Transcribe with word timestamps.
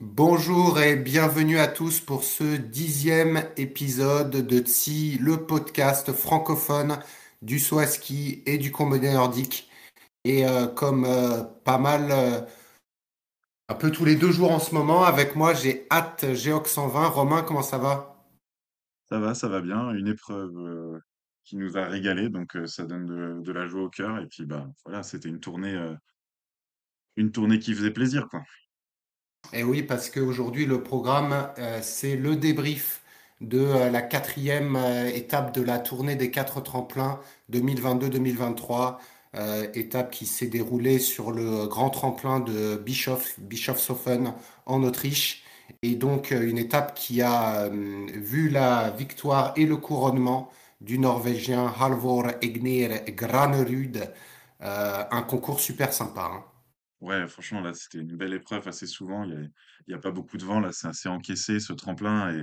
bonjour 0.00 0.80
et 0.80 0.96
bienvenue 0.96 1.58
à 1.58 1.66
tous 1.68 2.00
pour 2.00 2.24
ce 2.24 2.56
dixième 2.56 3.44
épisode 3.58 4.30
de 4.30 4.58
Tsi, 4.60 5.18
le 5.18 5.44
podcast 5.44 6.12
francophone 6.12 6.98
du 7.42 7.58
saut 7.58 7.84
ski 7.84 8.42
et 8.46 8.56
du 8.56 8.72
combiné 8.72 9.12
nordique. 9.12 9.70
Et 10.24 10.48
euh, 10.48 10.66
comme 10.66 11.04
euh, 11.04 11.42
pas 11.42 11.76
mal, 11.76 12.10
euh, 12.10 12.40
un 13.68 13.74
peu 13.74 13.90
tous 13.90 14.06
les 14.06 14.16
deux 14.16 14.32
jours 14.32 14.52
en 14.52 14.58
ce 14.58 14.74
moment, 14.74 15.04
avec 15.04 15.36
moi 15.36 15.52
j'ai 15.52 15.86
hâte 15.90 16.32
Géox 16.32 16.72
120. 16.72 17.08
Romain, 17.08 17.42
comment 17.42 17.60
ça 17.60 17.76
va? 17.76 18.24
Ça 19.10 19.18
va, 19.18 19.34
ça 19.34 19.48
va 19.48 19.60
bien. 19.60 19.90
Une 19.90 20.08
épreuve 20.08 21.02
qui 21.44 21.56
nous 21.58 21.76
a 21.76 21.84
régalé, 21.84 22.30
donc 22.30 22.56
ça 22.64 22.86
donne 22.86 23.42
de, 23.42 23.52
la 23.52 23.66
joie 23.66 23.82
au 23.82 23.90
cœur. 23.90 24.20
Et 24.20 24.26
puis 24.26 24.46
bah 24.46 24.66
voilà, 24.86 25.02
c'était 25.02 25.28
une 25.28 25.40
tournée, 25.40 25.78
une 27.16 27.32
tournée 27.32 27.58
qui 27.58 27.74
faisait 27.74 27.90
plaisir, 27.92 28.28
quoi. 28.28 28.42
Et 29.52 29.62
oui, 29.62 29.82
parce 29.82 30.10
qu'aujourd'hui, 30.10 30.66
le 30.66 30.82
programme, 30.82 31.48
euh, 31.58 31.80
c'est 31.82 32.16
le 32.16 32.36
débrief 32.36 33.02
de 33.40 33.58
euh, 33.60 33.90
la 33.90 34.02
quatrième 34.02 34.76
euh, 34.76 35.06
étape 35.08 35.54
de 35.54 35.62
la 35.62 35.78
tournée 35.78 36.16
des 36.16 36.30
quatre 36.30 36.60
tremplins 36.62 37.20
2022-2023, 37.48 38.98
euh, 39.36 39.66
étape 39.74 40.10
qui 40.10 40.26
s'est 40.26 40.46
déroulée 40.46 40.98
sur 40.98 41.30
le 41.32 41.66
grand 41.66 41.90
tremplin 41.90 42.40
de 42.40 42.76
Bischof, 42.76 43.38
Bischofshofen 43.40 44.34
en 44.66 44.82
Autriche. 44.82 45.44
Et 45.82 45.94
donc, 45.94 46.30
une 46.30 46.58
étape 46.58 46.94
qui 46.94 47.20
a 47.22 47.68
vu 47.70 48.48
la 48.48 48.90
victoire 48.90 49.52
et 49.56 49.66
le 49.66 49.76
couronnement 49.76 50.50
du 50.80 50.98
Norvégien 50.98 51.72
Halvor 51.80 52.26
Egner 52.42 52.88
Granerud. 53.08 54.10
Un 54.60 55.22
concours 55.22 55.60
super 55.60 55.92
sympa. 55.92 56.30
hein. 56.32 56.44
Ouais, 57.04 57.28
franchement, 57.28 57.60
là, 57.60 57.74
c'était 57.74 57.98
une 57.98 58.16
belle 58.16 58.32
épreuve 58.32 58.66
assez 58.66 58.86
souvent. 58.86 59.24
Il 59.24 59.50
y 59.88 59.92
a, 59.92 59.96
a 59.96 60.00
pas 60.00 60.10
beaucoup 60.10 60.38
de 60.38 60.44
vent, 60.44 60.58
là, 60.60 60.72
c'est 60.72 60.86
assez 60.88 61.08
encaissé, 61.08 61.60
ce 61.60 61.72
tremplin. 61.74 62.32
Et 62.34 62.42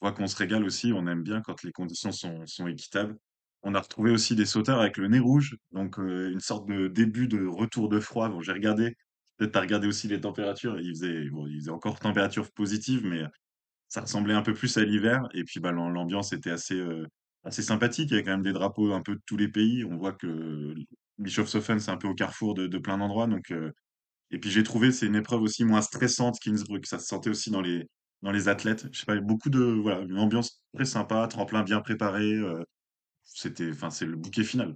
on 0.00 0.08
voit 0.08 0.12
qu'on 0.12 0.28
se 0.28 0.36
régale 0.36 0.64
aussi. 0.64 0.92
On 0.94 1.06
aime 1.08 1.22
bien 1.22 1.42
quand 1.42 1.62
les 1.64 1.72
conditions 1.72 2.12
sont, 2.12 2.44
équitables. 2.68 3.16
On 3.62 3.74
a 3.74 3.80
retrouvé 3.80 4.10
aussi 4.12 4.36
des 4.36 4.46
sauteurs 4.46 4.80
avec 4.80 4.96
le 4.98 5.08
nez 5.08 5.20
rouge, 5.20 5.56
donc 5.72 5.98
une 5.98 6.40
sorte 6.40 6.68
de 6.68 6.88
début 6.88 7.28
de 7.28 7.46
retour 7.46 7.88
de 7.90 8.00
froid. 8.00 8.28
Bon, 8.30 8.40
j'ai 8.42 8.52
regardé, 8.52 8.96
peut-être 9.38 9.52
t'as 9.52 9.60
regardé 9.62 9.88
aussi 9.88 10.08
les 10.08 10.20
températures. 10.20 10.80
Il 10.80 10.90
faisait, 10.90 11.70
encore 11.70 12.00
température 12.00 12.50
positive, 12.52 13.06
mais 13.06 13.24
ça 13.88 14.02
ressemblait 14.02 14.34
un 14.34 14.42
peu 14.42 14.54
plus 14.54 14.76
à 14.78 14.84
l'hiver. 14.84 15.28
Et 15.34 15.44
puis, 15.44 15.60
bah, 15.60 15.72
l'am- 15.72 15.92
l'ambiance 15.92 16.32
était 16.32 16.50
assez, 16.50 16.82
assez 17.44 17.62
sympathique. 17.62 18.10
Il 18.10 18.12
y 18.12 18.14
avait 18.16 18.24
quand 18.24 18.32
même 18.32 18.42
des 18.42 18.52
drapeaux 18.52 18.92
un 18.94 19.02
peu 19.02 19.14
de 19.16 19.22
tous 19.26 19.36
les 19.36 19.48
pays. 19.48 19.84
On 19.84 19.96
voit 19.98 20.12
que 20.14 20.74
Bischofshofen, 21.20 21.80
c'est 21.80 21.90
un 21.90 21.96
peu 21.96 22.08
au 22.08 22.14
carrefour 22.14 22.54
de, 22.54 22.78
plein 22.78 22.98
d'endroits. 22.98 23.26
Donc, 23.26 23.50
euh, 23.52 23.72
et 24.30 24.38
puis, 24.40 24.50
j'ai 24.50 24.62
trouvé 24.64 24.92
c'est 24.92 25.06
une 25.06 25.16
épreuve 25.16 25.42
aussi 25.42 25.64
moins 25.64 25.82
stressante 25.82 26.38
qu'Innsbruck. 26.40 26.86
Ça 26.86 26.98
se 26.98 27.06
sentait 27.06 27.30
aussi 27.30 27.50
dans 27.50 27.60
les, 27.62 27.88
dans 28.22 28.32
les 28.32 28.48
athlètes. 28.48 28.86
Je 28.92 29.00
sais 29.00 29.06
pas, 29.06 29.20
beaucoup 29.20 29.50
de, 29.50 29.60
voilà, 29.62 30.00
une 30.02 30.18
ambiance 30.18 30.62
très 30.74 30.84
sympa, 30.86 31.26
tremplin 31.28 31.62
bien 31.64 31.80
préparé. 31.80 32.32
euh, 32.34 32.64
c'était, 33.24 33.70
enfin, 33.72 33.90
c'est 33.90 34.06
le 34.06 34.16
bouquet 34.16 34.44
final. 34.44 34.74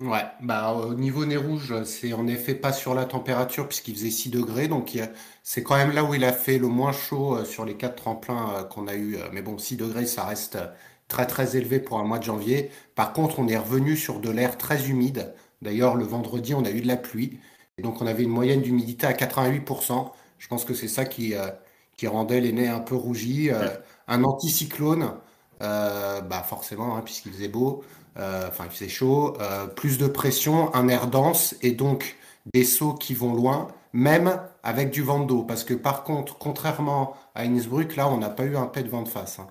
Ouais, 0.00 0.24
bah 0.40 0.72
au 0.72 0.94
niveau 0.94 1.24
nez 1.26 1.36
rouge, 1.36 1.84
c'est 1.84 2.12
en 2.12 2.26
effet 2.26 2.56
pas 2.56 2.72
sur 2.72 2.92
la 2.92 3.04
température 3.04 3.68
puisqu'il 3.68 3.94
faisait 3.94 4.10
6 4.10 4.30
degrés, 4.30 4.66
donc 4.66 4.98
c'est 5.44 5.62
quand 5.62 5.76
même 5.76 5.92
là 5.92 6.02
où 6.02 6.12
il 6.14 6.24
a 6.24 6.32
fait 6.32 6.58
le 6.58 6.66
moins 6.66 6.90
chaud 6.90 7.36
euh, 7.36 7.44
sur 7.44 7.64
les 7.64 7.76
quatre 7.76 7.94
tremplins 7.96 8.64
qu'on 8.64 8.88
a 8.88 8.96
eu. 8.96 9.16
Mais 9.32 9.42
bon, 9.42 9.58
6 9.58 9.76
degrés, 9.76 10.06
ça 10.06 10.24
reste 10.24 10.58
très 11.06 11.26
très 11.26 11.56
élevé 11.56 11.78
pour 11.78 12.00
un 12.00 12.04
mois 12.04 12.18
de 12.18 12.24
janvier. 12.24 12.70
Par 12.96 13.12
contre, 13.12 13.38
on 13.38 13.46
est 13.46 13.56
revenu 13.56 13.96
sur 13.96 14.18
de 14.18 14.28
l'air 14.30 14.58
très 14.58 14.88
humide. 14.90 15.34
D'ailleurs, 15.62 15.96
le 15.96 16.04
vendredi, 16.04 16.54
on 16.54 16.64
a 16.64 16.70
eu 16.70 16.82
de 16.82 16.88
la 16.88 16.96
pluie. 16.98 17.40
Et 17.78 17.82
donc 17.82 18.02
on 18.02 18.06
avait 18.06 18.24
une 18.24 18.30
moyenne 18.30 18.62
d'humidité 18.62 19.06
à 19.06 19.14
88%. 19.14 20.12
Je 20.38 20.48
pense 20.48 20.64
que 20.66 20.74
c'est 20.74 20.88
ça 20.88 21.04
qui, 21.06 21.34
euh, 21.34 21.48
qui 21.96 22.06
rendait 22.06 22.40
les 22.40 22.52
nez 22.52 22.68
un 22.68 22.80
peu 22.80 22.94
rougis. 22.96 23.50
Euh, 23.50 23.70
un 24.08 24.24
anticyclone, 24.24 25.12
euh, 25.62 26.20
bah 26.22 26.42
forcément, 26.42 26.96
hein, 26.96 27.02
puisqu'il 27.04 27.32
faisait 27.32 27.48
beau. 27.48 27.84
Enfin, 28.16 28.64
il 28.66 28.70
faisait 28.70 28.90
chaud, 28.90 29.36
plus 29.76 29.96
de 29.98 30.06
pression, 30.06 30.74
un 30.74 30.88
air 30.88 31.06
dense 31.06 31.54
et 31.62 31.72
donc 31.72 32.16
des 32.52 32.64
sauts 32.64 32.92
qui 32.94 33.14
vont 33.14 33.32
loin, 33.34 33.68
même 33.94 34.38
avec 34.62 34.90
du 34.90 35.02
vent 35.02 35.20
d'eau. 35.20 35.44
Parce 35.44 35.64
que 35.64 35.72
par 35.74 36.04
contre, 36.04 36.36
contrairement 36.38 37.16
à 37.34 37.42
Innsbruck, 37.44 37.96
là, 37.96 38.08
on 38.10 38.18
n'a 38.18 38.28
pas 38.30 38.44
eu 38.44 38.56
un 38.56 38.66
pet 38.66 38.82
de 38.82 38.90
vent 38.90 39.02
de 39.02 39.08
face. 39.08 39.38
hein. 39.38 39.46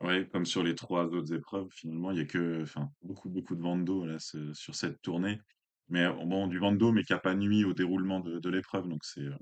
Ouais, 0.00 0.28
comme 0.32 0.46
sur 0.46 0.62
les 0.62 0.74
trois 0.76 1.04
autres 1.06 1.32
épreuves, 1.34 1.68
finalement, 1.72 2.12
il 2.12 2.18
y 2.18 2.20
a 2.20 2.24
que, 2.24 2.62
enfin, 2.62 2.90
beaucoup, 3.02 3.28
beaucoup 3.28 3.56
de 3.56 3.62
vent 3.62 3.76
d'eau, 3.76 4.06
là, 4.06 4.18
ce- 4.20 4.52
sur 4.54 4.74
cette 4.76 5.02
tournée. 5.02 5.40
Mais 5.88 6.04
euh, 6.04 6.12
bon, 6.12 6.46
du 6.46 6.58
vent 6.58 6.72
d'eau, 6.72 6.92
mais 6.92 7.02
qui 7.04 7.12
a 7.12 7.18
pas 7.18 7.34
nuit 7.34 7.64
au 7.64 7.74
déroulement 7.74 8.20
de, 8.20 8.38
de 8.38 8.48
l'épreuve, 8.50 8.88
donc 8.88 9.04
c'est, 9.04 9.22
euh, 9.22 9.34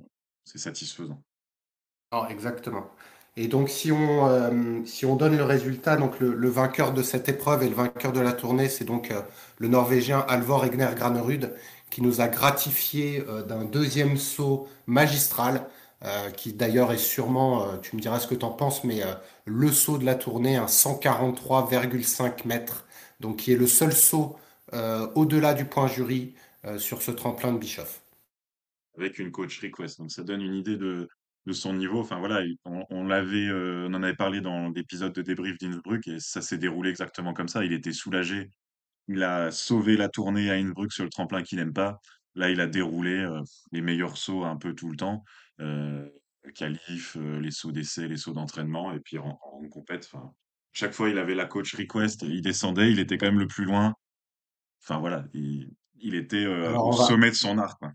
c'est 0.44 0.58
satisfaisant. 0.58 1.22
Non, 2.12 2.26
exactement. 2.28 2.90
Et 3.36 3.48
donc, 3.48 3.68
si 3.68 3.92
on, 3.92 4.26
euh, 4.28 4.84
si 4.86 5.04
on 5.04 5.16
donne 5.16 5.36
le 5.36 5.44
résultat, 5.44 5.96
donc 5.96 6.18
le, 6.20 6.32
le 6.34 6.48
vainqueur 6.48 6.92
de 6.94 7.02
cette 7.02 7.28
épreuve 7.28 7.62
et 7.62 7.68
le 7.68 7.74
vainqueur 7.74 8.12
de 8.12 8.20
la 8.20 8.32
tournée, 8.32 8.68
c'est 8.68 8.84
donc 8.84 9.10
euh, 9.10 9.20
le 9.58 9.68
Norvégien 9.68 10.20
Alvor 10.28 10.64
Egner 10.64 10.88
Granerud, 10.96 11.52
qui 11.90 12.00
nous 12.02 12.20
a 12.20 12.28
gratifié 12.28 13.24
euh, 13.28 13.42
d'un 13.42 13.64
deuxième 13.64 14.16
saut 14.16 14.68
magistral, 14.86 15.66
euh, 16.04 16.30
qui 16.30 16.52
d'ailleurs 16.52 16.92
est 16.92 16.98
sûrement, 16.98 17.68
euh, 17.70 17.78
tu 17.78 17.96
me 17.96 18.00
diras 18.00 18.20
ce 18.20 18.26
que 18.26 18.34
tu 18.34 18.44
en 18.44 18.50
penses, 18.52 18.84
mais 18.84 19.02
euh, 19.02 19.14
le 19.46 19.72
saut 19.72 19.98
de 19.98 20.04
la 20.04 20.14
tournée, 20.14 20.56
un 20.56 20.68
143,5 20.68 22.46
mètres, 22.46 22.86
donc 23.20 23.36
qui 23.38 23.52
est 23.52 23.56
le 23.56 23.66
seul 23.66 23.92
saut 23.92 24.36
au-delà 25.14 25.54
du 25.54 25.64
point 25.64 25.86
jury 25.86 26.34
sur 26.78 27.00
ce 27.00 27.12
tremplin 27.12 27.52
de 27.52 27.58
Bischoff. 27.58 28.02
avec 28.96 29.18
une 29.18 29.30
coach 29.32 29.60
request. 29.60 29.98
Donc 29.98 30.10
ça 30.10 30.22
donne 30.22 30.42
une 30.42 30.54
idée 30.54 30.76
de, 30.76 31.08
de 31.46 31.52
son 31.52 31.74
niveau. 31.74 32.00
Enfin 32.00 32.18
voilà, 32.18 32.42
il- 32.44 32.56
on, 32.64 33.04
l'avait, 33.06 33.50
on 33.52 33.86
en 33.94 34.02
avait 34.02 34.14
parlé 34.16 34.40
dans 34.40 34.68
l'épisode 34.70 35.12
de 35.12 35.22
débrief 35.22 35.58
d'Innsbruck 35.58 36.06
et 36.08 36.18
ça 36.20 36.42
s'est 36.42 36.58
déroulé 36.58 36.90
exactement 36.90 37.34
comme 37.34 37.48
ça. 37.48 37.64
Il 37.64 37.72
était 37.72 37.92
soulagé. 37.92 38.50
Il 39.08 39.22
a 39.24 39.50
sauvé 39.52 39.96
la 39.96 40.08
tournée 40.08 40.50
à 40.50 40.54
Innsbruck 40.54 40.92
sur 40.92 41.04
le 41.04 41.10
tremplin 41.10 41.42
qu'il 41.42 41.58
n'aime 41.58 41.74
pas. 41.74 42.00
Là, 42.36 42.50
il 42.50 42.60
a 42.60 42.66
déroulé 42.68 43.26
les 43.72 43.82
meilleurs 43.82 44.16
sauts 44.18 44.44
un 44.44 44.56
peu 44.56 44.74
tout 44.74 44.90
le 44.90 44.96
temps. 44.96 45.24
Euh, 45.60 46.08
qualif, 46.54 47.16
euh, 47.16 47.40
les 47.40 47.50
sauts 47.50 47.72
d'essai, 47.72 48.06
les 48.06 48.16
sauts 48.16 48.32
d'entraînement 48.32 48.92
et 48.92 49.00
puis 49.00 49.18
en, 49.18 49.38
en 49.42 49.68
compète. 49.68 50.08
Enfin, 50.12 50.32
chaque 50.72 50.92
fois, 50.92 51.08
il 51.08 51.18
avait 51.18 51.34
la 51.34 51.46
coach 51.46 51.74
request, 51.74 52.22
il 52.22 52.40
descendait, 52.40 52.90
il 52.92 53.00
était 53.00 53.18
quand 53.18 53.26
même 53.26 53.38
le 53.40 53.48
plus 53.48 53.64
loin. 53.64 53.94
Enfin 54.82 54.98
voilà, 55.00 55.24
il, 55.34 55.70
il 55.98 56.14
était 56.14 56.44
euh, 56.44 56.76
au 56.76 56.92
va, 56.92 57.04
sommet 57.04 57.30
de 57.30 57.34
son 57.34 57.58
art, 57.58 57.78
quoi. 57.78 57.92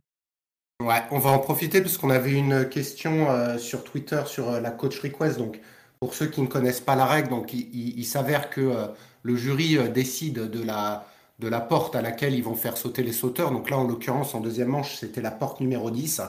Ouais, 0.82 1.04
on 1.12 1.20
va 1.20 1.30
en 1.30 1.40
profiter 1.40 1.82
parce 1.82 1.98
qu'on 1.98 2.10
avait 2.10 2.34
une 2.34 2.68
question 2.68 3.30
euh, 3.30 3.58
sur 3.58 3.84
Twitter 3.84 4.22
sur 4.26 4.50
euh, 4.50 4.60
la 4.60 4.72
coach 4.72 5.00
request. 5.00 5.38
Donc, 5.38 5.62
pour 6.00 6.14
ceux 6.14 6.26
qui 6.28 6.42
ne 6.42 6.48
connaissent 6.48 6.82
pas 6.82 6.96
la 6.96 7.06
règle, 7.06 7.30
donc 7.30 7.54
il, 7.54 7.70
il- 7.74 8.00
il 8.00 8.06
s'avère 8.06 8.50
que 8.50 8.90
le 9.24 9.36
jury 9.36 9.78
décide 9.92 10.50
de 10.50 10.64
la, 10.64 11.08
de 11.42 11.48
la 11.48 11.60
porte 11.60 11.96
à 11.96 12.02
laquelle 12.04 12.36
ils 12.36 12.44
vont 12.44 12.56
faire 12.56 12.78
sauter 12.78 13.02
les 13.02 13.12
sauteurs. 13.12 13.52
Donc 13.52 13.72
là, 13.72 13.78
en 13.78 13.88
l'occurrence, 13.88 14.36
en 14.36 14.40
deuxième 14.40 14.70
manche, 14.70 14.96
c'était 14.96 15.22
la 15.22 15.32
porte 15.32 15.60
numéro 15.60 15.90
10. 15.90 16.22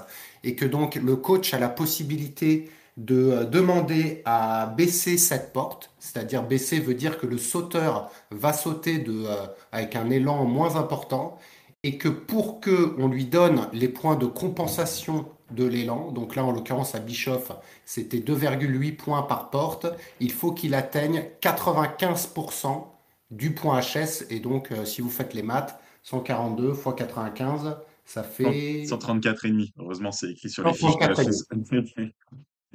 Et 0.42 0.56
que 0.56 0.64
donc 0.64 0.94
le 0.94 1.16
coach 1.16 1.52
a 1.52 1.58
la 1.58 1.68
possibilité 1.68 2.70
de 2.96 3.30
euh, 3.30 3.44
demander 3.44 4.22
à 4.24 4.66
baisser 4.66 5.18
cette 5.18 5.52
porte. 5.52 5.90
C'est-à-dire 5.98 6.42
baisser 6.42 6.80
veut 6.80 6.94
dire 6.94 7.18
que 7.18 7.26
le 7.26 7.36
sauteur 7.36 8.10
va 8.30 8.54
sauter 8.54 8.98
de, 8.98 9.26
euh, 9.26 9.46
avec 9.70 9.96
un 9.96 10.08
élan 10.10 10.44
moins 10.44 10.76
important 10.76 11.38
et 11.82 11.98
que 11.98 12.08
pour 12.08 12.60
que 12.60 12.94
on 12.98 13.08
lui 13.08 13.26
donne 13.26 13.66
les 13.72 13.88
points 13.88 14.16
de 14.16 14.26
compensation 14.26 15.26
de 15.50 15.64
l'élan, 15.64 16.12
donc 16.12 16.36
là 16.36 16.44
en 16.44 16.52
l'occurrence 16.52 16.94
à 16.94 17.00
Bischoff, 17.00 17.52
c'était 17.84 18.18
2,8 18.18 18.96
points 18.96 19.22
par 19.22 19.50
porte, 19.50 19.86
il 20.20 20.32
faut 20.32 20.52
qu'il 20.52 20.74
atteigne 20.74 21.24
95% 21.42 22.91
du 23.32 23.54
point 23.54 23.80
HS, 23.80 24.26
et 24.30 24.40
donc 24.40 24.70
euh, 24.70 24.84
si 24.84 25.00
vous 25.00 25.08
faites 25.10 25.34
les 25.34 25.42
maths, 25.42 25.80
142 26.02 26.74
fois 26.74 26.92
95, 26.92 27.76
ça 28.04 28.22
100 28.22 28.28
fait 28.28 28.84
134 28.86 29.46
et 29.46 29.48
demi. 29.50 29.72
Heureusement, 29.78 30.12
c'est 30.12 30.30
écrit 30.30 30.50
sur 30.50 30.64
les 30.66 30.74
fiches. 30.74 30.90
134,5. 30.90 32.12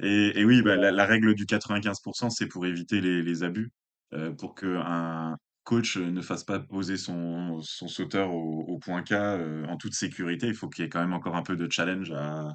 Et, 0.00 0.38
et 0.38 0.44
oui, 0.44 0.62
bah, 0.62 0.76
la, 0.76 0.92
la 0.92 1.04
règle 1.06 1.34
du 1.34 1.44
95%, 1.44 2.30
c'est 2.30 2.46
pour 2.46 2.64
éviter 2.66 3.00
les, 3.00 3.20
les 3.20 3.42
abus, 3.42 3.72
euh, 4.12 4.30
pour 4.30 4.54
que 4.54 4.76
un 4.76 5.36
coach 5.64 5.96
ne 5.96 6.22
fasse 6.22 6.44
pas 6.44 6.60
poser 6.60 6.96
son, 6.96 7.60
son 7.62 7.88
sauteur 7.88 8.32
au, 8.32 8.60
au 8.60 8.78
point 8.78 9.02
K 9.02 9.10
euh, 9.10 9.66
en 9.66 9.76
toute 9.76 9.94
sécurité. 9.94 10.46
Il 10.46 10.54
faut 10.54 10.68
qu'il 10.68 10.84
y 10.84 10.86
ait 10.86 10.88
quand 10.88 11.00
même 11.00 11.14
encore 11.14 11.34
un 11.34 11.42
peu 11.42 11.56
de 11.56 11.68
challenge 11.68 12.12
à, 12.12 12.54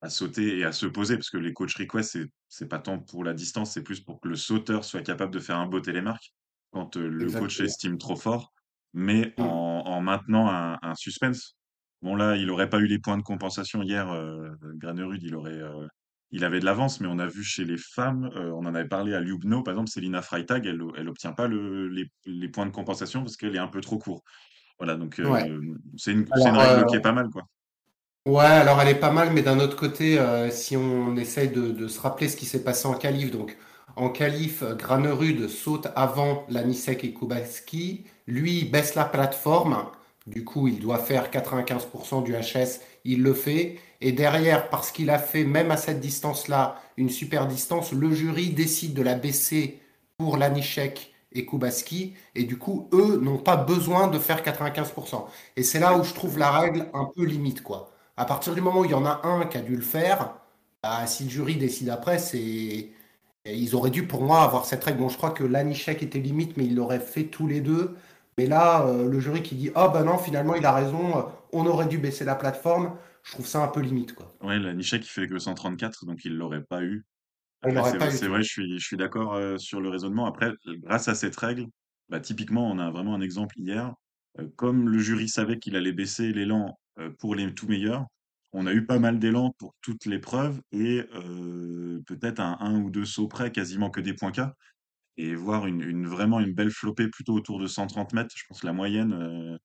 à 0.00 0.10
sauter 0.10 0.58
et 0.58 0.64
à 0.64 0.70
se 0.70 0.86
poser, 0.86 1.16
parce 1.16 1.28
que 1.28 1.38
les 1.38 1.52
coach 1.52 1.76
requests, 1.76 2.12
c'est, 2.12 2.26
c'est 2.48 2.68
pas 2.68 2.78
tant 2.78 3.00
pour 3.00 3.24
la 3.24 3.34
distance, 3.34 3.72
c'est 3.72 3.82
plus 3.82 3.98
pour 3.98 4.20
que 4.20 4.28
le 4.28 4.36
sauteur 4.36 4.84
soit 4.84 5.02
capable 5.02 5.34
de 5.34 5.40
faire 5.40 5.58
un 5.58 5.66
beau 5.66 5.80
télémarque 5.80 6.32
quand 6.76 6.96
euh, 6.96 7.08
le 7.08 7.30
coach 7.32 7.60
estime 7.60 7.98
trop 7.98 8.16
fort, 8.16 8.52
mais 8.92 9.34
en, 9.38 9.44
Mm. 9.44 9.86
en 9.86 10.00
maintenant 10.00 10.48
un, 10.50 10.78
un 10.82 10.94
suspense. 10.94 11.56
Bon 12.02 12.14
là, 12.16 12.36
il 12.36 12.50
aurait 12.50 12.68
pas 12.70 12.78
eu 12.78 12.86
les 12.86 12.98
points 12.98 13.16
de 13.18 13.22
compensation 13.22 13.82
hier, 13.82 14.10
euh, 14.10 14.48
Granerud, 14.76 15.22
il 15.22 15.34
aurait, 15.34 15.52
euh, 15.52 15.86
il 16.30 16.44
avait 16.44 16.60
de 16.60 16.64
l'avance, 16.64 17.00
mais 17.00 17.08
on 17.08 17.18
a 17.18 17.26
vu 17.26 17.42
chez 17.42 17.64
les 17.64 17.78
femmes, 17.78 18.30
euh, 18.36 18.50
on 18.52 18.66
en 18.66 18.74
avait 18.74 18.88
parlé 18.88 19.14
à 19.14 19.20
Ljubno, 19.20 19.62
par 19.62 19.72
exemple, 19.74 19.90
Célina 19.90 20.22
Freitag, 20.22 20.66
elle, 20.66 20.82
elle 20.96 21.08
obtient 21.08 21.32
pas 21.32 21.48
le, 21.48 21.88
les, 21.88 22.06
les 22.26 22.48
points 22.48 22.66
de 22.66 22.70
compensation 22.72 23.22
parce 23.22 23.36
qu'elle 23.36 23.54
est 23.56 23.58
un 23.58 23.68
peu 23.68 23.80
trop 23.80 23.98
court. 23.98 24.22
Voilà, 24.78 24.96
donc 24.96 25.20
Ouais. 25.22 25.46
euh, 25.50 25.60
c'est 25.96 26.12
une, 26.12 26.26
Alors, 26.30 26.56
règle 26.56 26.86
qui 26.86 26.96
est 26.96 27.00
pas 27.00 27.12
mal, 27.12 27.30
quoi. 27.30 27.44
Ouais, 28.26 28.44
alors 28.44 28.80
elle 28.80 28.88
est 28.88 28.98
pas 28.98 29.12
mal, 29.12 29.32
mais 29.32 29.42
d'un 29.42 29.60
autre 29.60 29.76
côté, 29.76 30.18
si 30.50 30.76
on 30.76 31.16
essaye 31.16 31.48
de, 31.48 31.70
de 31.70 31.86
se 31.86 32.00
rappeler 32.00 32.28
ce 32.28 32.36
qui 32.36 32.44
s'est 32.44 32.64
passé 32.64 32.86
en 32.88 32.94
qualif, 32.94 33.30
donc 33.30 33.56
en 33.96 34.10
qualif, 34.10 34.62
Granerud 34.62 35.48
saute 35.48 35.88
avant 35.96 36.44
Lanisek 36.48 37.04
et 37.04 37.12
Kubaski, 37.14 38.04
lui 38.26 38.64
baisse 38.64 38.94
la 38.94 39.04
plateforme, 39.04 39.86
du 40.26 40.44
coup 40.44 40.68
il 40.68 40.78
doit 40.80 40.98
faire 40.98 41.30
95% 41.30 42.22
du 42.22 42.32
HS, 42.34 42.80
il 43.04 43.22
le 43.22 43.34
fait, 43.34 43.78
et 44.00 44.12
derrière, 44.12 44.68
parce 44.70 44.90
qu'il 44.90 45.10
a 45.10 45.18
fait 45.18 45.44
même 45.44 45.70
à 45.70 45.76
cette 45.76 46.00
distance-là 46.00 46.80
une 46.96 47.08
super 47.10 47.46
distance, 47.46 47.92
le 47.92 48.12
jury 48.12 48.50
décide 48.50 48.94
de 48.94 49.02
la 49.02 49.14
baisser 49.14 49.80
pour 50.18 50.36
Lanisek 50.36 51.12
et 51.32 51.46
Kubaski, 51.46 52.14
et 52.34 52.44
du 52.44 52.58
coup 52.58 52.88
eux 52.92 53.18
n'ont 53.22 53.38
pas 53.38 53.56
besoin 53.56 54.08
de 54.08 54.18
faire 54.18 54.42
95%. 54.42 55.26
Et 55.56 55.62
c'est 55.62 55.80
là 55.80 55.96
où 55.98 56.04
je 56.04 56.14
trouve 56.14 56.38
la 56.38 56.50
règle 56.50 56.88
un 56.94 57.06
peu 57.14 57.24
limite, 57.24 57.62
quoi. 57.62 57.92
À 58.16 58.24
partir 58.24 58.54
du 58.54 58.60
moment 58.62 58.80
où 58.80 58.84
il 58.84 58.90
y 58.92 58.94
en 58.94 59.04
a 59.06 59.20
un 59.24 59.46
qui 59.46 59.58
a 59.58 59.60
dû 59.60 59.76
le 59.76 59.82
faire, 59.82 60.34
bah, 60.82 61.06
si 61.06 61.24
le 61.24 61.30
jury 61.30 61.56
décide 61.56 61.88
après, 61.90 62.18
c'est. 62.18 62.90
Ils 63.46 63.74
auraient 63.74 63.90
dû, 63.90 64.06
pour 64.06 64.22
moi, 64.22 64.42
avoir 64.42 64.64
cette 64.64 64.84
règle. 64.84 64.98
Bon, 65.00 65.08
je 65.08 65.16
crois 65.16 65.30
que 65.30 65.44
Lanichek 65.44 66.02
était 66.02 66.18
limite, 66.20 66.56
mais 66.56 66.64
ils 66.66 66.74
l'auraient 66.74 67.00
fait 67.00 67.24
tous 67.24 67.46
les 67.46 67.60
deux. 67.60 67.96
Mais 68.38 68.46
là, 68.46 68.86
euh, 68.86 69.08
le 69.08 69.20
jury 69.20 69.42
qui 69.42 69.54
dit 69.54 69.70
Ah, 69.74 69.88
bah 69.88 70.02
non, 70.02 70.18
finalement, 70.18 70.54
il 70.54 70.66
a 70.66 70.72
raison, 70.74 71.18
euh, 71.18 71.22
on 71.52 71.66
aurait 71.66 71.86
dû 71.88 71.98
baisser 71.98 72.24
la 72.24 72.34
plateforme, 72.34 72.96
je 73.22 73.32
trouve 73.32 73.46
ça 73.46 73.62
un 73.62 73.68
peu 73.68 73.80
limite, 73.80 74.14
quoi. 74.14 74.36
Ouais, 74.42 74.58
Lanichek, 74.58 75.04
il 75.04 75.08
fait 75.08 75.28
que 75.28 75.38
134, 75.38 76.04
donc 76.06 76.24
il 76.24 76.36
l'aurait 76.36 76.62
pas 76.62 76.82
eu. 76.82 77.04
On 77.62 77.70
Après, 77.70 77.74
l'aurait 77.74 77.90
c'est 77.92 77.98
pas 77.98 78.06
vrai, 78.06 78.14
eu. 78.14 78.18
c'est 78.18 78.28
vrai, 78.28 78.42
je 78.42 78.48
suis, 78.48 78.78
je 78.78 78.84
suis 78.84 78.96
d'accord 78.96 79.34
euh, 79.34 79.58
sur 79.58 79.80
le 79.80 79.88
raisonnement. 79.88 80.26
Après, 80.26 80.52
grâce 80.66 81.08
à 81.08 81.14
cette 81.14 81.36
règle, 81.36 81.66
bah, 82.08 82.20
typiquement, 82.20 82.70
on 82.70 82.78
a 82.78 82.90
vraiment 82.90 83.14
un 83.14 83.20
exemple 83.20 83.58
hier. 83.58 83.94
Euh, 84.38 84.48
comme 84.56 84.88
le 84.88 84.98
jury 84.98 85.28
savait 85.28 85.58
qu'il 85.58 85.76
allait 85.76 85.92
baisser 85.92 86.32
l'élan 86.32 86.78
pour 87.18 87.34
les 87.34 87.52
tout 87.52 87.68
meilleurs, 87.68 88.06
on 88.52 88.66
a 88.66 88.72
eu 88.72 88.86
pas 88.86 88.98
mal 88.98 89.18
d'élan 89.18 89.52
pour 89.58 89.74
toutes 89.82 90.06
les 90.06 90.18
preuves 90.18 90.60
et 90.72 91.04
euh, 91.14 92.00
peut-être 92.06 92.40
un, 92.40 92.56
un 92.60 92.80
ou 92.80 92.90
deux 92.90 93.04
sauts 93.04 93.28
près, 93.28 93.52
quasiment 93.52 93.90
que 93.90 94.00
des 94.00 94.14
points 94.14 94.32
K. 94.32 94.40
Et 95.18 95.34
voir 95.34 95.66
une, 95.66 95.82
une- 95.82 96.06
vraiment 96.06 96.40
une 96.40 96.52
belle 96.54 96.70
flopée 96.70 97.08
plutôt 97.08 97.34
autour 97.34 97.58
de 97.58 97.66
130 97.66 98.12
mètres. 98.12 98.34
Je 98.36 98.44
pense 98.48 98.60
que 98.60 98.66
la 98.66 98.72
moyenne, 98.74 99.12
euh, 99.14 99.58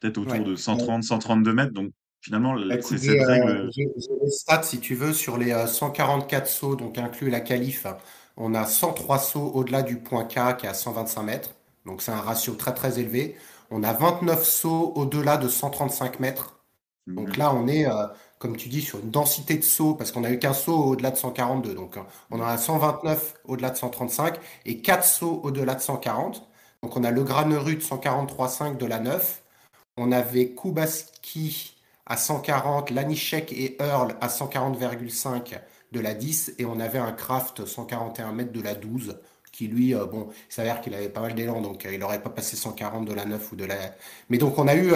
peut-être 0.00 0.18
autour 0.18 0.40
Ouais. 0.40 0.44
de 0.44 0.52
Euh, 0.52 0.56
130, 0.56 1.04
132 1.04 1.54
mètres. 1.54 1.72
Donc 1.72 1.92
finalement, 2.20 2.56
l- 2.58 2.68
c'est 2.70 2.78
écoute, 2.78 2.98
j'ai 2.98 3.18
cette 3.18 3.20
euh, 3.20 3.26
règle. 3.26 3.70
j'ai- 3.74 3.88
j'ai 3.96 4.12
les 4.24 4.30
stats, 4.30 4.62
si 4.64 4.80
tu 4.80 4.94
veux, 4.94 5.12
sur 5.12 5.38
les 5.38 5.52
euh, 5.52 5.66
144 5.66 6.46
sauts, 6.48 6.76
donc 6.76 6.98
inclus 6.98 7.30
la 7.30 7.40
qualif. 7.40 7.86
On 8.36 8.54
a 8.54 8.66
103 8.66 9.18
sauts 9.18 9.50
au-delà 9.54 9.82
du 9.82 9.98
point 9.98 10.24
K 10.24 10.56
qui 10.58 10.66
est 10.66 10.68
à 10.68 10.74
125 10.74 11.22
mètres. 11.24 11.50
Donc 11.86 12.02
c'est 12.02 12.12
un 12.12 12.20
ratio 12.20 12.54
très 12.54 12.74
très 12.74 12.98
élevé. 13.00 13.36
On 13.70 13.82
a 13.82 13.92
29 13.92 14.44
sauts 14.44 14.92
au-delà 14.96 15.36
de 15.36 15.48
135 15.48 16.20
mètres. 16.20 16.61
Donc 17.16 17.36
Mhm. 17.36 17.36
là, 17.36 17.54
on 17.54 17.66
est, 17.68 17.86
euh, 17.86 18.06
comme 18.38 18.56
tu 18.56 18.68
dis, 18.68 18.80
sur 18.82 18.98
une 19.00 19.10
densité 19.10 19.56
de 19.56 19.62
sauts, 19.62 19.94
parce 19.94 20.12
qu'on 20.12 20.24
a 20.24 20.30
eu 20.30 20.38
qu'un 20.38 20.54
saut 20.54 20.74
au-delà 20.84 21.10
de 21.10 21.16
142. 21.16 21.74
Donc, 21.74 21.96
euh, 21.96 22.00
on 22.30 22.40
en 22.40 22.44
a 22.46 22.58
129 22.58 23.34
au-delà 23.44 23.70
de 23.70 23.76
135 23.76 24.38
et 24.66 24.80
4 24.80 25.04
sauts 25.04 25.40
au-delà 25.44 25.74
de 25.74 25.80
140. 25.80 26.48
Donc, 26.82 26.96
on 26.96 27.04
a 27.04 27.10
le 27.10 27.22
Granerud 27.24 27.80
143,5 27.82 28.78
de 28.78 28.86
la 28.86 28.98
9. 29.00 29.42
On 29.96 30.12
avait 30.12 30.50
Kubaski 30.54 31.76
à 32.06 32.16
140, 32.16 32.90
Lanichek 32.90 33.52
et 33.52 33.76
Earl 33.80 34.16
à 34.20 34.28
140,5 34.28 35.60
de 35.92 36.00
la 36.00 36.14
10. 36.14 36.54
Et 36.58 36.64
on 36.64 36.80
avait 36.80 36.98
un 36.98 37.12
Kraft 37.12 37.64
141 37.66 38.32
mètres 38.32 38.52
de 38.52 38.60
la 38.62 38.74
12, 38.74 39.18
qui 39.52 39.68
lui, 39.68 39.94
euh, 39.94 40.06
bon, 40.06 40.28
il 40.50 40.52
s'avère 40.54 40.80
qu'il 40.80 40.94
avait 40.94 41.08
pas 41.10 41.20
mal 41.20 41.34
d'élan, 41.34 41.60
donc 41.60 41.84
euh, 41.86 41.92
il 41.92 42.00
n'aurait 42.00 42.22
pas 42.22 42.30
passé 42.30 42.56
140 42.56 43.04
de 43.06 43.12
la 43.14 43.24
9 43.26 43.52
ou 43.52 43.56
de 43.56 43.64
la... 43.64 43.76
Mais 44.30 44.38
donc, 44.38 44.58
on 44.58 44.66
a 44.68 44.74
eu... 44.76 44.92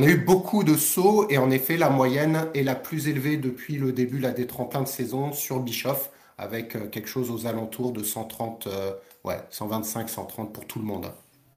euh, 0.00 0.04
on 0.04 0.06
a 0.06 0.10
eu 0.10 0.16
beaucoup 0.16 0.64
de 0.64 0.76
sauts 0.76 1.28
et 1.30 1.38
en 1.38 1.50
effet, 1.50 1.76
la 1.76 1.90
moyenne 1.90 2.48
est 2.54 2.62
la 2.62 2.74
plus 2.74 3.08
élevée 3.08 3.36
depuis 3.36 3.76
le 3.76 3.92
début 3.92 4.18
là, 4.18 4.32
des 4.32 4.46
tremplins 4.46 4.82
de 4.82 4.88
saison 4.88 5.32
sur 5.32 5.60
Bischoff, 5.60 6.10
avec 6.38 6.76
euh, 6.76 6.88
quelque 6.88 7.08
chose 7.08 7.30
aux 7.30 7.46
alentours 7.46 7.92
de 7.92 8.02
130, 8.02 8.66
euh, 8.66 8.92
ouais, 9.24 9.42
125, 9.50 10.08
130 10.08 10.52
pour 10.52 10.66
tout 10.66 10.78
le 10.78 10.84
monde. 10.84 11.12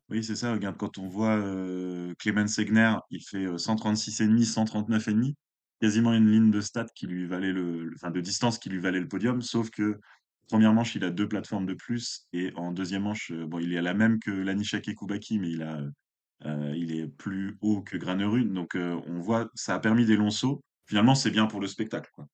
Oui, 0.09 0.23
c'est 0.23 0.35
ça. 0.35 0.53
Regarde, 0.53 0.77
quand 0.77 0.97
on 0.97 1.07
voit 1.07 1.35
euh, 1.37 2.13
Clemens 2.19 2.47
Segner, 2.47 2.93
il 3.09 3.21
fait 3.21 3.45
euh, 3.45 3.57
136,5, 3.57 4.43
139,5, 4.43 5.33
quasiment 5.81 6.13
une 6.13 6.29
ligne 6.29 6.51
de 6.51 6.61
stats 6.61 6.85
qui 6.95 7.07
lui 7.07 7.25
valait 7.25 7.51
le, 7.51 7.91
enfin 7.95 8.11
de 8.11 8.21
distance 8.21 8.59
qui 8.59 8.69
lui 8.69 8.79
valait 8.79 8.99
le 8.99 9.07
podium, 9.07 9.41
sauf 9.41 9.69
que 9.69 9.99
première 10.47 10.73
manche, 10.73 10.95
il 10.95 11.03
a 11.03 11.09
deux 11.09 11.27
plateformes 11.27 11.65
de 11.65 11.73
plus, 11.73 12.27
et 12.33 12.51
en 12.55 12.71
deuxième 12.71 13.03
manche, 13.03 13.31
euh, 13.31 13.47
bon, 13.47 13.59
il 13.59 13.73
est 13.73 13.77
à 13.77 13.81
la 13.81 13.93
même 13.93 14.19
que 14.19 14.31
Lanishek 14.31 14.87
et 14.87 14.93
Koubaki, 14.93 15.39
mais 15.39 15.49
il 15.49 15.63
a, 15.63 15.81
euh, 16.45 16.73
il 16.75 16.95
est 16.99 17.07
plus 17.07 17.57
haut 17.61 17.81
que 17.81 17.97
Granerud, 17.97 18.51
donc 18.53 18.75
euh, 18.75 18.99
on 19.07 19.19
voit, 19.19 19.49
ça 19.55 19.75
a 19.75 19.79
permis 19.79 20.05
des 20.05 20.15
longs 20.17 20.31
sauts. 20.31 20.61
Finalement, 20.87 21.15
c'est 21.15 21.31
bien 21.31 21.45
pour 21.47 21.59
le 21.61 21.67
spectacle, 21.67 22.09
quoi. 22.13 22.27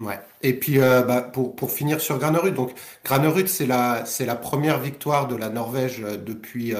Ouais. 0.00 0.20
Et 0.42 0.52
puis 0.58 0.78
euh, 0.78 1.02
bah, 1.02 1.22
pour, 1.22 1.56
pour 1.56 1.70
finir 1.72 2.00
sur 2.02 2.18
Granerud, 2.18 2.52
donc 2.54 2.74
Granerud 3.02 3.48
c'est 3.48 3.64
la 3.66 4.04
c'est 4.04 4.26
la 4.26 4.36
première 4.36 4.78
victoire 4.78 5.26
de 5.26 5.34
la 5.36 5.48
Norvège 5.48 6.00
depuis 6.00 6.74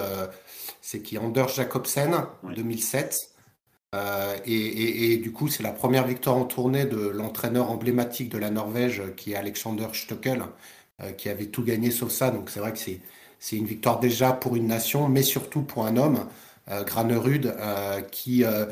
c'est 0.82 1.02
qui 1.02 1.18
Anders 1.18 1.48
Jacobsen 1.48 2.14
Ouais. 2.42 2.54
2007 2.54 3.30
Euh, 3.94 4.36
et, 4.44 4.52
et- 4.54 5.12
et 5.12 5.16
du 5.18 5.32
coup 5.32 5.48
c'est 5.48 5.62
la 5.62 5.72
première 5.72 6.06
victoire 6.06 6.36
en 6.36 6.44
tournée 6.44 6.84
de 6.86 6.98
l'entraîneur 7.08 7.70
emblématique 7.70 8.28
de 8.30 8.38
la 8.38 8.50
Norvège 8.50 9.02
qui 9.16 9.32
est 9.32 9.36
Alexander 9.36 9.86
euh, 11.02 11.12
qui 11.12 11.28
avait 11.28 11.46
tout 11.46 11.62
gagné 11.64 11.90
sauf 11.90 12.10
ça 12.12 12.30
donc 12.30 12.50
c'est 12.50 12.60
vrai 12.60 12.72
que 12.72 12.78
c'est 12.78 13.00
c'est 13.46 13.56
une 13.56 13.66
victoire 13.66 14.00
déjà 14.00 14.32
pour 14.32 14.56
une 14.56 14.66
nation 14.66 15.08
mais 15.08 15.22
surtout 15.22 15.62
pour 15.62 15.86
un 15.86 15.96
homme 15.96 16.26
euh, 16.70 16.84
Granerud 16.84 17.46
euh, 17.46 18.00
qui 18.02 18.44
euh, 18.44 18.66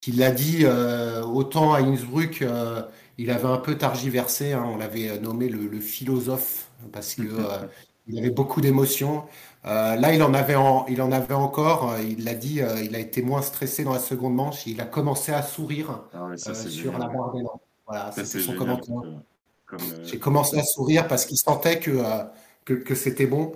qui 0.00 0.12
l'a 0.12 0.30
dit 0.30 0.60
euh, 0.64 1.22
autant 1.24 1.72
à 1.74 1.80
Innsbruck, 1.80 2.42
euh, 2.42 2.82
il 3.18 3.30
avait 3.30 3.48
un 3.48 3.56
peu 3.58 3.76
tergiversé, 3.78 4.52
hein, 4.52 4.64
on 4.66 4.76
l'avait 4.76 5.18
nommé 5.20 5.48
le, 5.48 5.66
le 5.66 5.80
philosophe 5.80 6.68
parce 6.92 7.14
que 7.14 7.26
euh, 7.28 7.58
il 8.06 8.18
avait 8.18 8.30
beaucoup 8.30 8.60
d'émotions. 8.60 9.24
Euh, 9.64 9.96
là, 9.96 10.12
il 10.14 10.22
en 10.22 10.34
avait 10.34 10.56
en- 10.56 10.84
il 10.88 11.00
en 11.00 11.10
avait 11.12 11.32
encore. 11.34 11.92
euh, 11.92 12.02
il 12.02 12.24
l'a 12.24 12.34
dit, 12.34 12.60
euh, 12.60 12.82
il 12.82 12.94
a 12.94 12.98
été 12.98 13.22
moins 13.22 13.40
stressé 13.42 13.82
dans 13.84 13.94
la 13.94 13.98
seconde 13.98 14.34
manche. 14.34 14.66
Il 14.66 14.80
a 14.80 14.84
commencé 14.84 15.32
à 15.32 15.42
sourire 15.42 16.02
Ah 16.12 16.26
ouais, 16.26 16.36
ça 16.36 16.50
euh, 16.50 16.54
c'est 16.54 16.68
sur 16.70 16.92
génial. 16.92 17.00
la 17.00 17.08
barre 17.08 17.32
des. 17.32 17.42
Voilà, 17.86 18.12
c'était 18.12 18.24
c'est 18.24 18.40
son 18.40 18.54
commentaire. 18.54 18.94
comme, 18.96 19.22
comme, 19.66 19.80
J'ai 20.02 20.18
comme 20.20 20.20
commencé 20.20 20.58
à 20.58 20.64
sourire 20.64 21.08
parce 21.08 21.24
qu'il 21.26 21.36
sentait 21.38 21.78
que, 21.80 21.90
euh, 21.90 22.24
que, 22.64 22.74
que 22.74 22.94
c'était 22.94 23.26
bon. 23.26 23.52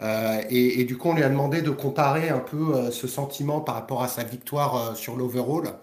Euh, 0.00 0.42
et, 0.50 0.80
et 0.80 0.84
du 0.84 0.96
coup, 0.96 1.08
on 1.08 1.14
lui 1.14 1.22
a 1.22 1.28
demandé 1.28 1.62
de 1.62 1.70
comparer 1.70 2.28
un 2.28 2.40
peu 2.40 2.74
euh, 2.74 2.90
ce 2.90 3.06
sentiment 3.06 3.60
par 3.60 3.76
rapport 3.76 4.02
à 4.02 4.08
sa 4.08 4.24
victoire 4.24 4.76
euh, 4.76 4.94
sur 4.94 5.16
l'overall, 5.16 5.74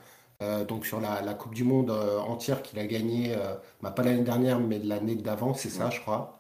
donc 0.67 0.87
sur 0.87 0.99
la, 0.99 1.21
la 1.21 1.35
Coupe 1.35 1.53
du 1.53 1.63
Monde 1.63 1.91
entière 1.91 2.63
qu'il 2.63 2.79
a 2.79 2.87
gagnée, 2.87 3.35
bah, 3.83 3.91
pas 3.91 4.01
l'année 4.01 4.23
dernière, 4.23 4.59
mais 4.59 4.79
l'année 4.79 5.13
d'avant, 5.13 5.53
c'est 5.53 5.69
ça, 5.69 5.91
je 5.91 5.99
crois. 5.99 6.35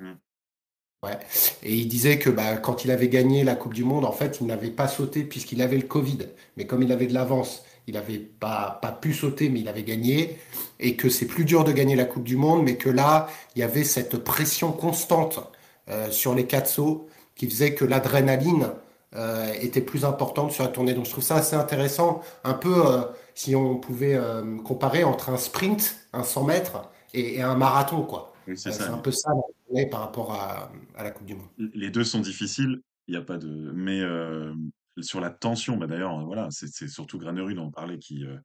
Ouais. 1.03 1.19
Et 1.61 1.75
il 1.75 1.87
disait 1.87 2.17
que 2.17 2.31
bah, 2.31 2.57
quand 2.57 2.83
il 2.83 2.89
avait 2.89 3.09
gagné 3.09 3.43
la 3.43 3.53
Coupe 3.53 3.75
du 3.75 3.83
Monde, 3.83 4.03
en 4.05 4.11
fait, 4.11 4.39
il 4.41 4.47
n'avait 4.47 4.71
pas 4.71 4.87
sauté 4.87 5.23
puisqu'il 5.23 5.61
avait 5.61 5.77
le 5.77 5.85
Covid. 5.85 6.17
Mais 6.57 6.65
comme 6.65 6.81
il 6.81 6.91
avait 6.91 7.05
de 7.05 7.13
l'avance, 7.13 7.63
il 7.85 7.93
n'avait 7.93 8.17
pas, 8.17 8.79
pas 8.81 8.91
pu 8.91 9.13
sauter, 9.13 9.49
mais 9.49 9.59
il 9.59 9.67
avait 9.67 9.83
gagné. 9.83 10.39
Et 10.79 10.95
que 10.95 11.07
c'est 11.07 11.27
plus 11.27 11.45
dur 11.45 11.63
de 11.63 11.71
gagner 11.71 11.95
la 11.95 12.05
Coupe 12.05 12.23
du 12.23 12.37
Monde, 12.37 12.63
mais 12.63 12.77
que 12.77 12.89
là, 12.89 13.27
il 13.55 13.59
y 13.59 13.63
avait 13.63 13.83
cette 13.83 14.17
pression 14.17 14.71
constante 14.71 15.41
sur 16.09 16.33
les 16.33 16.47
quatre 16.47 16.67
sauts 16.67 17.07
qui 17.41 17.49
faisait 17.49 17.73
que 17.73 17.85
l'adrénaline 17.85 18.67
euh, 19.15 19.51
était 19.59 19.81
plus 19.81 20.05
importante 20.05 20.51
sur 20.51 20.63
la 20.63 20.69
tournée. 20.69 20.93
Donc 20.93 21.05
je 21.05 21.09
trouve 21.09 21.23
ça 21.23 21.37
assez 21.37 21.55
intéressant, 21.55 22.21
un 22.43 22.53
peu 22.53 22.85
euh, 22.85 23.01
si 23.33 23.55
on 23.55 23.79
pouvait 23.79 24.13
euh, 24.13 24.59
comparer 24.59 25.03
entre 25.03 25.29
un 25.31 25.37
sprint, 25.37 26.07
un 26.13 26.21
100 26.21 26.43
mètres, 26.43 26.87
et, 27.15 27.37
et 27.37 27.41
un 27.41 27.55
marathon, 27.55 28.03
quoi. 28.03 28.35
Oui, 28.47 28.55
c'est 28.55 28.79
un 28.83 28.99
peu 28.99 29.09
ça 29.09 29.31
la 29.33 29.41
tournée 29.65 29.89
par 29.89 30.01
rapport 30.01 30.33
à, 30.33 30.71
à 30.95 31.03
la 31.03 31.09
Coupe 31.09 31.25
du 31.25 31.33
Monde. 31.33 31.47
Les 31.57 31.89
2 31.89 32.03
sont 32.03 32.19
difficiles, 32.19 32.79
il 33.07 33.15
y 33.15 33.17
a 33.17 33.23
pas 33.23 33.39
de 33.39 33.71
mais 33.73 34.03
sur 35.01 35.19
la 35.19 35.31
tension, 35.31 35.77
bah, 35.77 35.87
d'ailleurs, 35.87 36.23
voilà, 36.23 36.47
c'est 36.51 36.87
surtout 36.87 37.17
Granerud 37.17 37.55
dont 37.55 37.65
on 37.65 37.71
parlait 37.71 37.97
qui, 37.97 38.23
heu, 38.23 38.39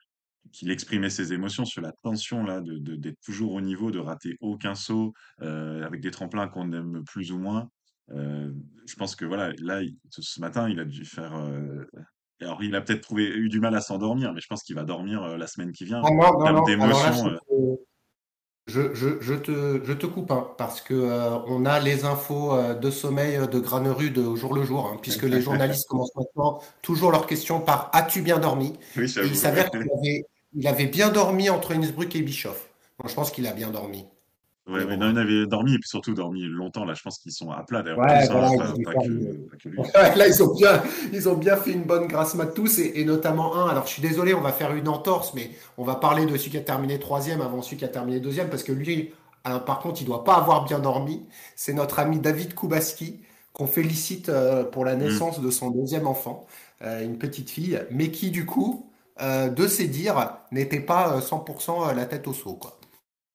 qui 0.52 0.70
exprimait 0.70 1.10
ses 1.10 1.34
émotions 1.34 1.66
sur 1.66 1.82
la 1.82 1.92
tension 2.02 2.44
là 2.44 2.62
de 2.62 2.78
d'être 2.96 3.20
toujours 3.20 3.52
au 3.52 3.60
niveau, 3.60 3.90
de 3.90 3.98
rater 3.98 4.38
aucun 4.40 4.74
saut, 4.74 5.12
avec 5.40 6.00
des 6.00 6.10
tremplins 6.10 6.48
qu'on 6.48 6.72
aime 6.72 7.04
plus 7.04 7.30
ou 7.30 7.38
moins. 7.38 7.68
Heu, 8.12 8.54
je 8.86 8.94
pense 8.94 9.16
que 9.16 9.24
voilà, 9.24 9.52
là, 9.58 9.82
il 9.82 9.96
ce 10.10 10.40
matin, 10.40 10.68
il 10.68 10.78
a 10.78 10.84
dû 10.84 11.04
faire, 11.04 11.36
heu, 11.36 11.88
alors 12.40 12.62
il 12.62 12.74
a 12.76 12.80
peut-être 12.80 13.02
trouvé 13.02 13.24
eu 13.24 13.48
du 13.48 13.60
mal 13.60 13.74
à 13.74 13.80
s'endormir, 13.80 14.32
mais 14.32 14.40
je 14.40 14.46
pense 14.46 14.62
qu'il 14.62 14.76
va 14.76 14.84
dormir, 14.84 15.24
heu, 15.24 15.36
la 15.36 15.46
semaine 15.46 15.72
qui 15.72 15.84
vient. 15.84 16.02
Ah 16.04 16.10
non, 16.10 16.38
non, 16.38 16.52
non. 16.52 16.64
Alors 16.64 17.02
là, 17.02 17.10
d'émotion, 17.10 17.38
je 18.66 18.94
je, 18.94 19.34
te, 19.34 19.80
je 19.84 19.92
te 19.92 20.06
coupe, 20.06 20.30
hein, 20.32 20.48
parce 20.58 20.80
que 20.80 20.92
euh, 20.92 21.38
on 21.46 21.64
a 21.66 21.78
les 21.78 22.04
infos 22.04 22.52
euh, 22.52 22.74
de 22.74 22.90
sommeil 22.90 23.36
euh, 23.36 23.46
de 23.46 23.60
Granerud 23.60 24.18
au 24.18 24.34
jour 24.34 24.54
le 24.54 24.64
jour, 24.64 24.86
hein, 24.86 24.98
puisque 25.00 25.22
les 25.22 25.40
journalistes 25.40 25.86
commencent 25.88 26.14
maintenant 26.16 26.60
toujours 26.82 27.12
leurs 27.12 27.26
questions 27.28 27.60
par 27.60 27.90
As-tu 27.92 28.22
bien 28.22 28.38
dormi? 28.38 28.72
oui, 28.96 29.04
Et 29.22 29.26
il 29.26 29.36
s'avère 29.36 29.70
qu'il 29.70 29.82
avait, 29.98 30.24
il 30.54 30.66
avait 30.66 30.86
bien 30.86 31.10
dormi 31.10 31.48
entre 31.48 31.74
Innsbruck 31.76 32.16
et 32.16 32.22
Bischoff. 32.22 32.68
Je 33.04 33.14
pense 33.14 33.30
qu'il 33.30 33.46
a 33.46 33.52
bien 33.52 33.70
dormi. 33.70 34.06
Ouais, 34.66 34.84
Mais 34.84 34.96
non, 34.96 35.10
il 35.10 35.18
avait 35.18 35.46
dormi 35.46 35.74
et 35.74 35.78
puis 35.78 35.88
surtout 35.88 36.14
dormi 36.14 36.42
longtemps. 36.44 36.84
Là, 36.84 36.94
je 36.94 37.02
pense 37.02 37.18
qu'ils 37.18 37.32
sont 37.32 37.50
à 37.50 37.62
plat 37.62 37.82
d'ailleurs 37.82 38.00
Ouais, 38.00 38.26
voilà, 38.28 38.50
que, 38.50 39.38
Là, 40.18 40.26
ils 40.28 40.42
ont 40.42 40.54
bien, 40.54 40.82
ils 41.12 41.28
ont 41.28 41.34
bien 41.36 41.56
fait 41.56 41.72
une 41.72 41.84
bonne 41.84 42.06
grasse 42.06 42.34
mat 42.34 42.46
tous, 42.46 42.78
et, 42.78 42.92
et 43.00 43.04
notamment 43.04 43.56
un. 43.56 43.68
Alors, 43.68 43.86
je 43.86 43.92
suis 43.92 44.02
désolé, 44.02 44.34
on 44.34 44.40
va 44.40 44.52
faire 44.52 44.74
une 44.74 44.88
entorse, 44.88 45.32
mais 45.34 45.50
on 45.78 45.84
va 45.84 45.94
parler 45.96 46.26
de 46.26 46.36
celui 46.36 46.50
qui 46.50 46.58
a 46.58 46.60
terminé 46.60 46.98
troisième 46.98 47.40
avant 47.40 47.62
celui 47.62 47.76
qui 47.78 47.84
a 47.84 47.88
terminé 47.88 48.20
deuxième, 48.20 48.48
parce 48.50 48.62
que 48.62 48.72
lui, 48.72 49.12
alors, 49.44 49.64
par 49.64 49.78
contre, 49.80 50.00
il 50.02 50.04
doit 50.04 50.24
pas 50.24 50.34
avoir 50.36 50.64
bien 50.64 50.78
dormi. 50.78 51.26
C'est 51.54 51.72
notre 51.72 51.98
ami 51.98 52.18
David 52.18 52.54
Kubaski, 52.54 53.20
qu'on 53.52 53.66
félicite 53.66 54.28
euh, 54.28 54.64
pour 54.64 54.84
la 54.84 54.96
Hmm. 55.00 55.06
naissance 55.06 55.40
de 55.40 55.50
son 55.50 55.70
deuxième 55.70 56.06
enfant, 56.06 56.46
euh, 56.82 57.02
une 57.04 57.18
petite 57.18 57.50
fille, 57.50 57.80
mais 57.90 58.10
qui, 58.10 58.30
du 58.30 58.44
coup, 58.46 58.90
euh, 59.22 59.48
de 59.48 59.66
ses 59.68 59.88
dires, 59.88 60.38
n'était 60.52 60.80
pas 60.80 61.16
euh, 61.16 61.20
100% 61.20 61.92
la 61.94 62.04
tête 62.06 62.26
au 62.28 62.32
seau, 62.34 62.54
quoi. 62.54 62.75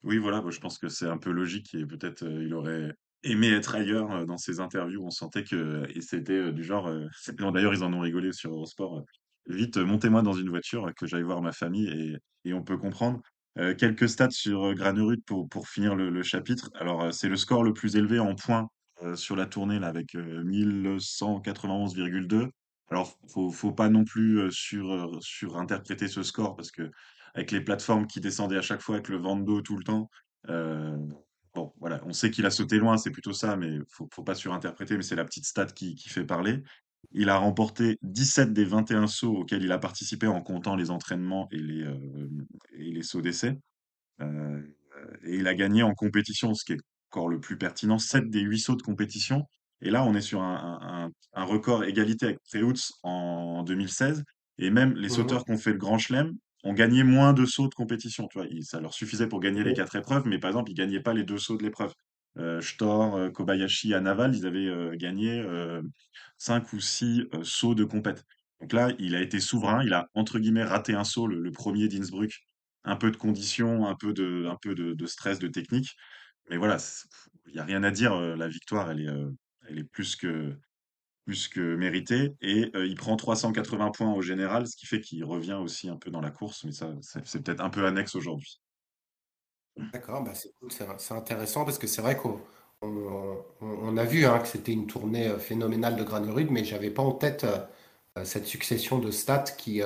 Oui, 0.04 0.18
voilà, 0.18 0.42
bah, 0.42 0.50
je 0.52 0.60
pense 0.60 0.78
que 0.78 0.90
c'est 0.90 1.08
un 1.08 1.18
peu 1.18 1.32
logique 1.32 1.74
et 1.76 1.86
peut-être 1.86 2.24
il 2.24 2.54
aurait 2.54 2.94
aimé 3.24 3.50
être 3.50 3.76
ailleurs 3.76 4.26
dans 4.26 4.38
ses 4.38 4.60
interviews. 4.60 5.04
On 5.04 5.12
sentait 5.12 5.44
que 5.44 5.84
c'était 6.00 6.52
du 6.52 6.64
genre. 6.64 6.92
bon, 7.38 7.52
d'ailleurs, 7.54 7.74
ils 7.74 7.84
en 7.84 7.94
ont 7.94 8.00
rigolé 8.00 8.32
sur 8.32 8.52
Eurosport. 8.52 9.04
Vite, 9.48 9.78
montez-moi 9.78 10.22
dans 10.22 10.34
une 10.34 10.50
voiture, 10.50 10.92
que 10.96 11.08
j'aille 11.08 11.24
voir 11.24 11.42
ma 11.42 11.52
famille 11.52 11.90
et, 11.90 12.50
et 12.50 12.54
on 12.54 12.64
peut 12.64 12.78
comprendre. 12.78 13.22
Quelques 13.78 14.08
stats 14.08 14.32
sur 14.32 14.68
euh, 14.68 14.74
Granerud 14.74 15.22
pour, 15.26 15.50
pour 15.50 15.68
finir 15.68 15.96
le, 15.96 16.24
chapitre. 16.24 16.72
Alors, 16.76 17.14
c'est 17.14 17.28
le 17.28 17.36
score 17.36 17.64
le 17.64 17.74
plus 17.74 17.98
élevé 17.98 18.20
en 18.20 18.36
points 18.36 18.70
sur 19.16 19.36
la 19.36 19.46
tournée 19.46 19.84
avec 19.84 20.16
euh, 20.16 20.42
1191,2. 20.44 22.50
Alors, 22.90 23.18
faut, 23.28 23.52
faut 23.52 23.74
pas 23.74 23.90
non 23.90 24.06
plus 24.06 24.50
sur, 24.52 24.92
euh, 24.92 25.18
surinterpréter 25.20 26.08
ce 26.08 26.24
score 26.24 26.56
parce 26.56 26.72
que 26.72 26.90
avec 27.34 27.52
les 27.52 27.62
plateformes 27.62 28.08
qui 28.08 28.20
descendaient 28.22 28.58
à 28.58 28.62
chaque 28.62 28.82
fois 28.82 28.96
avec 28.96 29.10
le 29.10 29.18
vent 29.18 29.36
de 29.38 29.44
dos 29.46 29.62
tout 29.62 29.78
le 29.78 29.84
temps. 29.84 30.10
euh, 30.50 30.98
bon, 31.54 31.74
voilà, 31.80 32.02
on 32.06 32.14
sait 32.14 32.32
qu'il 32.32 32.46
a 32.46 32.52
sauté 32.52 32.78
loin, 32.78 32.98
c'est 32.98 33.12
plutôt 33.12 33.34
ça, 33.34 33.56
mais 33.58 33.78
faut, 33.90 34.08
faut 34.14 34.24
pas 34.24 34.36
surinterpréter, 34.36 34.98
mais 34.98 35.04
c'est 35.04 35.16
la 35.16 35.26
petite 35.26 35.46
stat 35.46 35.68
qui, 35.68 35.96
qui 35.96 36.10
fait 36.10 36.26
parler. 36.26 36.62
Il 37.12 37.30
a 37.30 37.38
remporté 37.38 37.98
17 38.04 38.54
des 38.54 38.64
21 38.66 39.08
sauts 39.08 39.36
auxquels 39.38 39.64
il 39.64 39.72
a 39.72 39.78
participé 39.80 40.28
en 40.28 40.42
comptant 40.42 40.76
les 40.76 40.92
entraînements 40.92 41.48
et 41.52 41.58
les, 41.58 41.84
euh, 41.84 42.30
et 42.74 42.92
les 42.92 43.04
sauts 43.04 43.22
d'essai. 43.22 43.58
Euh, 44.22 44.62
et 45.24 45.36
il 45.38 45.48
a 45.48 45.54
gagné 45.56 45.84
en 45.84 45.94
compétition, 45.94 46.54
ce 46.54 46.66
qui 46.66 46.74
est 46.74 46.80
encore 47.12 47.30
le 47.30 47.40
plus 47.40 47.58
pertinent, 47.58 48.00
7 48.00 48.30
des 48.30 48.42
8 48.42 48.60
sauts 48.60 48.76
de 48.76 48.82
compétition. 48.82 49.44
Et 49.82 49.90
là, 49.90 50.04
on 50.06 50.14
est 50.14 50.22
sur 50.22 50.42
un, 50.42 50.80
un- 50.82 51.12
un- 51.34 51.44
record 51.46 51.84
égalité 51.84 52.28
avec 52.28 52.40
Preutz 52.52 52.92
en 53.04 53.64
2016. 53.64 54.24
Et 54.58 54.70
même 54.70 54.94
les 54.94 55.10
Mhm. 55.10 55.16
sauteurs 55.16 55.44
qui 55.46 55.52
ont 55.52 55.58
fait 55.58 55.72
le 55.72 55.78
Grand 55.80 55.98
Chelem 55.98 56.34
ont 56.64 56.74
gagné 56.74 57.04
moins 57.04 57.34
de 57.34 57.46
sauts 57.46 57.68
de 57.68 57.74
compétition. 57.74 58.28
Tu 58.28 58.40
vois, 58.40 58.48
ça 58.62 58.80
leur 58.80 58.94
suffisait 58.94 59.28
pour 59.28 59.40
gagner 59.40 59.64
les 59.64 59.74
quatre 59.74 59.96
épreuves, 59.96 60.28
mais 60.28 60.40
par 60.40 60.50
exemple, 60.50 60.72
ils 60.72 60.76
gagnaient 60.76 61.00
pas 61.02 61.14
les 61.14 61.24
deux 61.24 61.38
sauts 61.38 61.58
de 61.58 61.64
l'épreuve. 61.64 61.94
Euh, 62.38 62.62
Stor, 62.62 63.16
euh, 63.16 63.30
Kobayashi, 63.30 63.94
à 63.94 64.00
Naval, 64.00 64.36
ils 64.36 64.46
avaient 64.46 64.68
euh, 64.68 64.96
gagné 64.96 65.40
euh, 65.40 65.82
5 66.38 66.72
ou 66.74 66.80
6 66.80 67.24
euh, 67.34 67.44
sauts 67.44 67.76
de 67.76 67.84
compète. 67.84 68.24
Donc 68.62 68.74
là, 68.74 68.90
il 69.00 69.16
a 69.16 69.22
été 69.22 69.40
souverain, 69.40 69.84
il 69.84 69.94
a 69.94 70.08
entre 70.14 70.40
guillemets 70.40 70.64
raté 70.64 70.94
un 70.94 71.04
saut, 71.04 71.28
le, 71.28 71.40
le 71.40 71.52
premier 71.52 71.88
d'Innsbruck 71.88 72.32
un 72.84 72.96
peu 72.96 73.12
de 73.12 73.18
conditions, 73.18 73.86
un 73.88 73.96
peu 73.96 74.14
de, 74.14 74.48
un 74.50 74.58
peu 74.62 74.74
de, 74.76 74.94
de 74.94 75.06
stress, 75.06 75.40
de 75.40 75.48
technique. 75.48 75.90
Mais 76.50 76.58
voilà, 76.58 76.78
il 77.48 77.54
n'y 77.54 77.60
a 77.60 77.64
rien 77.64 77.84
à 77.84 77.92
dire. 77.92 78.16
La 78.20 78.48
victoire, 78.48 78.92
elle 78.92 79.02
est, 79.02 79.10
elle 79.68 79.80
est 79.80 79.84
plus 79.84 80.16
que, 80.16 80.56
plus 81.26 81.48
que 81.48 81.76
méritée. 81.76 82.36
Et 82.42 82.72
euh, 82.76 82.86
il 82.86 82.96
prend 82.96 83.16
380 83.16 83.92
points 83.92 84.14
au 84.14 84.22
général, 84.22 84.68
ce 84.68 84.76
qui 84.76 84.86
fait 84.86 85.02
qu'il 85.02 85.24
revient 85.24 85.60
aussi 85.62 85.90
un 85.90 85.98
peu 85.98 86.12
dans 86.12 86.22
la 86.22 86.32
course. 86.32 86.64
Mais 86.64 86.72
ça, 86.72 86.94
c'est 87.02 87.44
peut-être 87.44 87.62
un 87.62 87.70
peu 87.70 87.86
annexe 87.86 88.16
aujourd'hui. 88.16 88.60
D'accord, 89.94 90.24
bah 90.24 90.34
c'est 90.34 90.52
c'est 91.00 91.14
intéressant 91.14 91.64
parce 91.64 91.78
que 91.78 91.88
c'est 91.88 92.02
vrai 92.02 92.18
qu'on 92.18 92.42
on, 92.82 93.96
a 93.96 94.04
vu 94.04 94.26
hein, 94.26 94.40
que 94.40 94.48
c'était 94.48 94.74
une 94.74 94.86
tournée 94.86 95.28
euh, 95.28 95.40
phénoménale 95.40 95.96
de 95.96 96.04
Granerud, 96.04 96.52
mais 96.52 96.66
j'avais 96.66 96.90
pas 96.90 97.04
en 97.04 97.14
tête 97.14 97.46
euh, 97.46 98.26
cette 98.26 98.46
succession 98.46 99.00
de 99.00 99.12
stats 99.12 99.44
qui, 99.58 99.82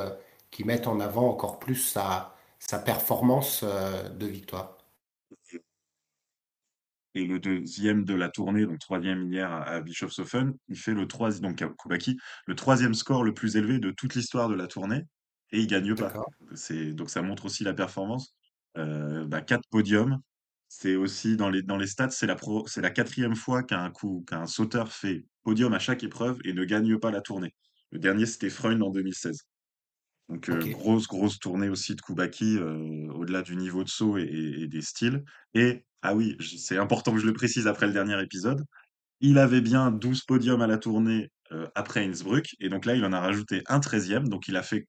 mettent 0.66 0.88
en 0.88 1.00
avant 1.00 1.30
encore 1.30 1.60
plus 1.60 1.76
sa, 1.76 2.36
performance 2.84 3.64
de 3.64 4.26
victoire. 4.26 4.75
Et 7.16 7.26
le 7.26 7.40
deuxième 7.40 8.04
de 8.04 8.14
la 8.14 8.30
tournée, 8.30 8.66
donc 8.66 8.80
troisième 8.80 9.32
hier 9.32 9.52
à, 9.52 9.80
Bischofshofen, 9.80 10.54
il 10.68 10.78
fait 10.78 10.94
le 10.94 11.08
troisième, 11.08 11.50
donc 11.52 11.62
à 11.62 11.70
Koubaki, 11.70 12.18
le 12.46 12.56
troisième 12.56 12.94
score 12.94 13.24
le 13.24 13.34
plus 13.34 13.56
élevé 13.56 13.80
de 13.80 13.90
toute 13.92 14.16
l'histoire 14.16 14.50
de 14.50 14.54
la 14.56 14.68
tournée, 14.68 15.04
et 15.52 15.60
il 15.62 15.68
gagne 15.68 15.96
pas. 15.96 16.12
Donc 16.94 17.10
ça 17.10 17.22
montre 17.22 17.46
aussi 17.46 17.64
la 17.64 17.74
performance. 17.74 18.36
Euh, 18.78 19.26
bah, 19.26 19.42
quatre 19.42 19.68
podiums. 19.70 20.20
C'est 20.68 20.96
aussi 20.96 21.38
dans 21.38 21.50
les, 21.50 21.62
dans 21.62 21.78
les 21.78 21.88
stats, 21.88 22.10
c'est 22.10 22.28
la, 22.28 22.36
pro, 22.36 22.68
c'est 22.68 22.82
la 22.82 22.90
quatrième 22.90 23.36
fois 23.36 23.64
qu'un 23.64 23.94
qu'un 24.28 24.46
sauteur 24.46 24.92
fait 24.92 25.26
podium 25.44 25.74
à 25.74 25.80
chaque 25.80 26.04
épreuve 26.04 26.40
et 26.44 26.52
ne 26.54 26.66
gagne 26.66 26.98
pas 27.00 27.12
la 27.12 27.22
tournée. 27.22 27.56
Le 27.92 28.00
dernier, 28.00 28.26
c'était 28.26 28.50
Freund 28.50 28.82
en 28.84 28.90
2016. 28.90 29.44
Donc 30.28 30.50
euh, 30.50 30.58
Ok. 30.60 30.72
grosse, 30.72 31.08
grosse 31.08 31.40
tournée 31.40 31.70
aussi 31.70 31.96
de 31.96 32.02
Koubaki, 32.02 32.58
euh, 32.58 33.08
au-delà 33.14 33.42
du 33.42 33.56
niveau 33.56 33.84
de 33.84 33.90
saut 33.90 34.18
et, 34.18 34.24
et- 34.24 34.64
et 34.64 34.68
des 34.68 34.82
styles. 34.82 35.24
Et, 35.54 35.86
ah 36.06 36.16
oui, 36.16 36.38
c'est 36.40 36.78
important 36.78 37.14
que 37.14 37.20
je 37.20 37.26
le 37.26 37.34
précise 37.34 37.68
après 37.68 37.88
le 37.88 37.94
dernier 37.94 38.22
épisode, 38.22 38.64
il 39.22 39.38
avait 39.38 39.62
bien 39.62 39.92
12 39.92 40.24
podiums 40.24 40.62
à 40.62 40.68
la 40.68 40.78
tournée 40.78 41.32
euh, 41.52 41.68
après 41.76 42.06
Innsbruck, 42.06 42.56
et 42.60 42.70
donc 42.70 42.86
là, 42.86 42.96
il 42.96 43.04
en 43.06 43.14
a 43.14 43.20
rajouté 43.20 43.64
un 43.68 43.80
treizième, 43.80 44.30
donc 44.30 44.48
il 44.48 44.56
a 44.56 44.64
fait 44.64 44.88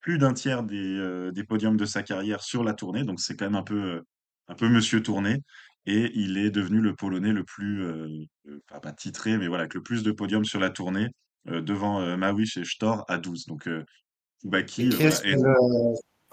plus 0.00 0.18
d'un 0.18 0.32
tiers 0.32 0.62
des, 0.62 0.98
euh, 0.98 1.32
des 1.32 1.44
podiums 1.44 1.76
de 1.76 1.84
sa 1.84 2.02
carrière 2.02 2.42
sur 2.42 2.64
la 2.64 2.74
tournée, 2.74 3.04
donc 3.04 3.20
c'est 3.20 3.36
quand 3.36 3.46
même 3.46 3.54
un 3.54 3.62
peu, 3.62 3.96
euh, 3.96 4.00
un 4.48 4.54
peu 4.54 4.68
monsieur 4.68 5.02
tournée, 5.02 5.40
et 5.86 6.12
il 6.14 6.38
est 6.38 6.50
devenu 6.50 6.80
le 6.80 6.94
Polonais 6.94 7.32
le 7.32 7.44
plus, 7.44 7.84
euh, 7.84 8.08
euh, 8.48 8.58
pas 8.82 8.92
titré, 8.92 9.36
mais 9.36 9.48
voilà, 9.48 9.62
avec 9.62 9.74
le 9.74 9.82
plus 9.82 10.02
de 10.02 10.12
podiums 10.12 10.44
sur 10.44 10.60
la 10.60 10.70
tournée, 10.70 11.08
euh, 11.48 11.60
devant 11.60 12.00
euh, 12.00 12.16
Mawish 12.16 12.56
et 12.56 12.64
Stor 12.64 13.04
à 13.08 13.18
12. 13.18 13.46
Donc 13.46 13.66
euh, 13.68 13.84
Et 14.44 14.56
euh, 14.56 14.62
qui 14.62 14.82
est-ce 14.88 15.36
voilà, 15.36 15.58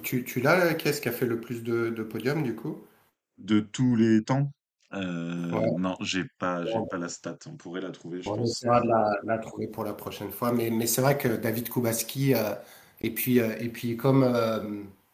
tu, 0.03 0.23
tu 0.23 0.39
l'as, 0.39 0.73
qui 0.75 0.87
est-ce 0.87 1.01
qui 1.01 1.09
a 1.09 1.11
fait 1.11 1.25
le 1.25 1.39
plus 1.39 1.63
de, 1.63 1.89
de 1.89 2.03
podiums 2.03 2.43
du 2.43 2.55
coup? 2.55 2.81
De 3.37 3.59
tous 3.59 3.97
les 3.97 4.23
temps? 4.23 4.53
Ouais. 5.51 5.71
non, 5.77 5.95
j'ai 6.01 6.23
pas 6.39 6.65
j'ai 6.65 6.81
pas 6.81 6.97
la 6.97 7.09
stat. 7.09 7.37
On 7.45 7.57
pourrait 7.57 7.81
la 7.81 7.91
trouver, 7.91 8.21
je 8.21 8.31
on 8.31 8.33
pense. 8.33 8.43
essaiera 8.43 8.81
de 8.81 8.87
la, 8.87 9.17
la 9.23 9.37
trouver 9.39 9.67
pour 9.67 9.83
la 9.83 9.93
prochaine 9.93 10.31
fois. 10.31 10.51
Mais, 10.51 10.69
mais 10.69 10.87
c'est 10.87 11.01
vrai 11.01 11.17
que 11.17 11.27
David 11.27 11.69
Kubaski, 11.69 12.35
euh, 12.35 12.53
et 13.01 13.09
puis, 13.11 13.39
euh, 13.39 13.55
et 13.59 13.69
puis 13.69 13.97
comme 13.97 14.23
euh, 14.23 14.59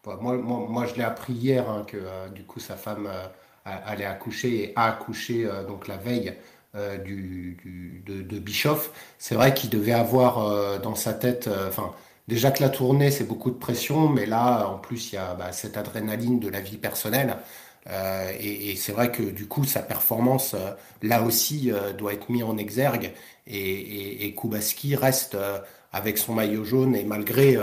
bah, 0.04 0.18
moi, 0.22 0.38
moi, 0.38 0.66
moi, 0.70 0.86
je 0.86 0.96
l'ai 0.96 1.04
appris 1.04 1.34
hier 1.34 1.70
hein, 1.70 1.84
que 1.88 1.98
euh, 1.98 2.30
du 2.30 2.44
coup 2.44 2.60
sa 2.60 2.76
femme 2.76 3.08
euh, 3.08 3.28
allait 3.66 4.06
accoucher 4.06 4.64
et 4.72 4.74
a 4.76 4.86
accouché 4.86 5.46
euh, 5.46 5.64
donc 5.66 5.88
la 5.88 5.98
veille 5.98 6.34
euh, 6.76 6.98
du, 6.98 7.58
du- 7.64 8.04
de, 8.06 8.22
de 8.22 8.40
Bischoff. 8.40 8.92
C'est 9.18 9.36
vrai 9.36 9.54
qu'il 9.54 9.70
devait 9.70 9.94
avoir 9.94 10.40
euh, 10.40 10.78
dans 10.80 10.96
sa 10.96 11.14
tête, 11.14 11.48
euh, 11.48 11.70
enfin 11.70 11.94
déjà 12.28 12.52
que 12.52 12.62
la 12.62 12.70
tournée 12.70 13.10
c'est 13.12 13.24
beaucoup 13.26 13.52
de 13.52 13.56
pression, 13.58 14.10
mais 14.10 14.26
là 14.26 14.68
en 14.68 14.78
plus 14.80 15.12
il 15.14 15.16
y 15.16 15.18
a 15.18 15.34
bah, 15.36 15.52
cette 15.54 15.78
adrénaline 15.78 16.40
de 16.40 16.50
la 16.50 16.60
vie 16.62 16.78
personnelle. 16.78 17.38
Euh, 17.90 18.32
et, 18.40 18.76
c'est 18.76 18.92
vrai 18.92 19.12
que 19.12 19.24
du 19.24 19.48
coup 19.48 19.64
sa 19.64 19.82
performance 19.82 20.54
euh, 20.56 20.72
là 21.02 21.24
aussi 21.24 21.72
euh, 21.72 21.94
doit 21.94 22.14
être 22.14 22.30
mise 22.30 22.44
en 22.44 22.58
exergue 22.58 23.14
et, 23.46 24.26
et, 24.26 24.36
Kubaski 24.36 24.96
reste 24.96 25.38
avec 25.94 26.18
son 26.18 26.34
maillot 26.34 26.66
jaune 26.66 26.96
et 26.96 27.06
malgré 27.06 27.58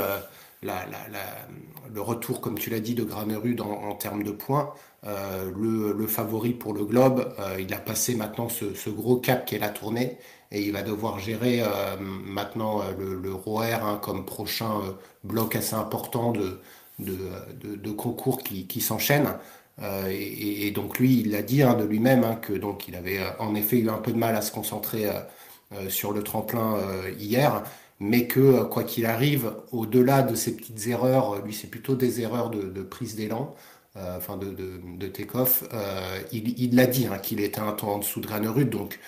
le 0.62 2.00
retour, 2.00 2.40
comme 2.40 2.58
tu 2.58 2.70
l'as 2.70 2.80
dit, 2.80 2.94
de 2.94 3.04
Granerud 3.04 3.60
en, 3.60 3.70
en 3.70 3.94
termes 3.94 4.22
de 4.22 4.30
points, 4.30 4.72
le, 5.04 6.06
favori 6.06 6.54
pour 6.54 6.72
le 6.72 6.86
Globe, 6.86 7.34
il 7.58 7.72
a 7.74 7.76
passé 7.76 8.14
maintenant 8.14 8.48
ce, 8.48 8.88
gros 8.88 9.16
cap 9.16 9.44
qui 9.44 9.56
est 9.56 9.58
la 9.58 9.68
tournée 9.68 10.16
et 10.50 10.62
il 10.62 10.72
va 10.72 10.80
devoir 10.80 11.18
gérer 11.18 11.62
maintenant 12.00 12.80
le, 12.98 13.14
le 13.14 13.34
ROER 13.34 13.74
hein, 13.74 14.00
comme 14.02 14.24
prochain 14.24 14.80
bloc 15.22 15.54
assez 15.54 15.74
important 15.74 16.32
de 16.98 17.90
concours 17.90 18.42
qui, 18.42 18.66
qui 18.66 18.80
s'enchaînent. 18.80 19.36
Euh, 19.82 20.08
et, 20.10 20.70
donc 20.70 20.98
lui, 20.98 21.20
il 21.20 21.32
l'a 21.32 21.42
dit 21.42 21.62
hein, 21.62 21.74
de 21.74 21.84
lui-même 21.84 22.24
hein, 22.24 22.36
que 22.36 22.52
donc 22.52 22.88
il 22.88 22.94
avait 22.96 23.20
en 23.38 23.54
effet 23.54 23.78
eu 23.78 23.90
un 23.90 23.98
peu 23.98 24.12
de 24.12 24.18
mal 24.18 24.36
à 24.36 24.42
se 24.42 24.52
concentrer 24.52 25.08
euh, 25.72 25.88
sur 25.90 26.12
le 26.12 26.22
tremplin 26.22 26.76
euh, 26.76 27.10
hier, 27.18 27.62
mais 28.00 28.26
que 28.26 28.40
euh, 28.40 28.64
quoi 28.64 28.84
qu'il 28.84 29.06
arrive, 29.06 29.52
au-delà 29.72 30.22
de 30.22 30.34
ces 30.34 30.56
petites 30.56 30.86
erreurs, 30.86 31.44
lui 31.44 31.54
c'est 31.54 31.68
plutôt 31.68 31.94
des 31.96 32.20
erreurs 32.20 32.50
de, 32.50 32.82
prise 32.82 33.16
d'élan, 33.16 33.54
euh, 33.96 34.16
enfin 34.18 34.36
de, 34.36 34.50
de, 34.50 35.06
take-off. 35.08 35.64
Euh, 35.72 36.20
il 36.32 36.74
l'a 36.76 36.86
dit 36.86 37.06
hein, 37.06 37.18
qu'il 37.18 37.40
était 37.40 37.60
un 37.60 37.72
temps 37.72 37.94
en 37.94 37.98
dessous 37.98 38.20
de 38.20 38.26
Granerud, 38.26 38.70
donc 38.70 38.98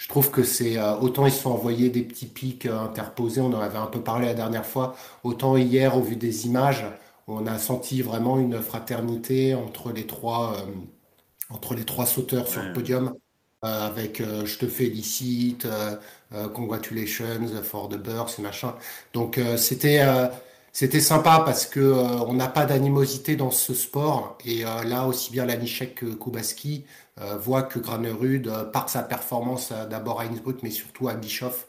je 0.00 0.08
trouve 0.08 0.30
que 0.30 0.42
c'est 0.44 0.78
euh, 0.78 0.96
autant 0.96 1.26
ils 1.26 1.32
se 1.32 1.42
sont 1.42 1.50
envoyés 1.50 1.90
des 1.90 2.00
petits 2.02 2.24
pics 2.24 2.64
euh, 2.64 2.78
interposés, 2.78 3.42
on 3.42 3.52
en 3.52 3.60
avait 3.60 3.76
un 3.76 3.86
peu 3.86 4.00
parlé 4.00 4.26
la 4.26 4.34
dernière 4.34 4.64
fois, 4.64 4.96
autant 5.24 5.58
hier 5.58 5.94
au 5.94 6.00
vu 6.00 6.16
des 6.16 6.46
images, 6.46 6.86
on 7.30 7.46
a 7.46 7.58
senti 7.58 8.02
vraiment 8.02 8.38
une 8.38 8.60
fraternité 8.60 9.54
entre 9.54 9.92
les 9.92 10.06
trois, 10.06 10.56
euh, 10.56 10.70
entre 11.50 11.74
les 11.74 11.84
trois 11.84 12.06
sauteurs 12.06 12.48
sur 12.48 12.62
le 12.62 12.72
podium, 12.72 13.14
euh, 13.64 13.86
avec 13.86 14.20
euh, 14.20 14.46
je 14.46 14.58
te 14.58 14.66
félicite, 14.66 15.66
congratulations 16.54 17.48
for 17.62 17.88
the 17.88 17.96
birth 17.96 18.38
machin. 18.38 18.74
Donc 19.12 19.40
c'était, 19.56 20.00
c'était 20.72 21.00
sympa 21.00 21.42
parce 21.44 21.66
que 21.66 21.80
on 21.80 22.34
n'a 22.34 22.46
pas 22.46 22.66
d'animosité 22.66 23.34
dans 23.34 23.50
ce 23.50 23.74
sport. 23.74 24.38
Et 24.44 24.62
là 24.62 25.06
aussi 25.06 25.32
bien 25.32 25.44
Lanichek 25.44 25.96
que 25.96 26.06
Kubaski 26.06 26.84
voient 27.40 27.64
que 27.64 27.80
Granerud, 27.80 28.48
par 28.72 28.88
sa 28.88 29.02
performance 29.02 29.72
d'abord 29.90 30.20
à 30.20 30.24
Innsbruck 30.24 30.62
mais 30.62 30.70
surtout 30.70 31.08
à 31.08 31.14
Bischoff, 31.14 31.66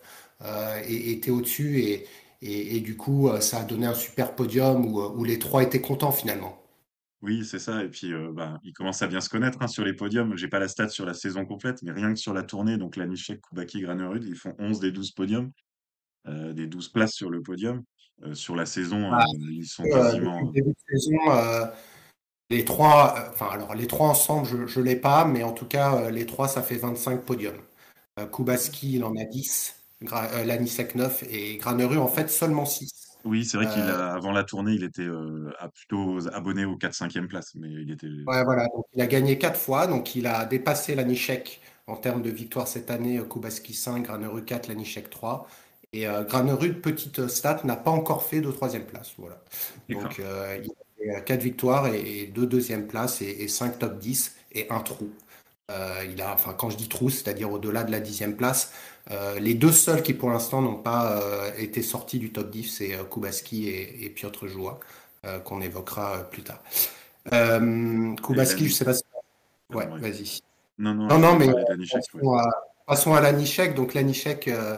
était 0.87 1.31
au-dessus. 1.31 1.79
Et, 1.79 2.07
et, 2.41 2.77
et 2.77 2.79
du 2.81 2.97
coup 2.97 3.29
euh, 3.29 3.39
ça 3.41 3.59
a 3.59 3.63
donné 3.63 3.85
un 3.85 3.93
super 3.93 4.35
podium 4.35 4.85
où, 4.85 5.01
où 5.01 5.23
les 5.23 5.39
trois 5.39 5.63
étaient 5.63 5.81
contents 5.81 6.11
finalement. 6.11 6.57
Oui, 7.23 7.45
c'est 7.45 7.59
ça. 7.59 7.83
Et 7.83 7.87
puis, 7.87 8.11
euh, 8.11 8.31
bah, 8.33 8.59
ils 8.63 8.73
commencent 8.73 9.03
à 9.03 9.07
bien 9.07 9.21
se 9.21 9.29
connaître 9.29 9.59
hein, 9.61 9.67
sur 9.67 9.85
les 9.85 9.93
podiums. 9.93 10.35
J'ai 10.37 10.47
pas 10.47 10.57
la 10.57 10.67
stat 10.67 10.89
sur 10.89 11.05
la 11.05 11.13
saison 11.13 11.45
complète, 11.45 11.83
mais 11.83 11.91
rien 11.91 12.11
que 12.11 12.19
sur 12.19 12.33
la 12.33 12.41
tournée, 12.41 12.77
donc 12.77 12.95
Lanišek, 12.95 13.41
Kubaki, 13.41 13.79
Granerud, 13.81 14.23
ils 14.23 14.35
font 14.35 14.55
11 14.57 14.79
des 14.79 14.91
12 14.91 15.11
podiums, 15.11 15.51
euh, 16.27 16.51
des 16.53 16.65
12 16.65 16.89
places 16.89 17.13
sur 17.13 17.29
le 17.29 17.43
podium. 17.43 17.83
Euh, 18.23 18.33
sur 18.33 18.55
la 18.55 18.65
saison, 18.65 19.13
euh, 19.13 19.17
ils 19.51 19.67
sont 19.67 19.83
Euh, 19.83 19.89
quasiment. 19.91 20.45
début 20.51 20.71
de 20.71 20.75
saison, 20.97 21.17
euh, 21.29 21.65
les 22.49 22.65
trois, 22.65 23.15
euh, 23.15 23.29
enfin 23.29 23.49
alors 23.51 23.75
les 23.75 23.85
trois 23.85 24.07
ensemble, 24.09 24.47
je, 24.47 24.65
je 24.65 24.79
l'ai 24.81 24.95
pas, 24.95 25.23
mais 25.25 25.43
en 25.43 25.53
tout 25.53 25.67
cas 25.67 25.95
euh, 25.95 26.09
les 26.09 26.25
trois 26.25 26.47
ça 26.47 26.63
fait 26.63 26.77
25 26.77 27.23
podiums. 27.23 27.61
Euh, 28.19 28.25
Kubaski, 28.25 28.93
il 28.95 29.03
en 29.03 29.15
a 29.15 29.25
10, 29.25 29.75
Gra 29.75 29.80
euh, 30.03 30.43
Lanisek 30.43 30.95
9 30.95 31.23
et 31.29 31.57
Granerud 31.57 31.97
en 31.99 32.07
fait 32.07 32.29
seulement 32.29 32.65
6. 32.65 32.91
Oui, 33.23 33.45
c'est 33.45 33.57
vrai 33.57 33.67
qu'il 33.67 33.81
Euh, 33.83 34.31
la 34.33 34.43
tournée, 34.43 34.73
il 34.73 34.83
était 34.83 35.03
euh, 35.03 35.51
à 35.59 35.69
plutôt 35.69 36.27
abonné 36.33 36.65
aux 36.65 36.77
4-5e 36.77 37.27
place, 37.27 37.53
mais 37.55 37.69
il 37.69 37.91
était. 37.91 38.07
ouais, 38.07 38.43
voilà, 38.43 38.65
donc 38.75 38.85
il 38.93 39.01
a 39.01 39.07
gagné 39.07 39.37
4 39.37 39.59
fois, 39.59 39.87
donc 39.87 40.15
il 40.15 40.25
a 40.25 40.45
dépassé 40.45 40.95
Lanišek 40.95 41.61
en 41.87 41.97
termes 41.97 42.21
de 42.21 42.29
victoire 42.29 42.67
cette 42.67 42.89
année, 42.89 43.19
euh, 43.19 43.25
Kubaski 43.25 43.73
5, 43.73 44.03
Granerud 44.03 44.45
4, 44.45 44.67
Lanišek 44.67 45.09
3. 45.09 45.47
Et 45.93 46.07
euh, 46.07 46.23
Granerud, 46.23 46.81
petite 46.81 47.27
stat, 47.27 47.61
n'a 47.63 47.75
pas 47.75 47.91
encore 47.91 48.23
fait 48.23 48.41
de 48.41 48.49
troisième 48.51 48.85
place. 48.85 49.13
Voilà. 49.17 49.43
Donc 49.89 50.19
euh, 50.19 50.57
il 50.63 51.11
a 51.11 51.17
fait 51.17 51.25
4 51.25 51.41
victoires 51.41 51.87
et, 51.87 52.23
et 52.23 52.27
2 52.27 52.45
deuxième 52.47 52.87
places 52.87 53.21
et, 53.21 53.43
et 53.43 53.47
5 53.47 53.79
top 53.79 53.99
10 53.99 54.35
et 54.53 54.69
un 54.71 54.79
trou. 54.79 55.11
Euh, 55.71 56.05
il 56.09 56.21
a, 56.21 56.33
enfin, 56.33 56.53
quand 56.53 56.69
je 56.69 56.77
dis 56.77 56.89
trou, 56.89 57.09
c'est-à-dire 57.09 57.51
au-delà 57.51 57.83
de 57.83 57.91
la 57.91 57.99
dixième 57.99 58.35
place, 58.35 58.73
euh, 59.09 59.39
les 59.39 59.55
deux 59.55 59.71
seuls 59.71 60.03
qui 60.03 60.13
pour 60.13 60.29
l'instant 60.29 60.61
n'ont 60.61 60.75
pas 60.75 61.19
euh, 61.19 61.51
été 61.57 61.81
sortis 61.81 62.19
du 62.19 62.31
top 62.31 62.51
10, 62.51 62.63
c'est 62.63 62.93
euh, 62.93 63.03
Kubaski 63.03 63.67
et, 63.67 64.05
et 64.05 64.09
Piotr 64.09 64.47
Joua, 64.47 64.79
qu'on 65.43 65.61
évoquera 65.61 66.29
plus 66.31 66.43
tard. 66.43 66.61
Kubaski, 67.25 68.67
je 68.67 68.73
sais 68.73 68.85
pas 68.85 68.93
si... 68.93 69.03
Ouais, 69.73 69.87
vas-y. 69.87 70.41
Non, 70.81 70.93
non, 70.95 71.35
mais 71.37 71.47
ouais. 71.47 71.63
passons 71.91 72.33
à, 72.33 72.49
passons 72.87 73.13
à 73.13 73.21
Lanišek. 73.21 73.75
Donc 73.75 73.93
Lanišek, 73.93 74.47
euh, 74.47 74.77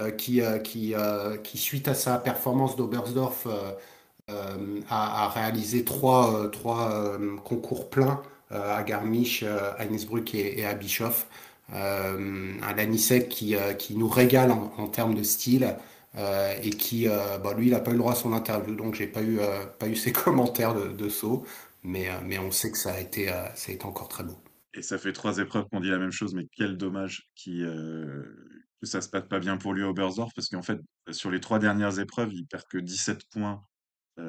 euh, 0.00 0.10
qui, 0.10 0.40
qui, 0.64 0.94
qui, 1.42 1.58
suite 1.58 1.88
à 1.88 1.94
sa 1.94 2.18
performance 2.18 2.76
d'Oberstdorf, 2.76 3.46
euh, 3.46 4.80
a, 4.88 5.24
a 5.24 5.28
réalisé 5.28 5.84
trois, 5.84 6.50
trois 6.50 7.18
concours 7.44 7.90
pleins 7.90 8.22
à 8.50 8.82
Garmisch, 8.82 9.42
à 9.42 9.82
Innsbruck 9.82 10.34
et, 10.34 10.60
et 10.60 10.66
à 10.66 10.74
Bischoff. 10.74 11.26
Euh, 11.72 12.52
un 12.62 12.74
Lanisek 12.74 13.28
qui, 13.28 13.56
euh, 13.56 13.74
qui 13.74 13.96
nous 13.96 14.08
régale 14.08 14.52
en, 14.52 14.86
termes 14.86 15.14
de 15.16 15.24
style 15.24 15.76
euh, 16.16 16.54
et 16.62 16.70
qui, 16.70 17.06
bah, 17.06 17.54
lui, 17.56 17.66
il 17.66 17.72
n'a 17.72 17.80
pas 17.80 17.90
eu 17.90 17.94
le 17.94 17.98
droit 17.98 18.12
à 18.12 18.16
son 18.16 18.32
interview, 18.32 18.74
donc 18.74 18.94
j'ai 18.94 19.06
pas 19.06 19.22
eu, 19.22 19.38
pas 19.78 19.88
eu 19.88 19.96
ses 19.96 20.12
commentaires 20.12 20.74
de, 20.74 20.92
de 20.92 21.08
saut, 21.08 21.44
mais, 21.82 22.08
mais 22.24 22.38
on 22.38 22.50
sait 22.50 22.70
que 22.70 22.78
ça 22.78 22.94
a 22.94 23.00
été, 23.00 23.26
ça 23.54 23.70
a 23.70 23.74
été 23.74 23.84
encore 23.84 24.08
très 24.08 24.24
beau. 24.24 24.36
Et 24.74 24.82
ça 24.82 24.98
fait 24.98 25.12
trois 25.12 25.38
épreuves 25.38 25.64
qu'on 25.70 25.80
dit 25.80 25.88
la 25.88 25.98
même 25.98 26.12
chose, 26.12 26.34
mais 26.34 26.46
quel 26.52 26.76
dommage 26.76 27.30
que 27.44 28.86
ça 28.86 29.00
se 29.00 29.08
passe 29.08 29.26
pas 29.28 29.40
bien 29.40 29.56
pour 29.56 29.72
lui 29.72 29.82
à 29.82 29.88
Oberstdorf, 29.88 30.32
parce 30.34 30.48
qu'en 30.48 30.62
fait, 30.62 30.78
sur 31.10 31.30
les 31.30 31.40
trois 31.40 31.58
dernières 31.58 31.98
épreuves, 31.98 32.32
il 32.32 32.46
perd 32.46 32.64
que 32.70 32.78
17 32.78 33.22
points 33.30 33.62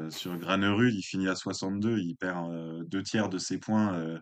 sur 0.10 0.38
Granerud, 0.38 0.94
il 0.94 1.04
finit 1.04 1.28
à 1.28 1.36
62, 1.36 2.00
il 2.00 2.16
perd 2.16 2.84
deux 2.88 3.04
tiers 3.04 3.30
de 3.30 3.38
ses 3.38 3.58
points 3.58 4.20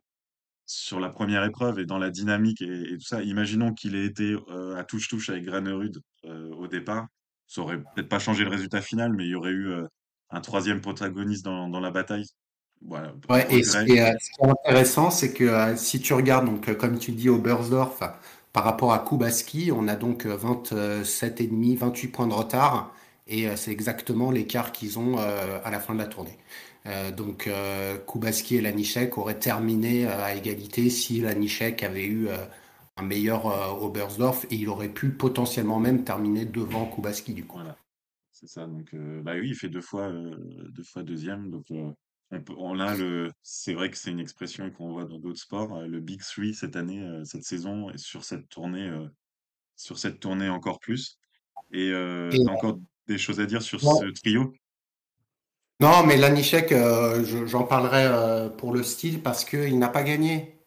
sur 0.65 0.99
la 0.99 1.09
première 1.09 1.43
épreuve 1.43 1.79
et 1.79 1.85
dans 1.85 1.97
la 1.97 2.09
dynamique 2.09 2.61
et, 2.61 2.93
et 2.93 2.97
tout 2.97 3.05
ça. 3.05 3.21
Imaginons 3.21 3.73
qu'il 3.73 3.95
ait 3.95 4.05
été 4.05 4.35
euh, 4.49 4.75
à 4.75 4.83
touche-touche 4.83 5.29
avec 5.29 5.43
Granerud 5.43 6.01
euh, 6.25 6.49
au 6.55 6.67
départ, 6.67 7.07
ça 7.47 7.61
aurait 7.61 7.77
peut-être 7.77 8.09
pas 8.09 8.19
changé 8.19 8.43
le 8.43 8.49
résultat 8.49 8.81
final, 8.81 9.13
mais 9.13 9.25
il 9.25 9.29
y 9.29 9.35
aurait 9.35 9.51
eu 9.51 9.69
euh, 9.69 9.87
un 10.31 10.41
troisième 10.41 10.81
protagoniste 10.81 11.45
dans, 11.45 11.69
dans 11.69 11.79
la 11.79 11.91
bataille. 11.91 12.25
Voilà, 12.81 13.13
Ouais, 13.29 13.47
et 13.49 13.63
ce 13.63 13.77
qui 13.85 13.93
est, 13.93 14.13
ce 14.19 14.29
qui 14.31 14.45
est 14.45 14.49
intéressant, 14.49 15.09
c'est 15.09 15.33
que 15.33 15.75
si 15.77 16.01
tu 16.01 16.13
regardes, 16.13 16.45
donc, 16.45 16.75
comme 16.77 16.99
tu 16.99 17.13
dis, 17.13 17.29
au 17.29 17.39
Bersdorf, 17.39 18.03
par 18.51 18.63
rapport 18.63 18.93
à 18.93 18.99
Kubaski, 18.99 19.71
on 19.71 19.87
a 19.87 19.95
donc 19.95 20.25
euh, 20.25 20.37
27,5, 20.37 21.77
28 21.77 22.07
points 22.09 22.27
de 22.27 22.33
retard, 22.33 22.93
et 23.27 23.55
c'est 23.55 23.71
exactement 23.71 24.29
l'écart 24.29 24.71
qu'ils 24.71 24.99
ont 24.99 25.17
à 25.17 25.71
la 25.71 25.79
fin 25.79 25.95
de 25.95 25.99
la 25.99 26.05
tournée. 26.05 26.37
Euh, 26.87 27.11
donc 27.11 27.47
euh, 27.47 27.97
Kubaski 27.97 28.57
et 28.57 28.61
Lanišek 28.61 29.17
auraient 29.17 29.39
terminé 29.39 30.05
euh, 30.05 30.23
à 30.23 30.35
égalité 30.35 30.89
si 30.89 31.19
Lanišek 31.19 31.81
avait 31.83 32.05
eu 32.05 32.27
un 32.97 33.03
meilleur 33.03 33.45
Oberstdorf, 33.81 34.45
et 34.51 34.55
il 34.55 34.69
aurait 34.69 34.89
pu 34.89 35.09
potentiellement 35.09 35.79
même 35.79 36.03
terminer 36.03 36.45
devant 36.45 36.85
Kubaski 36.85 37.33
du 37.33 37.43
coup. 37.43 37.57
Voilà. 37.57 37.75
C'est 38.31 38.47
ça, 38.47 38.67
donc 38.67 38.93
bah, 39.23 39.33
oui, 39.35 39.49
il 39.49 39.55
fait 39.55 39.69
2 39.69 39.81
fois, 39.81 40.09
heu, 40.09 40.69
2 40.69 40.83
fois 40.83 41.03
2 41.03 41.15
donc 41.47 41.65
on 42.31 42.41
peut 42.41 42.53
on 42.57 42.79
a 42.79 42.95
le 42.95 43.31
c'est 43.43 43.73
vrai 43.73 43.89
que 43.89 43.97
c'est 43.97 44.11
une 44.11 44.19
expression 44.19 44.69
qu'on 44.71 44.91
voit 44.91 45.05
dans 45.05 45.19
d'autres 45.19 45.39
sports, 45.39 45.81
le 45.81 45.99
Big 45.99 46.21
Three 46.21 46.53
cette 46.53 46.75
année, 46.75 47.05
cette 47.23 47.43
saison 47.43 47.89
et 47.89 47.97
sur 47.97 48.23
cette 48.23 48.47
tournée, 48.49 48.91
sur 49.75 49.97
cette 49.97 50.19
tournée 50.19 50.49
encore 50.49 50.79
plus 50.79 51.17
et 51.71 51.89
Et, 51.89 52.49
encore 52.49 52.77
des 53.07 53.17
choses 53.17 53.39
à 53.39 53.45
dire 53.45 53.61
sur 53.61 53.81
ce 53.81 54.11
trio? 54.11 54.53
Non, 55.81 56.05
mais 56.05 56.17
Lanišek, 56.17 56.71
euh, 56.71 57.23
je- 57.25 57.45
j'en 57.45 57.63
parlerai 57.65 58.05
euh, 58.05 58.49
pour 58.49 58.73
le 58.73 58.81
style 58.83 59.21
parce 59.21 59.43
qu'il 59.45 59.77
n'a 59.77 59.89
pas 59.89 60.03
gagné. 60.03 60.57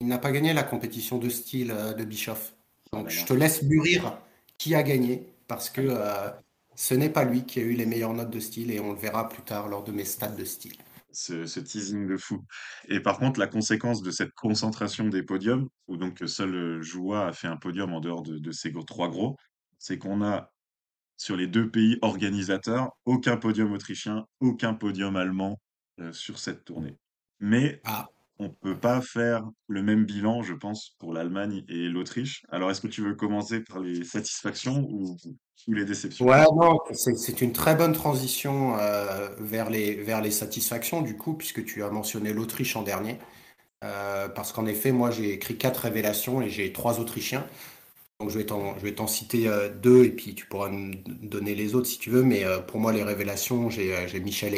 Il 0.00 0.06
n'a 0.08 0.18
pas 0.18 0.30
gagné 0.30 0.52
la 0.52 0.62
compétition 0.62 1.18
de 1.18 1.28
style 1.28 1.70
euh, 1.70 1.94
de 1.94 2.04
Bischoff. 2.04 2.54
Ah 2.92 2.98
Donc 2.98 3.06
là 3.06 3.10
je 3.10 3.24
te 3.24 3.32
laisse 3.32 3.62
mûrir 3.62 4.18
qui 4.58 4.74
a 4.74 4.82
gagné 4.82 5.26
parce 5.48 5.70
que 5.70 5.80
euh, 5.82 6.30
ce 6.76 6.94
n'est 6.94 7.10
pas 7.10 7.24
lui 7.24 7.44
qui 7.46 7.60
a 7.60 7.62
eu 7.62 7.72
les 7.74 7.86
meilleures 7.86 8.14
notes 8.14 8.30
de 8.30 8.40
style 8.40 8.70
et 8.70 8.80
on 8.80 8.92
le 8.92 8.98
verra 8.98 9.28
plus 9.28 9.42
tard 9.42 9.68
lors 9.68 9.84
de 9.84 9.92
mes 9.92 10.04
stats 10.04 10.28
de 10.28 10.44
style. 10.44 10.76
ce 11.10 11.46
ce 11.46 11.60
teasing 11.60 12.06
de 12.06 12.16
fou 12.16 12.44
et 12.88 13.00
par 13.00 13.18
contre, 13.18 13.40
la 13.40 13.46
conséquence 13.46 14.02
de 14.02 14.10
cette 14.10 14.34
concentration 14.34 15.08
des 15.08 15.22
podiums, 15.22 15.68
où 15.88 15.96
donc 15.96 16.18
seul, 16.26 16.80
Joua 16.82 17.28
a 17.28 17.32
fait 17.32 17.48
un 17.48 17.56
podium 17.56 17.92
en 17.94 18.00
dehors 18.00 18.22
de 18.22 18.38
de 18.38 18.52
ces 18.52 18.70
gros 18.70 18.82
3 18.84 19.08
gros, 19.08 19.36
c'est 19.78 19.98
qu'on 19.98 20.22
a 20.22 20.52
Sur 21.18 21.36
les 21.36 21.48
2 21.48 21.70
pays 21.70 21.98
organisateurs, 22.02 22.92
aucun 23.04 23.36
podium 23.36 23.72
autrichien, 23.72 24.26
aucun 24.40 24.74
podium 24.74 25.16
allemand, 25.16 25.60
heu, 26.00 26.12
sur 26.14 26.38
cette 26.38 26.64
tournée. 26.64 26.96
Mais 27.40 27.84
Ah, 27.84 28.08
on 28.38 28.50
peut 28.50 28.78
pas 28.78 29.02
faire 29.02 29.44
le 29.68 29.82
même 29.82 30.06
bilan, 30.06 30.42
je 30.42 30.54
pense, 30.54 30.96
pour 30.98 31.12
l'Allemagne 31.12 31.64
et 31.68 31.88
l'Autriche. 31.88 32.44
Alors 32.50 32.70
est-ce 32.70 32.80
que 32.80 32.88
tu 32.88 33.02
veux 33.02 33.16
commencer 33.16 33.62
par 33.62 33.80
les 33.80 34.04
satisfactions 34.04 34.86
ou 34.90 35.16
ou 35.68 35.74
les 35.74 35.84
déceptions? 35.84 36.26
ouais, 36.26 36.44
non, 36.54 36.78
c'est 36.92 37.16
c'est 37.16 37.40
une 37.42 37.52
très 37.52 37.74
bonne 37.74 37.92
transition 37.92 38.76
euh, 38.78 39.28
vers 39.38 39.70
les, 39.70 39.94
vers 39.96 40.20
les 40.20 40.30
satisfactions 40.30 41.02
du 41.02 41.16
coup, 41.16 41.34
puisque 41.34 41.64
tu 41.64 41.82
as 41.82 41.90
mentionné 41.90 42.32
l'Autriche 42.32 42.76
en 42.76 42.82
dernier. 42.82 43.18
Euh, 43.84 44.28
parce 44.28 44.52
qu'en 44.52 44.66
effet, 44.66 44.92
moi 44.92 45.10
j'ai 45.12 45.32
écrit 45.34 45.58
quatre 45.58 45.78
révélations 45.82 46.42
et 46.42 46.50
j'ai 46.50 46.72
trois 46.72 47.00
Autrichiens. 47.00 47.46
Donc 48.20 48.30
je 48.30 48.38
vais 48.38 48.94
t'en, 48.94 49.06
citer 49.06 49.46
euh, 49.46 49.68
deux 49.68 50.04
et 50.04 50.10
puis 50.10 50.34
tu 50.34 50.44
pourras 50.46 50.70
me 50.70 50.96
donner 51.24 51.54
les 51.54 51.76
autres 51.76 51.86
si 51.86 51.98
tu 52.00 52.10
veux. 52.10 52.24
Mais 52.24 52.44
euh, 52.44 52.58
pour 52.58 52.80
moi, 52.80 52.92
les 52.92 53.04
révélations, 53.04 53.70
j'ai 53.70 53.94
euh, 53.94 54.20
Michel 54.20 54.54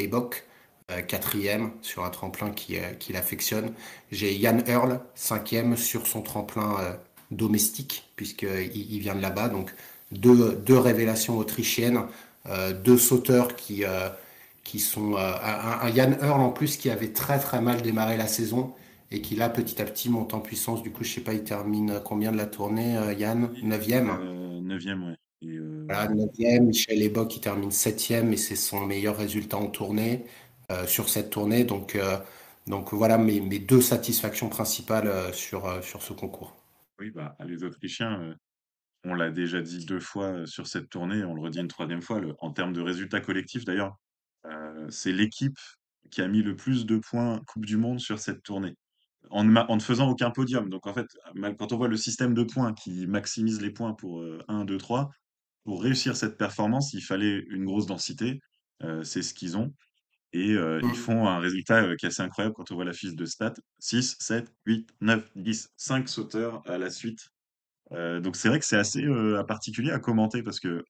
euh, 0.90 1.02
quatrième 1.02 1.70
sur 1.82 2.02
un 2.04 2.08
tremplin 2.10 2.50
qui, 2.52 2.78
qui 2.98 3.12
l'affectionne. 3.12 3.74
J'ai 4.10 4.34
Yann 4.34 4.64
Hurl, 4.66 5.00
cinquième 5.14 5.76
sur 5.76 6.06
son 6.06 6.22
tremplin 6.22 6.98
domestique, 7.30 8.10
puisqu'il 8.16 8.70
il 8.74 8.98
vient 9.00 9.14
de 9.14 9.20
là-bas. 9.20 9.50
Donc 9.50 9.74
deux, 10.10 10.54
deux 10.54 10.78
révélations 10.78 11.36
autrichiennes, 11.38 12.06
deux 12.82 12.98
sauteurs 12.98 13.54
qui, 13.56 13.84
qui 14.64 14.80
sont... 14.80 15.16
un, 15.16 15.80
un 15.82 15.90
Yann 15.90 16.18
Hurl 16.22 16.40
en 16.40 16.50
plus 16.50 16.76
qui 16.76 16.90
avait 16.90 17.12
très 17.12 17.38
très 17.38 17.60
mal 17.60 17.82
démarré 17.82 18.16
la 18.16 18.26
saison 18.26 18.74
et 19.10 19.20
qui 19.22 19.36
là 19.36 19.48
petit 19.50 19.80
à 19.82 19.84
petit 19.84 20.08
monte 20.08 20.34
en 20.34 20.40
puissance. 20.40 20.82
Du 20.82 20.92
coup, 20.92 21.04
je 21.04 21.12
sais 21.14 21.20
pas, 21.22 21.34
il 21.34 21.44
termine 21.44 22.00
combien 22.04 22.32
de 22.32 22.36
la 22.36 22.46
tournée, 22.46 22.96
euh, 22.98 23.12
Yann? 23.14 23.50
Oui, 23.52 23.62
Neuvième? 23.62 24.18
heu, 24.18 24.60
9 24.60 24.84
ouais 24.84 25.16
et 25.42 25.56
Voilà, 25.88 26.08
heu, 26.08 26.14
neuvième. 26.14 26.66
Michel 26.68 27.02
Ebok 27.02 27.28
qui 27.28 27.40
termine 27.40 27.70
septième 27.70 28.32
et 28.32 28.36
c'est 28.38 28.56
son 28.56 28.86
meilleur 28.86 29.16
résultat 29.16 29.56
en 29.58 29.66
tournée 29.68 30.24
euh, 30.70 30.86
sur 30.86 31.08
cette 31.10 31.30
tournée. 31.30 31.64
Donc, 31.64 31.96
euh, 31.96 32.18
donc 32.66 32.92
voilà 32.94 33.18
mes, 33.18 33.40
mes 33.40 33.58
deux 33.58 33.80
satisfactions 33.82 34.48
principales 34.48 35.08
euh, 35.08 35.32
sur, 35.32 35.66
euh, 35.66 35.82
sur 35.82 36.02
ce 36.02 36.12
concours. 36.14 36.56
oui, 36.98 37.10
bah, 37.10 37.34
les 37.46 37.64
Autrichiens, 37.64 38.36
on 39.04 39.14
l'a 39.14 39.30
déjà 39.30 39.62
dit 39.62 39.84
2 39.86 40.00
fois, 40.00 40.46
sur 40.46 40.66
cette 40.68 40.90
tournée, 40.90 41.24
on 41.24 41.34
le 41.34 41.42
redit 41.42 41.60
une 41.60 41.68
troisième 41.68 42.02
fois, 42.02 42.20
le 42.20 42.34
en 42.40 42.52
termes 42.52 42.72
de 42.74 42.82
résultats 42.82 43.20
collectifs 43.20 43.64
d'ailleurs, 43.66 43.96
c'est 44.90 45.12
l'équipe 45.12 45.58
qui 46.10 46.22
a 46.22 46.28
mis 46.28 46.42
le 46.42 46.56
plus 46.56 46.86
de 46.86 46.98
points 46.98 47.42
coupe 47.46 47.66
du 47.66 47.76
monde 47.76 48.00
sur 48.00 48.18
cette 48.18 48.42
tournée. 48.42 48.76
En 49.30 49.44
ne 49.44 49.50
ma 49.50 49.66
en 49.70 49.76
ne 49.76 49.80
faisant 49.80 50.08
aucun 50.10 50.30
podium. 50.30 50.68
Donc 50.70 50.86
en 50.86 50.94
fait, 50.94 51.06
quand 51.58 51.72
on 51.72 51.76
voit 51.76 51.88
le 51.88 51.96
système 51.96 52.34
de 52.34 52.42
points 52.44 52.74
qui 52.74 53.06
maximise 53.06 53.60
les 53.62 53.70
points 53.70 53.94
pour, 53.94 54.20
heu, 54.22 54.40
1-2-3, 54.48 55.10
pour 55.64 55.82
réussir 55.82 56.16
cette 56.16 56.36
performance, 56.38 56.92
il 56.94 57.02
fallait 57.02 57.44
une 57.50 57.64
grosse 57.66 57.86
densité 57.86 58.40
Heu, 58.82 59.04
c'est 59.04 59.22
ce 59.22 59.34
qu'ils 59.34 59.58
ont 59.58 59.74
et 60.32 60.52
heu, 60.54 60.82
ils 60.86 60.96
Mmh. 60.96 60.98
font 60.98 61.26
un 61.28 61.38
résultat, 61.40 61.82
heu, 61.84 61.96
qui 61.96 62.06
est 62.06 62.08
assez 62.10 62.22
incroyable 62.22 62.54
quand 62.56 62.70
on 62.72 62.76
voit 62.76 62.84
la 62.86 62.92
fiche 62.94 63.14
de 63.16 63.26
stats. 63.26 63.54
Six, 63.80 64.16
sept, 64.20 64.52
huit, 64.66 64.88
neuf, 65.02 65.30
dix, 65.36 65.70
cinq 65.76 66.08
sauteurs 66.08 66.62
à 66.68 66.78
la 66.78 66.90
suite. 66.90 67.20
Donc 67.92 68.36
c'est 68.36 68.48
vrai 68.48 68.58
que 68.60 68.64
c'est 68.66 68.76
assez, 68.78 69.04
particulier 69.48 69.90
à 69.92 69.98
commenter 70.00 70.42
parce 70.42 70.60
que, 70.60 70.84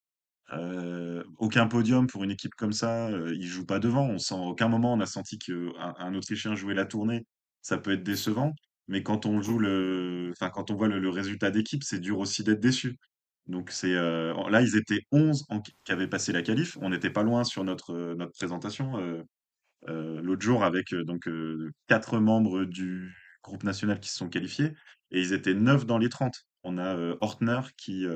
aucun 1.39 1.67
podium 1.67 2.07
pour 2.07 2.25
une 2.25 2.31
équipe 2.31 2.55
comme 2.57 2.73
ça, 2.73 3.11
heu, 3.11 3.35
ils 3.35 3.47
jouent 3.47 3.67
pas 3.67 3.79
devant. 3.79 4.07
On 4.09 4.19
sent 4.19 4.35
aucun 4.39 4.69
moment 4.69 4.93
on 4.95 5.01
a 5.01 5.07
senti 5.07 5.39
qu'un 5.39 5.73
un 5.99 6.15
Autrichien 6.15 6.55
jouait 6.55 6.75
la 6.75 6.87
tournée. 6.87 7.25
Ça 7.65 7.77
peut 7.79 7.93
être 7.93 8.03
décevant, 8.03 8.55
mais 8.89 9.03
quand 9.03 9.27
on 9.27 9.43
joue 9.43 9.59
le 9.59 10.31
enfin 10.33 10.51
quand 10.51 10.71
on 10.71 10.75
voit 10.77 10.89
le 10.89 11.09
résultat 11.11 11.51
d'équipe, 11.51 11.83
c'est 11.85 12.01
dur 12.01 12.19
aussi 12.19 12.43
d'être 12.43 12.61
déçu. 12.61 12.97
Donc 13.47 13.71
c'est, 13.71 13.93
heu, 13.95 14.33
là 14.51 14.63
ils 14.63 14.77
étaient 14.77 15.01
11 15.13 15.45
en 15.51 15.61
qui 15.61 15.73
avaient 15.93 16.09
passé 16.09 16.33
la 16.33 16.43
qualif. 16.43 16.79
On 16.81 16.89
n'était 16.91 17.11
pas 17.11 17.23
loin 17.23 17.45
sur 17.45 17.65
notre, 17.65 17.93
heu, 17.95 18.15
notre 18.15 18.33
présentation, 18.33 18.99
heu, 18.99 19.25
l'autre 20.23 20.43
jour 20.43 20.65
avec, 20.65 20.93
heu, 20.95 21.05
donc 21.05 21.29
heu, 21.29 21.71
4 21.89 22.19
membres 22.21 22.65
du 22.65 23.15
groupe 23.45 23.65
national 23.65 24.01
qui 24.01 24.11
se 24.11 24.17
sont 24.19 24.29
qualifiés 24.31 24.73
et 25.13 25.21
ils 25.21 25.33
étaient 25.35 25.55
9 25.55 25.87
dans 25.87 25.99
les 25.99 26.09
30. 26.11 26.35
On 26.65 26.79
a, 26.79 26.97
heu, 26.97 27.19
Ortner 27.23 27.61
qui, 27.79 28.07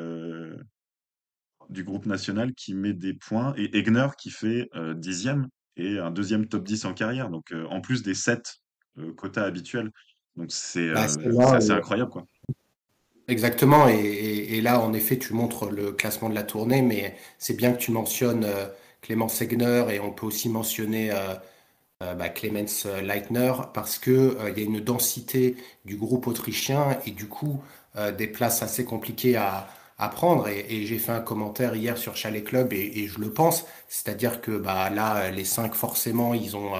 du 1.70 1.84
groupe 1.84 2.06
national 2.06 2.54
qui 2.54 2.74
met 2.74 2.92
des 2.92 3.14
points 3.14 3.54
et 3.56 3.76
Egner 3.78 4.08
qui 4.18 4.30
fait, 4.30 4.68
10 4.96 5.48
et 5.76 5.98
un 5.98 6.10
deuxième 6.10 6.46
top 6.46 6.64
10 6.64 6.84
en 6.84 6.94
carrière, 6.94 7.30
donc 7.30 7.52
en 7.70 7.80
plus 7.80 8.02
des 8.02 8.14
7, 8.14 8.56
heu, 8.98 9.12
quotas 9.14 9.44
habituels. 9.44 9.90
Donc 10.36 10.50
c'est, 10.52 10.88
Bah, 10.92 11.06
là 11.24 11.58
assez 11.58 11.72
où 11.72 11.72
incroyable, 11.72 12.10
quoi. 12.10 12.26
exactement 13.28 13.88
et 13.88 13.94
et 13.94 14.56
et 14.56 14.60
là, 14.60 14.80
en 14.80 14.92
effet, 14.92 15.18
tu 15.18 15.32
montres 15.34 15.66
le 15.70 15.92
classement 15.92 16.28
de 16.28 16.34
la 16.34 16.42
tournée, 16.44 16.82
mais 16.82 17.16
c'est 17.38 17.54
bien 17.56 17.72
que 17.72 17.78
tu 17.78 17.90
mentionnes, 17.92 18.44
heu, 18.44 18.68
Clemens 19.02 19.28
Egner 19.40 19.86
et 19.90 20.00
on 20.00 20.12
peut 20.12 20.26
aussi 20.26 20.48
mentionner, 20.48 21.10
heu, 21.10 21.14
bah, 22.00 22.28
Clemens 22.30 22.86
Leitner 23.02 23.52
parce 23.74 23.98
que, 23.98 24.10
heu, 24.12 24.38
il 24.56 24.58
y 24.58 24.62
a 24.62 24.66
une 24.66 24.80
densité 24.80 25.56
du 25.84 25.96
groupe 25.96 26.26
autrichien 26.28 26.98
et 27.06 27.10
du 27.12 27.28
coup, 27.28 27.62
des 28.18 28.28
places 28.28 28.62
assez 28.62 28.84
compliquées 28.84 29.36
à 29.36 29.68
à 29.98 30.08
prendre 30.08 30.48
et 30.48 30.66
et 30.70 30.86
j'ai 30.86 30.98
fait 30.98 31.12
un 31.12 31.20
commentaire 31.20 31.76
hier 31.76 31.98
sur 31.98 32.16
Chalet 32.16 32.44
Club 32.44 32.72
et 32.72 33.06
je 33.08 33.20
le 33.20 33.32
pense. 33.32 33.66
C'est-à-dire 33.88 34.40
que, 34.42 34.52
bah, 34.58 34.90
là, 34.90 35.30
les 35.32 35.44
5 35.44 35.74
forcément, 35.74 36.34
ils 36.34 36.56
ont, 36.56 36.72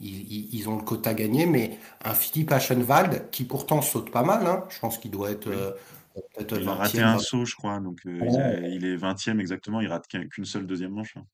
ils 0.00 0.68
ont 0.68 0.76
le 0.76 0.82
quota 0.84 1.14
gagné, 1.14 1.46
mais 1.46 1.78
un 2.04 2.14
Philippe 2.14 2.52
Aschenwald 2.52 3.30
qui 3.30 3.44
pourtant 3.44 3.82
saute 3.82 4.10
pas 4.10 4.22
mal, 4.22 4.46
hein, 4.46 4.64
je 4.70 4.78
pense 4.80 4.98
qu'il 4.98 5.10
doit 5.10 5.30
être, 5.30 5.48
Oui. 5.48 5.70
peut-être 6.36 6.58
Il 6.58 6.70
a 6.70 6.76
raté 6.76 7.00
20e, 7.00 7.02
un 7.02 7.18
20 7.18 7.18
saut, 7.18 7.44
je 7.46 7.56
crois, 7.56 7.80
donc 7.80 8.06
heu, 8.06 8.26
il 8.26 8.40
est 8.40 8.72
il 8.74 8.84
est 8.86 8.96
20 8.96 9.40
exactement, 9.40 9.80
il 9.80 9.88
rate 9.88 10.06
qu'un 10.08 10.26
qu'une 10.28 10.44
seule 10.46 10.66
deuxième 10.66 10.92
manche, 10.92 11.16
hein. 11.16 11.26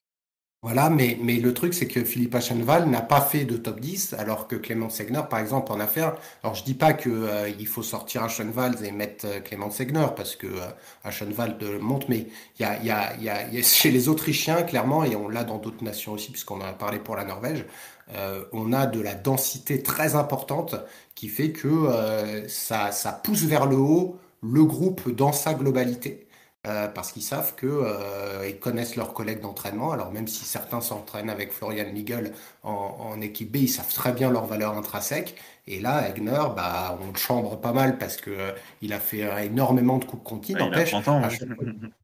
Voilà, 0.65 0.91
mais, 0.91 1.19
mais 1.21 1.39
le 1.41 1.53
truc, 1.55 1.75
c'est 1.75 1.89
que 1.89 2.05
Philippe 2.05 2.37
Aschenwald 2.37 2.87
n'a 2.89 3.01
pas 3.01 3.21
fait 3.21 3.45
de 3.45 3.57
top 3.57 3.81
10, 3.81 4.13
alors 4.17 4.47
que 4.47 4.55
Clément 4.55 4.91
Segner, 4.91 5.23
par 5.29 5.41
exemple, 5.41 5.73
en 5.73 5.81
a 5.81 5.89
fait. 5.89 6.03
Alors, 6.45 6.55
je 6.55 6.63
dis 6.63 6.75
pas 6.75 6.93
que, 6.93 7.11
euh, 7.11 7.49
il 7.59 7.67
faut 7.67 7.83
sortir 7.83 8.23
Aschenwald 8.23 8.81
et 8.85 8.93
mettre 8.93 9.27
euh, 9.27 9.41
Clément 9.41 9.73
Segner, 9.73 10.07
parce 10.17 10.37
que 10.37 10.47
euh, 10.47 10.61
Aschenwald 11.03 11.61
euh, 11.65 11.81
monte, 11.81 12.09
mais 12.09 12.29
il 12.61 12.63
y 12.63 12.65
a, 12.65 12.81
y 12.81 12.91
a, 12.91 13.17
y 13.17 13.25
y 13.25 13.59
a- 13.59 13.63
chez 13.65 13.91
les 13.91 14.09
Autrichiens, 14.09 14.63
clairement, 14.63 15.03
et 15.03 15.17
on 15.17 15.29
l'a 15.29 15.43
dans 15.43 15.59
d'autres 15.59 15.83
nations 15.83 16.13
aussi, 16.13 16.31
puisqu'on 16.31 16.61
en 16.61 16.65
a 16.65 16.73
parlé 16.73 17.01
pour 17.01 17.17
la 17.17 17.25
Norvège, 17.25 17.65
euh, 18.15 18.45
on 18.53 18.73
a 18.73 18.87
de 18.87 19.01
la 19.01 19.15
densité 19.17 19.83
très 19.83 20.15
importante 20.15 20.77
qui 21.17 21.27
fait 21.29 21.51
que 21.53 21.69
ça, 22.49 22.91
ça 22.93 23.13
pousse 23.13 23.43
vers 23.45 23.67
le 23.67 23.77
haut 23.77 24.19
le 24.43 24.65
groupe 24.65 25.09
dans 25.15 25.33
sa 25.33 25.55
globalité 25.55 26.27
euh, 26.67 26.89
parce 26.89 27.13
qu'ils 27.13 27.23
savent 27.23 27.55
que 27.57 27.67
euh, 27.67 28.47
ils 28.49 28.59
connaissent 28.59 28.97
leurs 28.97 29.13
collègues 29.15 29.41
d'entraînement. 29.41 29.93
Alors 29.93 30.13
même 30.13 30.29
si 30.29 30.45
certains 30.45 30.81
s'entraînent 30.81 31.31
avec 31.31 31.53
Florian 31.53 31.91
Nigel 31.93 32.35
en, 32.63 32.71
en 32.73 33.21
équipe 33.21 33.51
B, 33.53 33.57
ils 33.57 33.69
savent 33.69 33.93
très 33.93 34.13
bien 34.13 34.31
leur 34.31 34.47
valeur 34.47 34.75
intrinsèque. 34.77 35.37
Et 35.67 35.81
là, 35.81 36.09
Egner, 36.09 36.41
bah, 36.57 36.99
on 37.01 37.09
le 37.13 37.17
chambre 37.19 37.61
pas 37.61 37.73
mal 37.73 37.99
parce 37.99 38.17
que 38.17 38.31
euh, 38.31 38.53
il 38.81 38.93
a 38.93 39.01
fait 39.01 39.23
euh, 39.25 39.39
énormément 39.39 39.99
de 39.99 40.05
coupes 40.05 40.23
conti. 40.25 40.55
Ah, 40.55 40.63
il 40.65 40.75
a 40.75 40.81
N'empêche, 40.81 40.91
30 40.91 41.09
ans, 41.09 41.23
à 41.23 41.29
ouais. 41.29 41.31
chaque 41.31 41.49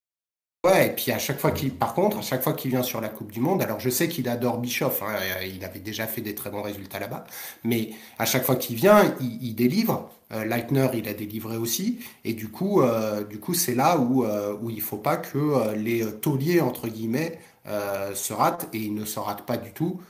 Ouais, 0.64 0.88
et 0.88 0.90
puis 0.90 1.12
à 1.12 1.18
chaque 1.21 1.38
fois 1.38 1.53
qu'il, 1.53 1.73
par 1.73 1.94
contre, 1.94 2.18
à 2.18 2.23
chaque 2.23 2.42
fois 2.42 2.53
qu'il 2.53 2.73
vient 2.73 2.83
sur 2.83 3.01
la 3.01 3.09
Coupe 3.09 3.31
du 3.31 3.40
Monde, 3.40 3.62
alors 3.62 3.79
je 3.79 3.88
sais 3.90 4.09
qu'il 4.09 4.29
adore 4.29 4.59
Bischoff, 4.59 5.03
hein, 5.03 5.14
euh, 5.40 5.44
il 5.47 5.64
avait 5.64 5.79
déjà 5.79 6.09
fait 6.09 6.21
des 6.21 6.35
très 6.35 6.51
bons 6.51 6.62
résultats 6.62 6.99
là-bas, 6.99 7.25
mais 7.62 7.90
à 8.18 8.25
chaque 8.25 8.44
fois 8.44 8.57
qu'il 8.57 8.75
vient, 8.75 9.14
il, 9.21 9.40
il 9.40 9.55
délivre. 9.55 10.11
Euh, 10.33 10.44
Leitner, 10.44 10.88
il 10.94 11.09
a 11.09 11.14
délivré 11.14 11.57
aussi, 11.57 12.01
et 12.25 12.35
du 12.35 12.49
coup, 12.49 12.83
euh, 12.83 13.23
du 13.25 13.38
coup, 13.38 13.55
c'est 13.55 13.75
là 13.77 13.99
où 13.99 14.25
euh, 14.25 14.57
où 14.61 14.68
il 14.68 14.81
faut 14.83 14.99
pas 14.99 15.16
que 15.16 15.38
euh, 15.38 15.75
les 15.77 16.05
tauliers 16.21 16.61
entre 16.61 16.88
guillemets 16.88 17.38
euh, 17.66 18.12
se 18.14 18.33
ratent, 18.33 18.68
et 18.73 18.79
ils 18.79 18.94
ne 18.94 19.05
se 19.05 19.18
ratent 19.21 19.47
pas 19.47 19.57
du 19.59 19.73
tout. 19.73 20.01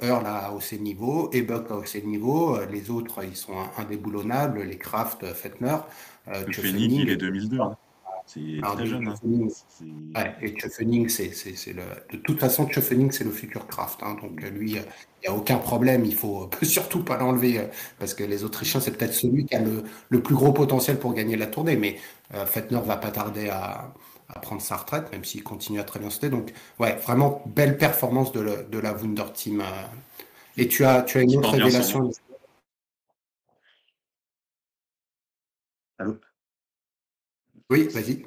Earl 0.00 0.24
a 0.26 0.52
haussé 0.54 0.76
le 0.78 0.84
niveau, 0.84 1.28
Ebuck 1.32 1.70
a 1.70 1.74
haussé 1.76 2.00
le 2.00 2.06
niveau, 2.08 2.58
les 2.70 2.88
autres 2.90 3.22
ils 3.24 3.36
sont 3.36 3.52
indéboulonnables, 3.76 4.62
les 4.62 4.78
Kraft, 4.78 5.26
Fettner, 5.34 5.76
euh, 6.28 6.44
Le 6.46 6.52
Phénix, 6.54 6.96
il 6.96 7.10
est 7.10 7.16
Tchefening. 7.16 7.16
2002, 7.16 7.60
hein. 7.60 7.76
C'est 8.26 8.62
très 8.62 8.86
jeune, 8.86 9.08
hein. 9.08 9.14
Ouais, 10.16 10.34
et 10.42 10.54
c'est, 11.54 11.72
le, 11.74 11.82
de 12.10 12.16
toute 12.18 12.40
façon, 12.40 12.66
Tchefening, 12.68 13.10
c'est 13.12 13.24
le 13.24 13.30
futur 13.30 13.66
Kraft, 13.66 14.02
hein, 14.02 14.16
donc 14.22 14.42
euh, 14.44 14.50
lui, 14.50 14.78
euh, 14.78 14.82
il 15.22 15.28
n'y 15.30 15.34
a 15.34 15.38
aucun 15.38 15.58
problème, 15.58 16.04
il 16.06 16.14
faut 16.14 16.44
euh, 16.44 16.64
surtout 16.64 17.04
pas 17.04 17.18
l'enlever, 17.18 17.58
euh, 17.60 17.66
parce 17.98 18.14
que 18.14 18.24
les 18.24 18.44
Autrichiens, 18.44 18.80
c'est 18.80 18.92
peut-être 18.96 19.12
celui 19.14 19.44
qui 19.46 19.54
a 19.54 19.60
le, 19.60 19.84
le 20.08 20.22
plus 20.22 20.34
gros 20.34 20.52
potentiel 20.52 20.98
pour 20.98 21.12
gagner 21.14 21.36
la 21.36 21.46
tournée, 21.46 21.76
mais 21.76 21.98
euh, 22.34 22.46
Fettner 22.46 22.80
va 22.84 22.96
pas 22.96 23.10
tarder 23.10 23.48
à, 23.50 23.92
à 24.30 24.40
prendre 24.40 24.62
sa 24.62 24.76
retraite, 24.76 25.12
même 25.12 25.24
s'il 25.24 25.42
continue 25.44 25.80
à 25.80 25.84
très 25.84 26.00
bien 26.00 26.10
sauter, 26.10 26.30
donc 26.30 26.52
ouais, 26.78 26.96
vraiment 26.96 27.42
belle 27.46 27.76
performance 27.78 28.32
de, 28.32 28.40
le- 28.40 28.64
de 28.70 28.78
la 28.78 28.94
Wunder 28.94 29.32
Team. 29.34 29.60
euh. 29.60 29.64
Et 30.58 30.68
tu 30.68 30.84
as, 30.84 31.02
tu 31.02 31.18
as 31.18 31.22
une 31.22 31.36
autre 31.36 31.56
nom. 31.58 31.64
révélation. 31.64 32.10
Allô? 35.98 36.20
Oui, 37.70 37.88
vas-y. 37.92 38.26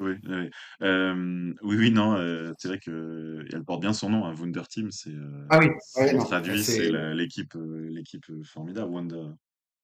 Oui, 1.62 1.76
oui, 1.76 1.90
non, 1.90 2.16
c'est 2.58 2.68
vrai 2.68 2.78
qu'elle 2.78 3.64
porte 3.66 3.80
bien 3.80 3.92
son 3.92 4.10
nom, 4.10 4.24
hein, 4.24 4.34
Wunder 4.34 4.62
Team, 4.68 4.90
c'est, 4.90 5.12
Ah 5.48 5.58
oui, 5.58 5.68
ouais, 5.96 6.14
non, 6.14 6.24
traduit, 6.24 6.64
c'est 6.64 6.82
c'est, 6.84 6.90
la 6.90 7.14
l'équipe, 7.14 7.54
l'équipe, 7.56 8.24
formidable, 8.44 8.90
Wonder 8.92 9.22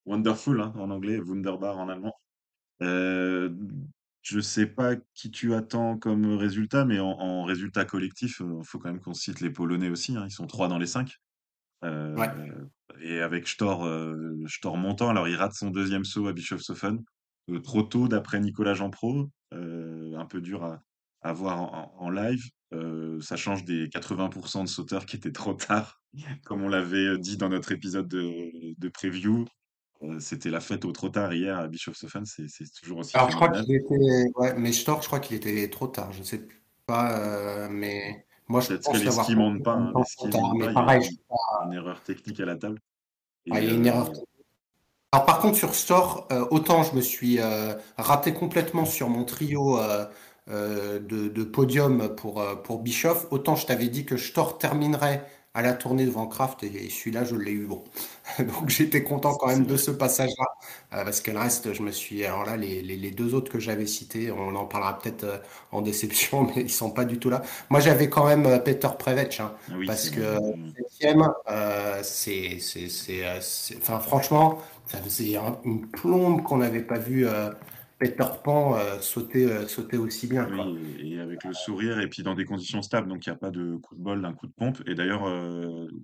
Wonderful, 0.05 0.61
hein, 0.61 0.73
en 0.77 0.91
anglais, 0.91 1.19
Wunderbar 1.19 1.77
en 1.79 1.89
allemand. 1.89 2.13
Heu, 2.81 3.57
je 4.23 4.39
sais 4.41 4.67
pas 4.67 4.95
qui 5.15 5.31
tu 5.31 5.53
attends 5.55 5.97
comme 5.99 6.25
résultat, 6.37 6.85
mais 6.85 6.99
en 6.99 7.09
en 7.11 7.43
résultat 7.45 7.85
collectif, 7.85 8.41
il 8.41 8.65
faut 8.65 8.79
quand 8.79 8.89
même 8.91 9.01
qu'on 9.01 9.13
cite 9.15 9.41
les 9.41 9.51
Polonais 9.51 9.89
aussi, 9.89 10.17
hein, 10.17 10.25
ils 10.27 10.31
sont 10.31 10.47
3 10.47 10.67
dans 10.69 10.79
les 10.79 10.87
5. 10.87 11.13
ouais. 12.15 12.31
Heu 12.31 12.69
et 13.01 13.19
avec 13.21 13.47
Storr, 13.47 13.85
heu, 13.85 14.37
Storr 14.47 14.77
montant, 14.77 15.09
alors 15.09 15.27
il 15.27 15.35
rate 15.35 15.53
son 15.53 15.69
deuxième 15.71 16.05
saut 16.05 16.27
à 16.27 16.33
Bischofshofen, 16.33 17.03
heu, 17.49 17.61
trop 17.61 17.83
tôt 17.83 18.07
d'après 18.07 18.39
Nicolas 18.39 18.73
Jeanpro, 18.73 19.21
heu, 19.23 19.29
un 19.51 20.25
peu 20.25 20.41
dur 20.41 20.63
à 20.63 20.81
à 21.21 21.33
voir 21.33 21.91
en 21.99 22.09
live. 22.09 22.43
Heu, 22.73 23.19
ça 23.21 23.35
change 23.37 23.65
des 23.65 23.87
80% 23.89 24.63
de 24.63 24.69
sauteurs 24.69 25.05
qui 25.05 25.15
étaient 25.15 25.31
trop 25.31 25.53
tard, 25.53 26.01
comme 26.45 26.61
on 26.63 26.69
l'avait, 26.69 27.17
dit 27.17 27.37
dans 27.37 27.49
notre 27.49 27.71
épisode 27.71 28.07
de 28.07 28.51
de 28.77 28.89
preview. 28.89 29.45
C'était 30.19 30.51
la 30.51 30.59
fête 30.61 30.85
au 30.85 30.91
trop 30.91 31.09
tard 31.09 31.33
hier 31.33 31.57
à 31.57 31.67
Bischofshofen, 31.67 32.23
c'est 32.25 32.47
c'est 32.47 32.65
toujours 32.79 32.99
aussi 32.99 33.17
Alors, 33.17 33.31
je 33.31 33.35
crois 33.35 33.49
qu'il 33.49 33.75
était, 33.75 34.29
ouais, 34.35 34.53
mais 34.55 34.71
Stork, 34.71 35.01
je 35.01 35.07
crois 35.07 35.19
qu'il 35.19 35.35
était 35.37 35.67
trop 35.69 35.87
tard. 35.87 36.11
Je 36.11 36.21
sais 36.21 36.47
pas, 36.85 37.19
euh, 37.19 37.67
mais 37.69 38.25
moi, 38.47 38.61
je 38.61 38.67
Peut-être 38.67 38.83
que 38.83 38.85
pense 38.91 39.03
les 39.03 39.11
skis 39.23 39.35
montent 39.35 39.63
pas, 39.63 39.73
hein, 39.73 39.93
les 39.97 40.03
skis 40.05 40.27
montent 40.27 40.59
pas, 40.59 40.71
il 40.95 41.03
y 41.03 41.07
a 41.07 41.65
une 41.65 41.73
erreur 41.73 42.03
technique 42.03 42.39
à 42.39 42.45
la 42.45 42.55
table 42.57 42.79
Ah, 43.49 43.59
il 43.59 43.67
y 43.67 43.71
a 43.71 43.73
une 43.73 43.85
erreur. 43.85 44.09
heu 44.09 44.36
Alors, 45.13 45.25
par 45.25 45.39
contre, 45.39 45.57
sur 45.57 45.73
Store, 45.73 46.27
euh, 46.31 46.45
autant 46.51 46.83
je 46.83 46.95
me 46.95 47.01
suis 47.01 47.39
euh, 47.39 47.73
raté 47.97 48.33
complètement 48.33 48.85
sur 48.85 49.09
mon 49.09 49.23
trio 49.23 49.79
euh, 49.79 50.05
euh, 50.49 50.99
de, 50.99 51.29
de 51.29 51.43
podium 51.43 52.13
pour, 52.15 52.41
euh, 52.41 52.55
pour 52.55 52.79
Bischoff, 52.81 53.25
autant 53.31 53.55
je 53.55 53.65
t'avais 53.65 53.87
dit 53.87 54.05
que 54.05 54.17
Store 54.17 54.57
terminerait 54.57 55.25
à 55.53 55.61
la 55.61 55.73
tournée 55.73 56.05
devant 56.05 56.27
Kraft 56.27 56.61
et, 56.63 56.67
et 56.85 56.89
celui-là, 56.89 57.23
je 57.23 57.35
l'ai 57.35 57.51
eu 57.53 57.65
bon. 57.65 57.83
Donc 58.39 58.69
j'étais 58.69 59.03
content 59.03 59.33
quand 59.35 59.47
même 59.47 59.65
de 59.65 59.77
ce 59.77 59.91
passage-là, 59.91 60.45
euh, 60.93 61.03
parce 61.05 61.21
que 61.21 61.31
le 61.31 61.39
reste, 61.39 61.73
je 61.73 61.81
me 61.81 61.91
suis... 61.91 62.23
Alors 62.25 62.45
là, 62.45 62.57
les, 62.57 62.81
les, 62.81 62.97
les 62.97 63.11
deux 63.11 63.33
autres 63.33 63.51
que 63.51 63.59
j'avais 63.59 63.87
cités, 63.87 64.29
on 64.31 64.55
en 64.55 64.65
parlera 64.65 64.99
peut-être 64.99 65.23
euh, 65.23 65.37
en 65.71 65.81
déception, 65.81 66.43
mais 66.55 66.61
ils 66.63 66.69
sont 66.69 66.91
pas 66.91 67.05
du 67.05 67.17
tout 67.17 67.29
là. 67.29 67.41
Moi, 67.69 67.79
j'avais 67.79 68.09
quand 68.09 68.25
même 68.27 68.45
euh, 68.45 68.59
Peter 68.59 68.89
Prevec, 68.99 69.39
hein, 69.39 69.53
Ah 69.69 69.75
oui, 69.77 69.87
parce 69.87 70.01
c'est 70.01 70.11
que 70.11 70.37
Mmh. 70.53 70.73
septième, 70.75 71.27
euh, 71.49 72.01
c'est, 72.03 72.59
c'est, 72.59 72.89
c'est, 72.89 73.25
euh, 73.25 73.39
c'est- 73.41 73.77
Enfin, 73.77 73.99
franchement, 73.99 74.59
ça 74.87 75.01
faisait 75.01 75.35
un- 75.37 75.59
une 75.65 75.89
plombe 75.89 76.43
qu'on 76.43 76.57
n'avait 76.57 76.83
pas 76.83 76.99
vu 76.99 77.27
euh, 77.27 77.51
Peter 77.99 78.25
Pan 78.43 78.75
euh, 78.77 78.99
sauter, 78.99 79.51
euh, 79.51 79.67
sauter 79.67 79.97
aussi 79.97 80.27
bien, 80.27 80.47
Oui 80.49 80.55
quoi. 80.55 80.65
et 81.01 81.13
et 81.13 81.19
avec 81.19 81.43
le 81.43 81.53
sourire 81.53 81.99
et 81.99 82.07
puis 82.09 82.23
dans 82.23 82.35
des 82.35 82.45
conditions 82.45 82.81
stables, 82.81 83.07
donc 83.07 83.25
il 83.25 83.29
y 83.29 83.33
a 83.33 83.35
pas 83.35 83.49
de 83.51 83.75
coup 83.77 83.95
de 83.95 84.01
bol 84.01 84.21
d'un 84.21 84.33
coup 84.33 84.47
de 84.47 84.53
pompe 84.53 84.81
et 84.87 84.95
d'ailleurs, 84.95 85.23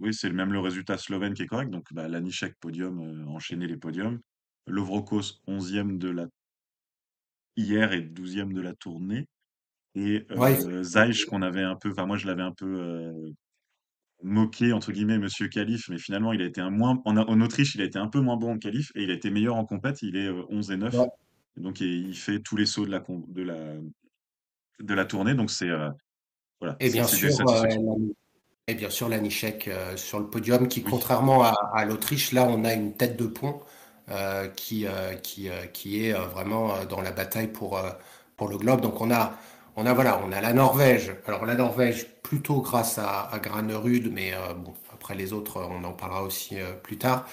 oui, 0.01 0.13
c'est 0.13 0.31
même 0.31 0.51
le 0.51 0.59
résultat 0.59 0.97
slovène 0.97 1.33
qui 1.33 1.43
est 1.43 1.47
correct, 1.47 1.69
donc 1.69 1.85
bah, 1.93 2.07
Lanišek 2.07 2.55
podium, 2.59 3.25
enchaîner 3.27 3.67
les 3.67 3.77
podiums. 3.77 4.19
Lovro-Kos 4.67 5.41
11 5.47 5.99
de 5.99 6.09
la 6.09 6.27
hier 7.55 7.93
et 7.93 8.01
douzième 8.01 8.53
de 8.53 8.61
la 8.61 8.73
tournée 8.73 9.27
et 9.95 10.25
Ouais, 10.35 10.57
qu'on 11.29 11.41
avait 11.41 11.61
un 11.63 11.75
peu 11.75 11.91
enfin 11.91 12.05
moi 12.05 12.17
je 12.17 12.25
l'avais 12.27 12.41
un 12.41 12.51
peu, 12.53 13.35
moqué 14.23 14.73
entre 14.73 14.91
guillemets 14.91 15.19
Monsieur 15.19 15.47
Khalif, 15.47 15.89
mais 15.89 15.97
finalement 15.97 16.33
il 16.33 16.41
a 16.41 16.45
été 16.45 16.61
un 16.61 16.69
moins 16.69 17.01
en, 17.05 17.17
en 17.17 17.41
Autriche, 17.41 17.75
il 17.75 17.81
a 17.81 17.85
été 17.85 17.99
un 17.99 18.07
peu 18.07 18.19
moins 18.19 18.37
bon 18.37 18.53
en 18.53 18.57
qualif 18.57 18.91
et 18.95 19.03
il 19.03 19.11
a 19.11 19.13
été 19.13 19.29
meilleur 19.29 19.55
en 19.55 19.65
compète. 19.65 20.01
Il 20.01 20.15
est 20.15 20.29
11 20.29 20.71
et 20.71 20.77
9. 20.77 20.95
Donc 21.57 21.81
il 21.81 22.15
fait 22.15 22.39
tous 22.39 22.55
les 22.55 22.65
sauts 22.65 22.85
de 22.85 22.91
la 22.91 23.03
de 23.27 23.41
la 23.43 23.57
de 24.79 24.93
la 24.93 25.05
tournée. 25.05 25.35
Donc 25.35 25.51
c'est 25.51 25.69
voilà. 26.59 26.75
Et 26.79 26.89
bien 26.89 27.05
sûr, 27.05 27.29
et 28.67 28.75
bien 28.75 28.89
sûr, 28.89 29.09
Lanichek 29.09 29.67
euh, 29.67 29.97
sur 29.97 30.19
le 30.19 30.27
podium, 30.27 30.69
qui, 30.69 30.83
contrairement 30.83 31.43
à, 31.43 31.83
l'Autriche, 31.83 32.31
là, 32.31 32.45
on 32.45 32.63
a 32.63 32.73
une 32.73 32.93
tête 32.93 33.17
de 33.17 33.25
pont 33.25 33.59
euh, 34.09 34.47
qui, 34.47 34.87
euh, 34.87 35.15
qui, 35.15 35.49
qui 35.73 36.05
est 36.05 36.13
vraiment 36.13 36.85
dans 36.85 37.01
la 37.01 37.11
bataille 37.11 37.49
pour, 37.49 37.81
pour 38.37 38.47
le 38.47 38.57
globe. 38.57 38.79
Donc, 38.79 39.01
on 39.01 39.11
a, 39.11 39.37
on 39.75 39.85
a, 39.85 39.93
voilà, 39.93 40.21
on 40.23 40.31
a 40.31 40.41
la 40.41 40.53
Norvège. 40.53 41.13
Alors, 41.25 41.45
la 41.45 41.55
Norvège, 41.55 42.07
plutôt 42.21 42.61
grâce 42.61 42.97
à, 42.97 43.29
à 43.31 43.39
Granerud, 43.39 44.11
mais 44.11 44.33
bon, 44.57 44.73
après 44.91 45.15
les 45.15 45.33
autres, 45.33 45.61
on 45.61 45.83
en 45.83 45.93
parlera 45.93 46.23
aussi 46.23 46.55
plus 46.83 46.97
tard. 46.97 47.27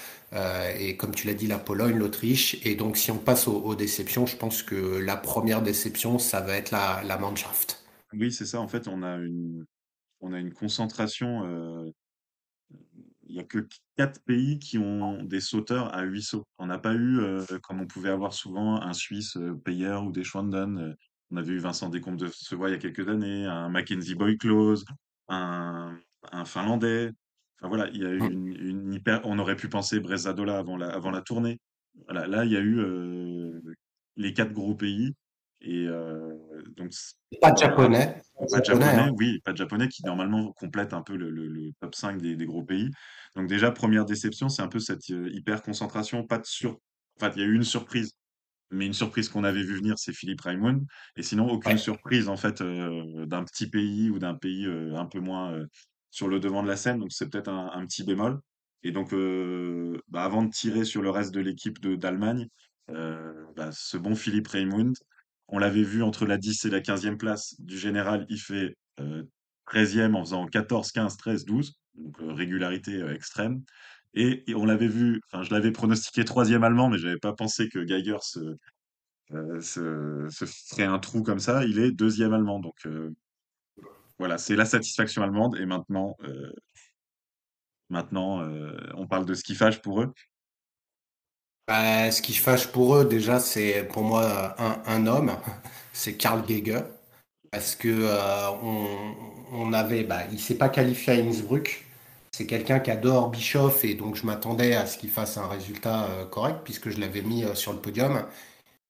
et 0.78 0.96
comme 0.96 1.14
tu 1.14 1.26
l'as 1.26 1.34
dit, 1.34 1.46
la 1.46 1.58
Pologne, 1.58 1.96
l'Autriche. 1.96 2.56
Et 2.64 2.74
donc, 2.74 2.96
si 2.96 3.10
on 3.10 3.18
passe 3.18 3.46
aux, 3.46 3.74
déceptions, 3.74 4.26
je 4.26 4.36
pense 4.36 4.62
que 4.62 4.98
la 4.98 5.16
première 5.16 5.62
déception, 5.62 6.18
ça 6.18 6.40
va 6.40 6.56
être 6.56 6.70
la, 6.70 7.02
la 7.04 7.18
Mannschaft. 7.18 7.84
Oui, 8.12 8.32
c'est 8.32 8.46
ça. 8.46 8.60
En 8.60 8.68
fait, 8.68 8.88
on 8.88 9.02
a 9.02 9.16
une, 9.16 9.66
on 10.20 10.32
a 10.32 10.38
une 10.38 10.52
concentration. 10.52 11.44
Euh, 11.44 11.90
il 13.28 13.34
n'y 13.34 13.40
a 13.40 13.44
que 13.44 13.66
quatre 13.96 14.20
pays 14.24 14.58
qui 14.58 14.78
ont 14.78 15.22
des 15.22 15.40
sauteurs 15.40 15.94
à 15.94 16.02
huit 16.02 16.22
sauts. 16.22 16.44
On 16.58 16.66
n'a 16.66 16.78
pas 16.78 16.94
eu, 16.94 17.20
euh, 17.20 17.44
comme 17.62 17.80
on 17.80 17.86
pouvait 17.86 18.10
avoir 18.10 18.32
souvent, 18.32 18.80
un 18.82 18.92
Suisse 18.92 19.36
euh, 19.36 19.54
payeur 19.54 20.04
ou 20.04 20.10
des 20.10 20.24
Schwanden. 20.24 20.96
On 21.30 21.36
avait 21.36 21.52
eu 21.52 21.58
Vincent 21.58 21.88
Descombes 21.88 22.16
de 22.16 22.28
Savoie 22.28 22.68
il 22.68 22.72
y 22.72 22.74
a 22.74 22.78
quelques 22.78 23.08
années, 23.08 23.46
un 23.46 23.68
Mackenzie 23.68 24.14
Boy-Close, 24.14 24.84
un, 25.28 25.96
un 26.32 26.44
Finlandais. 26.44 27.10
Enfin, 27.58 27.68
voilà, 27.68 27.88
il 27.92 28.02
y 28.02 28.06
a 28.06 28.10
eu 28.10 28.20
mmh. 28.20 28.32
une, 28.32 28.56
une 28.56 28.94
hyper. 28.94 29.20
On 29.24 29.38
aurait 29.38 29.56
pu 29.56 29.68
penser 29.68 30.00
Bresadola 30.00 30.58
avant 30.58 30.76
la, 30.76 30.88
avant 30.88 31.10
la 31.10 31.20
tournée. 31.20 31.60
Voilà, 32.06 32.26
là, 32.26 32.44
il 32.44 32.52
y 32.52 32.56
a 32.56 32.60
eu 32.60 32.80
les 34.16 34.32
quatre 34.32 34.52
gros 34.52 34.74
pays. 34.74 35.14
Et 35.62 35.86
donc, 36.76 36.92
pas 37.40 37.52
de 37.52 37.58
japonais. 37.58 38.22
Pas 38.50 38.60
de 38.60 38.64
japonais, 38.64 38.86
hein. 38.86 39.12
oui, 39.18 39.40
pas 39.44 39.52
de 39.52 39.58
japonais 39.58 39.88
qui 39.88 40.02
normalement 40.04 40.52
complète 40.52 40.94
un 40.94 41.02
peu 41.02 41.16
le, 41.16 41.72
top 41.80 41.94
5 41.94 42.20
des, 42.20 42.46
gros 42.46 42.62
pays. 42.62 42.90
Donc 43.36 43.46
déjà, 43.46 43.70
première 43.70 44.04
déception, 44.04 44.48
c'est 44.48 44.62
un 44.62 44.68
peu 44.68 44.78
cette 44.78 45.08
hyper 45.08 45.62
concentration, 45.62 46.26
pas 46.26 46.38
de 46.38 46.46
sur... 46.46 46.78
Enfin, 47.20 47.30
il 47.36 47.42
y 47.42 47.44
a 47.44 47.46
eu 47.46 47.54
une 47.54 47.64
surprise, 47.64 48.12
mais 48.70 48.86
une 48.86 48.92
surprise 48.92 49.28
qu'on 49.28 49.44
avait 49.44 49.62
vu 49.62 49.76
venir, 49.76 49.98
c'est 49.98 50.12
Philippe 50.12 50.42
Raimond. 50.42 50.86
Et 51.16 51.22
sinon, 51.22 51.48
aucune 51.48 51.78
surprise 51.78 52.28
en 52.28 52.36
fait 52.36 52.62
d'un 52.62 53.44
petit 53.44 53.68
pays 53.68 54.10
ou 54.10 54.18
d'un 54.18 54.34
pays 54.34 54.66
un 54.66 55.06
peu 55.06 55.20
moins 55.20 55.58
sur 56.10 56.28
le 56.28 56.40
devant 56.40 56.62
de 56.62 56.68
la 56.68 56.76
scène. 56.76 56.98
Donc 56.98 57.12
c'est 57.12 57.28
peut-être 57.28 57.48
un, 57.48 57.84
petit 57.86 58.04
bémol. 58.04 58.40
Et 58.82 58.92
donc, 58.92 59.12
bah, 60.08 60.24
avant 60.24 60.44
de 60.44 60.50
tirer 60.50 60.84
sur 60.84 61.02
le 61.02 61.10
reste 61.10 61.34
de 61.34 61.40
l'équipe 61.40 61.80
d'Allemagne, 61.80 62.48
bah, 62.88 63.70
ce 63.72 63.96
bon 63.96 64.14
Philippe 64.14 64.48
Raymond, 64.48 64.92
on 65.48 65.58
l'avait 65.58 65.82
vu 65.82 66.02
entre 66.02 66.26
la 66.26 66.38
10 66.38 66.64
et 66.66 66.70
la 66.70 66.80
15e 66.80 67.16
place 67.16 67.56
du 67.58 67.76
général, 67.76 68.24
il 68.28 68.38
fait 68.38 68.76
13e 69.66 70.14
en 70.14 70.24
faisant 70.24 70.46
14, 70.46 70.92
15, 70.92 71.16
13, 71.16 71.44
12, 71.44 71.74
donc 71.94 72.16
régularité 72.20 73.04
extrême. 73.12 73.62
Et, 74.14 74.44
on 74.54 74.64
l'avait 74.64 74.88
vu, 74.88 75.20
enfin 75.26 75.42
je 75.42 75.52
l'avais 75.54 75.70
pronostiqué 75.70 76.24
troisième 76.24 76.64
allemand, 76.64 76.88
mais 76.88 76.98
je 76.98 77.06
n'avais 77.06 77.18
pas 77.18 77.32
pensé 77.32 77.68
que 77.68 77.84
Geiger 77.84 78.18
se, 78.22 78.56
ferait 80.46 80.84
un 80.84 80.98
trou 80.98 81.22
comme 81.22 81.40
ça. 81.40 81.64
Il 81.64 81.78
est 81.78 81.92
deuxième 81.92 82.32
allemand, 82.32 82.58
donc 82.60 82.86
voilà, 84.18 84.38
c'est 84.38 84.56
la 84.56 84.64
satisfaction 84.64 85.22
allemande. 85.22 85.56
Et 85.58 85.66
maintenant, 85.66 86.16
maintenant 87.88 88.44
on 88.94 89.06
parle 89.06 89.26
de 89.26 89.34
skiffage 89.34 89.80
pour 89.80 90.02
eux. 90.02 90.12
Bah, 91.70 92.10
ce 92.10 92.20
qui 92.20 92.34
fâche 92.34 92.66
pour 92.66 92.96
eux, 92.96 93.04
déjà, 93.04 93.38
c'est 93.38 93.86
pour 93.92 94.02
moi 94.02 94.56
un, 94.58 95.06
homme, 95.06 95.36
c'est 95.92 96.16
Karl 96.16 96.44
Geiger. 96.44 96.80
Parce 97.52 97.76
que 97.76 97.88
euh, 97.88 98.50
on, 99.52 99.72
avait, 99.72 100.02
bah, 100.02 100.22
il 100.32 100.40
s'est 100.40 100.56
pas 100.56 100.68
qualifié 100.68 101.12
à 101.12 101.16
Innsbruck. 101.16 101.86
C'est 102.40 102.46
quelqu'un 102.46 102.80
qui 102.80 102.90
adore 102.90 103.28
Bischoff 103.28 103.84
et 103.84 103.92
donc 103.92 104.16
je 104.16 104.24
m'attendais 104.24 104.74
à 104.74 104.86
ce 104.86 104.96
qu'il 104.96 105.10
fasse 105.10 105.36
un 105.36 105.46
résultat 105.46 106.06
euh, 106.06 106.24
correct 106.24 106.60
puisque 106.64 106.88
je 106.88 106.98
l'avais 106.98 107.20
mis 107.20 107.44
euh, 107.44 107.54
sur 107.54 107.70
le 107.70 107.78
podium. 107.78 108.24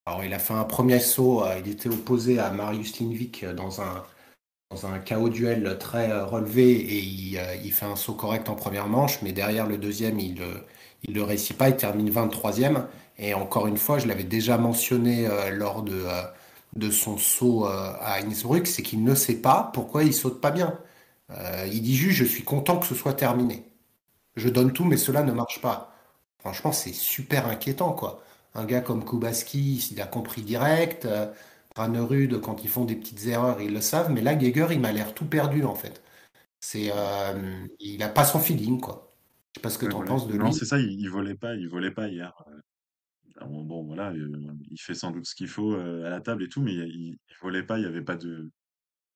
Alors 0.07 0.23
il 0.23 0.33
a 0.35 0.39
fait 0.39 0.55
un 0.55 0.63
premier 0.63 1.01
saut, 1.01 1.43
il 1.59 1.69
était 1.69 1.89
opposé 1.89 2.39
à 2.39 2.51
Marius 2.53 3.01
Lindvik 3.01 3.45
dans 3.45 3.81
un, 3.81 4.05
dans 4.71 4.87
un 4.87 5.01
chaos 5.01 5.31
duel 5.31 5.79
très 5.81 6.13
relevé 6.23 6.71
et 6.71 6.99
il, 7.01 7.73
fait 7.73 7.87
un 7.87 7.97
saut 7.97 8.15
correct 8.15 8.49
en 8.49 8.55
première 8.55 8.87
manche, 8.87 9.21
mais 9.21 9.33
derrière 9.33 9.67
le 9.67 9.79
deuxième, 9.79 10.21
il, 10.21 10.41
ne 11.09 11.21
réussit 11.21 11.59
pas, 11.59 11.71
il 11.71 11.77
termine 11.77 12.09
23e. 12.09 12.87
Et 13.19 13.35
encore 13.35 13.67
une 13.67 13.79
fois, 13.79 13.99
je 13.99 14.07
l'avais 14.07 14.23
déjà 14.23 14.59
mentionné 14.59 15.27
euh, 15.27 15.51
lors 15.51 15.83
de, 15.83 16.05
euh, 16.07 16.23
de 16.77 16.91
son 16.91 17.19
saut 17.19 17.67
euh, 17.67 17.93
à 18.01 18.21
Innsbruck, 18.25 18.69
c'est 18.69 18.83
qu'il 18.83 19.03
ne 19.03 19.17
sait 19.17 19.43
pas 19.43 19.71
pourquoi 19.75 20.05
il 20.05 20.15
saute 20.15 20.41
pas 20.41 20.53
bien. 20.53 20.79
Il 21.73 21.83
dit 21.83 21.97
juste, 21.97 22.19
je 22.19 22.25
suis 22.25 22.45
content 22.45 22.79
que 22.79 22.87
ce 22.87 22.95
soit 22.95 23.15
terminé. 23.15 23.65
Je 24.37 24.49
donne 24.49 24.73
tout, 24.73 24.85
mais 24.85 24.97
cela 24.97 25.23
ne 25.23 25.33
marche 25.33 25.61
pas. 25.61 25.95
Franchement, 26.39 26.73
c'est 26.73 26.93
super 26.93 27.47
inquiétant, 27.47 27.93
quoi. 27.93 28.23
Un 28.55 28.65
gars 28.65 28.81
comme 28.81 29.05
Kubaski, 29.05 29.77
il 29.93 30.01
a 30.01 30.07
compris 30.07 30.43
direct. 30.43 31.07
Ranerud, 31.77 32.41
quand 32.41 32.65
ils 32.65 32.71
font 32.71 32.85
des 32.85 32.97
petites 32.97 33.27
erreurs, 33.27 33.61
ils 33.61 33.73
le 33.73 33.81
savent. 33.81 34.11
Mais 34.13 34.21
là, 34.23 34.35
Geiger, 34.35 34.69
il 34.73 34.81
m'a 34.81 34.93
l'air 34.93 35.15
tout 35.15 35.27
perdu, 35.27 35.65
en 35.65 35.75
fait. 35.75 36.03
C'est, 36.61 36.91
il 37.81 37.99
n'a 37.99 38.09
pas 38.09 38.25
son 38.25 38.41
feeling, 38.41 38.81
quoi. 38.81 39.09
Je 39.53 39.59
sais 39.59 39.63
pas 39.63 39.71
ce 39.71 39.79
que 39.79 39.87
tu 39.87 39.95
en 39.95 40.05
penses 40.05 40.29
de 40.29 40.37
Non, 40.37 40.47
lui. 40.47 40.55
c'est 40.55 40.65
ça, 40.65 40.79
il, 40.79 41.01
il 41.01 41.09
volait 41.11 41.35
pas, 41.35 41.55
il 41.55 41.69
volait 41.69 41.91
pas 41.91 42.09
hier. 42.09 42.33
Euh, 42.49 43.47
bon, 43.47 43.83
voilà, 43.85 44.11
euh, 44.13 44.55
il 44.71 44.79
fait 44.81 44.95
sans 44.95 45.11
doute 45.11 45.27
ce 45.27 45.35
qu'il 45.35 45.49
faut 45.49 45.75
euh, 45.75 46.07
à 46.07 46.11
la 46.11 46.21
table 46.21 46.45
et 46.45 46.49
tout, 46.49 46.63
mais 46.63 46.73
il, 46.73 47.19
il 47.29 47.37
volait 47.41 47.63
pas, 47.65 47.79
il 47.79 47.83
y 47.85 47.87
avait 47.87 48.03
pas 48.03 48.17
de, 48.17 48.51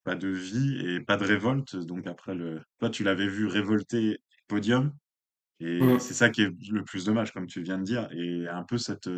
pas 0.05 0.15
de 0.17 0.29
vie 0.29 0.79
et 0.87 1.01
pas 1.01 1.17
de 1.17 1.25
révolte. 1.25 1.77
Donc 1.77 2.07
après 2.07 2.35
le, 2.35 2.61
toi, 2.79 2.91
tu 2.91 3.05
l'avais 3.05 3.29
vu 3.29 3.47
révolter 3.47 4.19
podium 4.49 4.93
et 5.61 5.81
Mm. 5.81 6.01
c'est 6.01 6.15
ça 6.15 6.31
qui 6.31 6.43
est 6.43 6.51
le 6.71 6.85
plus 6.85 7.05
dommage, 7.07 7.33
comme 7.33 7.47
tu 7.47 7.63
viens 7.63 7.79
de 7.79 7.85
dire, 7.85 8.09
et 8.13 8.49
un 8.49 8.65
peu 8.65 8.79
cette, 8.79 9.09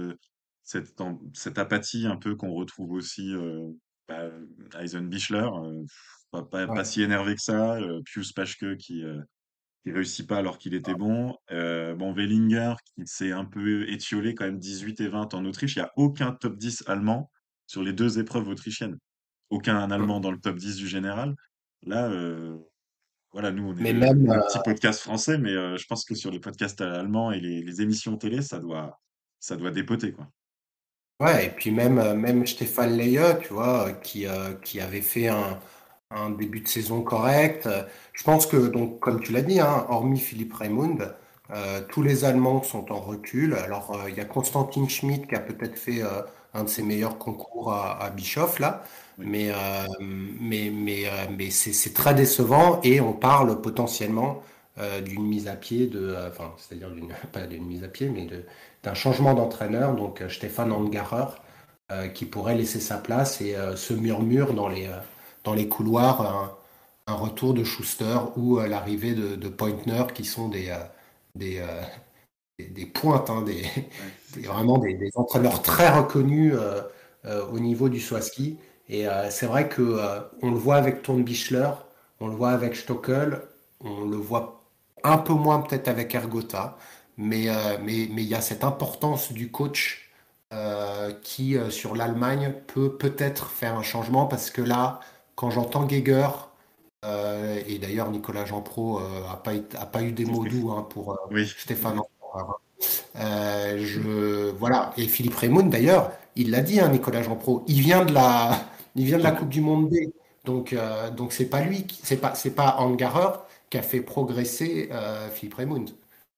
cette, 0.65 0.95
cette 1.35 1.59
apathie 1.59 2.07
un 2.07 2.17
peu 2.17 2.37
qu'on 2.37 2.53
retrouve 2.53 2.93
aussi 2.93 3.35
euh, 3.35 3.71
bah, 4.09 4.31
Eisenbichler, 4.81 5.49
pas, 6.31 6.43
pas, 6.45 6.67
pas 6.69 6.75
Ouais. 6.75 6.85
si 6.85 7.03
énervé 7.03 7.35
que 7.35 7.43
ça, 7.43 7.79
Pius 8.05 8.33
Paschke 8.33 8.77
qui 8.77 9.03
qui 9.85 9.93
réussit 9.93 10.27
pas 10.29 10.39
alors 10.39 10.59
qu'il 10.59 10.75
était 10.75 10.95
bon. 10.95 11.37
Euh, 11.53 11.95
bon, 11.95 12.13
Wellinger 12.13 12.75
qui 12.85 13.03
s'est 13.07 13.33
un 13.33 13.45
peu 13.45 13.89
étiolé 13.89 14.35
quand 14.35 14.45
même 14.45 14.59
18 14.59 15.01
et 15.01 15.09
20 15.09 15.33
en 15.35 15.45
Autriche. 15.45 15.77
Il 15.77 15.79
n'y 15.79 15.85
a 15.85 15.93
aucun 15.97 16.33
top 16.33 16.57
10 16.59 16.85
allemand 16.89 17.31
sur 17.67 17.83
les 17.83 17.93
deux 17.93 18.19
épreuves 18.19 18.49
autrichiennes. 18.49 18.99
Aucun 19.51 19.91
allemand 19.91 20.21
dans 20.21 20.31
le 20.31 20.39
top 20.39 20.57
10 20.57 20.77
du 20.77 20.89
général. 20.89 21.37
Là, 21.83 22.09
euh, 22.09 22.59
voilà, 23.33 23.51
nous, 23.51 23.69
on 23.69 23.77
est 23.77 23.83
Mais 23.83 23.93
même, 23.93 24.25
le 24.25 24.33
euh, 24.33 24.41
petit 24.47 24.59
podcast 24.65 25.01
français, 25.01 25.37
mais 25.37 25.51
euh, 25.51 25.77
je 25.77 25.87
pense 25.87 26.07
que 26.07 26.15
sur 26.15 26.31
les 26.31 26.41
podcasts 26.41 26.81
allemands 26.81 27.33
et 27.33 27.41
les, 27.41 27.63
les 27.63 27.83
émissions 27.83 28.17
télé, 28.17 28.41
ça 28.41 28.59
doit, 28.59 28.99
ça 29.41 29.57
doit 29.57 29.71
dépoter, 29.71 30.13
quoi. 30.13 30.27
ouais, 31.21 31.47
et 31.47 31.51
puis 31.51 31.71
même, 31.71 32.15
même 32.15 32.47
Stéphane 32.47 32.97
Leye, 32.97 33.39
tu 33.43 33.53
vois, 33.53 33.93
qui, 33.93 34.27
euh, 34.27 34.55
qui 34.55 34.81
avait 34.81 35.03
fait 35.03 35.29
un, 35.29 35.61
un 36.11 36.31
début 36.31 36.61
de 36.61 36.69
saison 36.69 37.03
correct. 37.03 37.69
Je 38.15 38.23
pense 38.25 38.47
que, 38.47 38.69
donc, 38.69 39.01
comme 39.01 39.21
tu 39.21 39.33
l'as 39.33 39.43
dit, 39.43 39.61
hein, 39.61 39.85
hormis 39.91 40.19
Philippe 40.19 40.55
Raimund, 40.55 41.15
euh, 41.53 41.81
tous 41.89 42.03
les 42.03 42.25
Allemands 42.25 42.63
sont 42.63 42.91
en 42.93 43.01
recul. 43.01 43.55
Alors, 43.55 43.93
euh, 43.95 44.11
il 44.11 44.17
y 44.17 44.21
a 44.21 44.25
Konstantin 44.25 44.89
Schmidt 44.89 45.27
qui 45.29 45.35
a 45.37 45.41
peut-être 45.41 45.79
fait 45.79 46.03
euh, 46.03 46.23
un 46.55 46.65
de 46.65 46.69
ses 46.69 46.83
meilleurs 46.83 47.19
concours 47.19 47.73
à, 47.73 48.03
à 48.03 48.11
Bischoff, 48.11 48.59
là. 48.59 48.83
Oui. 49.19 49.27
Mais, 49.29 49.53
mais, 50.41 50.71
mais, 50.71 51.05
mais 51.39 51.51
c'est 51.51 51.95
très 51.95 52.15
décevant 52.15 52.81
et 52.83 53.01
on 53.01 53.15
parle 53.15 53.63
potentiellement 53.63 54.43
d'une 55.07 55.27
mise 55.27 55.49
à 55.49 55.57
pied, 55.57 55.87
de, 55.87 56.15
enfin, 56.29 56.53
c'est-à-dire 56.59 56.91
pas 57.33 57.47
d'une 57.47 57.65
mise 57.65 57.83
à 57.83 57.89
pied, 57.89 58.11
mais 58.11 58.27
de, 58.27 58.45
d'un 58.83 58.93
changement 58.93 59.33
d'entraîneur, 59.33 59.95
donc 59.95 60.23
Stéphane 60.29 60.71
Angarer, 60.71 61.29
qui 62.13 62.27
pourrait 62.27 62.57
laisser 62.57 62.79
sa 62.79 62.99
place 62.99 63.41
et 63.41 63.57
se 63.75 63.95
murmure 63.95 64.53
dans 64.53 64.69
les, 64.69 64.91
dans 65.45 65.55
les 65.55 65.67
couloirs 65.67 66.21
un, 66.21 66.53
un 67.07 67.17
retour 67.17 67.55
de 67.55 67.65
Schuster 67.65 68.19
ou 68.37 68.59
l'arrivée 68.59 69.15
de, 69.15 69.35
de 69.35 69.49
Pointner 69.49 70.05
qui 70.15 70.27
sont 70.27 70.51
des, 70.51 70.77
des, 71.37 71.59
euh, 71.59 71.83
des, 72.59 72.67
des 72.67 72.87
pointes, 72.87 73.31
hein, 73.31 73.43
des, 73.43 73.65
vraiment 74.43 74.79
des, 74.79 75.11
entraîneurs 75.15 75.63
très 75.63 75.89
reconnus 75.89 76.55
euh, 76.57 76.83
euh, 77.27 77.47
au 77.47 77.59
niveau 77.59 77.89
du 77.89 78.01
Swaski. 78.01 78.59
Et 78.89 79.07
c'est 79.31 79.47
vrai 79.47 79.69
que 79.69 79.99
on 80.43 80.51
le 80.53 80.57
voit 80.57 80.77
avec 80.77 81.11
Bichler, 81.11 81.71
on 82.21 82.29
le 82.29 82.37
voit 82.37 82.51
avec 82.51 82.77
Stockel, 82.77 83.43
on 83.81 84.05
le 84.05 84.17
voit 84.17 84.63
un 85.03 85.19
peu 85.19 85.33
moins 85.33 85.61
peut-être 85.61 85.89
avec 85.89 86.15
Ergota, 86.15 86.79
mais 87.17 87.49
mais 87.83 88.09
mais 88.13 88.23
il 88.23 88.29
y 88.29 88.37
a 88.37 88.41
cette 88.41 88.63
importance 88.63 89.33
du 89.33 89.51
coach 89.51 90.09
qui 91.23 91.57
sur 91.71 91.97
l'Allemagne 91.97 92.55
peut 92.69 92.97
peut-être 92.97 93.51
faire 93.51 93.77
un 93.77 93.83
changement 93.83 94.27
parce 94.27 94.53
que 94.53 94.63
là, 94.63 95.01
quand 95.35 95.51
j'entends 95.51 95.85
Geiger 95.85 96.29
et 97.67 97.79
d'ailleurs, 97.79 98.11
Nicolas 98.11 98.45
Jean-Pro 98.45 99.01
n'a 99.01 99.37
pas, 99.37 99.53
a 99.79 99.87
pas 99.87 100.03
eu 100.03 100.13
des 100.13 100.25
mots 100.25 100.45
doux 100.45 100.71
hein, 100.71 100.87
pour 100.89 101.19
oui. 101.31 101.47
Stéphane. 101.47 102.01
je, 103.15 104.51
voilà. 104.53 104.93
Et 104.97 105.07
Philippe 105.07 105.35
Raymond, 105.35 105.67
d'ailleurs, 105.67 106.13
il 106.37 106.51
l'a 106.51 106.61
dit, 106.61 106.81
hein, 106.81 106.89
Nicolas 106.89 107.23
Jean-Pro, 107.23 107.65
il 107.67 107.81
vient 107.81 108.05
de 108.05 108.13
la, 108.13 108.61
il 108.95 109.05
vient 109.05 109.19
de 109.19 109.23
la 109.23 109.33
Coupe 109.33 109.49
du 109.49 109.61
Monde 109.61 109.91
B. 109.91 109.95
Donc, 110.45 110.73
euh, 110.73 111.11
donc 111.11 111.33
c'est 111.33 111.49
pas 111.49 111.61
lui, 111.61 111.87
c'est 112.03 112.21
pas, 112.21 112.35
c'est 112.35 112.55
pas 112.55 112.77
Angarer 112.79 113.39
qui 113.69 113.79
a 113.79 113.83
fait 113.83 114.01
progresser 114.01 114.89
euh, 114.93 115.29
Philippe 115.29 115.55
Raymond. 115.55 115.87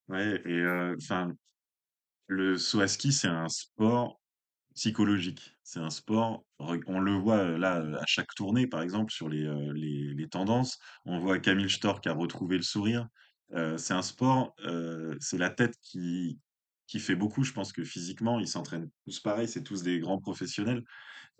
Ouais, 0.09 0.41
et 0.45 0.49
euh, 0.49 0.95
enfin, 0.97 1.31
le 2.27 2.57
saut 2.57 2.81
à 2.81 2.87
ski, 2.87 3.11
c'est 3.13 3.27
un 3.27 3.47
sport 3.47 4.19
psychologique. 4.79 5.55
C'est 5.63 5.79
un 5.81 5.89
sport, 5.89 6.45
on 6.57 6.99
le 6.99 7.13
voit 7.13 7.57
là 7.57 7.83
à 7.99 8.05
chaque 8.07 8.33
tournée, 8.33 8.65
par 8.65 8.81
exemple, 8.81 9.11
sur 9.11 9.27
les, 9.27 9.43
les, 9.73 10.13
les 10.13 10.29
tendances. 10.29 10.79
On 11.05 11.19
voit 11.19 11.37
Camille 11.39 11.69
Stork 11.69 12.07
a 12.07 12.13
retrouvé 12.13 12.55
le 12.55 12.63
sourire. 12.63 13.07
c'est 13.77 13.93
un 13.93 14.01
sport, 14.01 14.55
c'est 15.19 15.37
la 15.37 15.49
tête 15.49 15.75
qui, 15.81 16.39
qui 16.87 16.99
fait 16.99 17.15
beaucoup. 17.15 17.43
Je 17.43 17.53
pense 17.53 17.71
que 17.71 17.83
physiquement, 17.83 18.39
ils 18.39 18.47
s'entraînent 18.47 18.89
tous 19.05 19.19
pareil, 19.19 19.47
c'est 19.47 19.63
tous 19.63 19.83
des 19.83 19.99
grands 19.99 20.19
professionnels. 20.19 20.83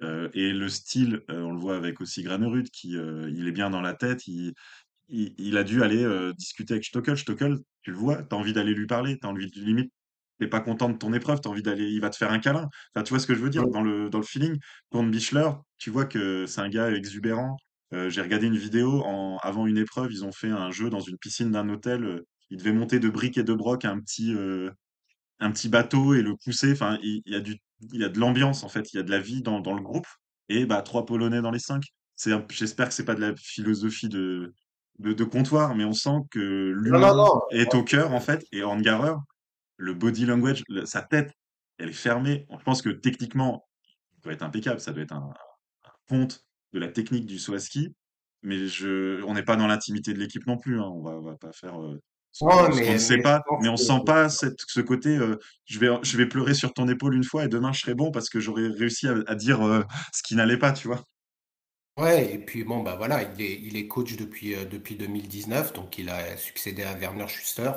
Euh, 0.02 0.30
et 0.34 0.52
le 0.54 0.69
style, 0.69 1.21
euh, 1.30 1.41
on 1.41 1.52
le 1.52 1.60
voit 1.60 1.75
avec 1.75 1.99
aussi 2.02 2.23
Granerud, 2.23 2.69
qui 2.69 2.95
euh, 2.97 3.30
il 3.36 3.47
est 3.47 3.52
bien 3.52 3.69
dans 3.69 3.82
la 3.82 3.93
tête. 3.93 4.28
Il, 4.28 4.54
il, 5.10 5.34
il 5.38 5.58
a 5.58 5.63
dû 5.63 5.82
aller 5.84 6.06
discuter 6.38 6.73
avec 6.73 6.86
Stockel. 6.86 7.17
Stockel, 7.17 7.58
tu 7.82 7.91
le 7.91 7.97
vois, 7.97 8.21
tu 8.23 8.36
as 8.36 8.38
envie 8.38 8.54
d'aller 8.54 8.73
lui 8.73 8.86
parler, 8.86 9.17
tu 9.17 9.25
as 9.25 9.30
envie 9.30 9.49
de 9.49 9.60
limite 9.60 9.91
t'es 10.39 10.47
pas 10.47 10.62
content 10.62 10.89
de 10.89 10.97
ton 10.97 11.13
épreuve, 11.13 11.41
tu 11.41 11.47
as 11.47 11.52
envie 11.52 11.63
d'aller, 11.63 11.89
il 11.89 12.02
va 12.02 12.10
te 12.10 12.17
faire 12.17 12.32
un 12.32 12.39
câlin. 12.39 12.69
Enfin, 12.93 13.04
tu 13.04 13.10
vois 13.12 13.19
ce 13.19 13.28
que 13.28 13.36
je 13.36 13.39
veux 13.39 13.49
dire 13.49 13.67
dans 13.67 13.82
le, 13.82 14.10
dans 14.10 14.19
le 14.19 14.23
feeling. 14.23 14.58
Pour 14.89 15.04
Bichler, 15.04 15.49
tu 15.78 15.89
vois 15.89 16.06
que 16.06 16.45
c'est 16.45 16.62
un 16.62 16.69
gars 16.69 16.91
exubérant. 16.91 17.58
j'ai 17.91 18.21
regardé 18.21 18.47
une 18.47 18.58
vidéo 18.58 19.04
en, 19.04 19.38
avant 19.43 19.67
une 19.67 19.78
épreuve, 19.78 20.12
ils 20.12 20.25
ont 20.25 20.32
fait 20.32 20.49
un 20.49 20.71
jeu 20.71 20.89
dans 20.89 21.02
une 21.02 21.17
piscine 21.17 21.52
d'un 21.52 21.69
hôtel. 21.69 22.23
il 22.49 22.58
devait 22.58 22.73
monter 22.73 22.99
de 22.99 23.10
briques 23.10 23.38
et 23.38 23.43
de 23.43 23.54
broc 23.54 23.86
un 23.86 23.99
petit, 23.99 24.34
un 25.39 25.52
petit 25.52 25.69
bateau 25.69 26.13
et 26.13 26.21
le 26.21 26.36
pousser. 26.36 26.71
Enfin, 26.71 26.97
il, 27.04 27.21
y 27.25 27.36
a 27.36 27.39
du, 27.41 27.58
il 27.93 28.02
y 28.02 28.04
a 28.04 28.10
de 28.10 28.19
l'ambiance 28.19 28.63
en 28.63 28.69
fait, 28.69 28.93
il 28.93 28.97
y 28.97 28.99
a 28.99 29.04
de 29.04 29.12
la 29.12 29.19
vie 29.19 29.41
dans, 29.41 29.60
dans 29.60 29.73
le 29.73 29.82
groupe. 29.82 30.08
Et 30.49 30.65
bah 30.65 30.82
trois 30.82 31.06
Polonais 31.06 31.41
dans 31.41 31.52
les 31.52 31.60
cinq. 31.60 31.84
C'est, 32.15 32.32
j'espère 32.49 32.89
que 32.89 32.93
c'est 32.93 33.06
pas 33.06 33.15
de 33.15 33.21
la 33.21 33.36
philosophie 33.36 34.10
de, 34.10 34.54
de, 34.97 35.13
de 35.13 35.23
comptoir, 35.23 35.75
mais 35.75 35.86
on 35.86 35.93
sent 35.93 36.17
que 36.32 36.73
l'humain 36.75 37.15
est 37.52 37.73
au 37.75 37.84
cœur 37.84 38.13
en 38.13 38.19
fait. 38.19 38.43
Et 38.52 38.63
Angarer, 38.63 39.15
le 39.80 39.94
body 39.94 40.26
language, 40.26 40.63
sa 40.86 41.02
tête, 41.02 41.34
elle 41.78 41.89
est 41.89 41.94
fermée. 41.94 42.46
Je 42.52 42.63
pense 42.63 42.82
que 42.82 42.89
techniquement, 42.89 43.68
ça 44.12 44.22
doit 44.24 44.34
être 44.34 44.44
impeccable. 44.44 44.80
Ça 44.80 44.92
doit 44.92 45.04
être 45.04 45.13
un, 45.13 45.34
un 45.86 45.92
compte 46.08 46.46
de 46.74 46.80
la 46.80 46.89
technique 46.89 47.26
du 47.26 47.39
saut 47.39 47.56
Mais 48.44 48.68
je, 48.68 49.24
on 49.24 49.34
n'est 49.34 49.44
pas 49.44 49.56
dans 49.56 49.68
l'intimité 49.68 50.13
de 50.13 50.20
l'équipe 50.20 50.46
non 50.46 50.58
plus. 50.58 50.80
Hein. 50.80 50.89
On 50.94 51.02
va, 51.02 51.20
va 51.20 51.36
pas 51.38 51.54
faire 51.54 51.82
euh, 51.82 52.00
on 52.42 52.70
ne 52.70 52.98
sait 52.98 53.18
pas, 53.18 53.42
mais 53.62 53.70
on 53.70 53.78
sent 53.78 54.02
pas 54.06 54.30
cette, 54.30 54.60
ce 54.68 54.80
côté. 54.82 55.10
Euh, 55.10 55.38
je 55.65 55.80
vais, 55.80 55.89
je 56.04 56.18
vais 56.18 56.26
pleurer 56.26 56.54
sur 56.54 56.74
ton 56.74 56.88
épaule 56.88 57.15
une 57.15 57.24
fois 57.24 57.46
et 57.46 57.48
demain 57.48 57.74
je 57.74 57.82
serai 57.82 57.96
bon 57.96 58.12
parce 58.12 58.30
que 58.30 58.39
j'aurais 58.39 58.68
réussi 58.68 59.08
à, 59.08 59.36
dire 59.36 59.65
euh, 59.65 59.84
ce 60.13 60.24
qui 60.24 60.36
n'allait 60.36 60.58
pas, 60.58 60.72
tu 60.72 60.88
vois. 60.88 61.04
Ouais, 61.98 62.34
et 62.34 62.38
puis 62.38 62.63
bon, 62.63 62.82
bah 62.82 62.96
voilà, 62.96 63.24
il 63.24 63.42
est, 63.42 63.60
il 63.62 63.76
est 63.76 63.88
coach 63.88 64.15
depuis, 64.15 64.56
euh, 64.56 64.63
depuis 64.63 64.96
2019, 64.96 65.74
donc 65.74 65.98
il 65.98 66.10
a 66.10 66.38
succédé 66.38 66.84
à 66.84 66.94
Werner 66.94 67.28
Schuster. 67.28 67.72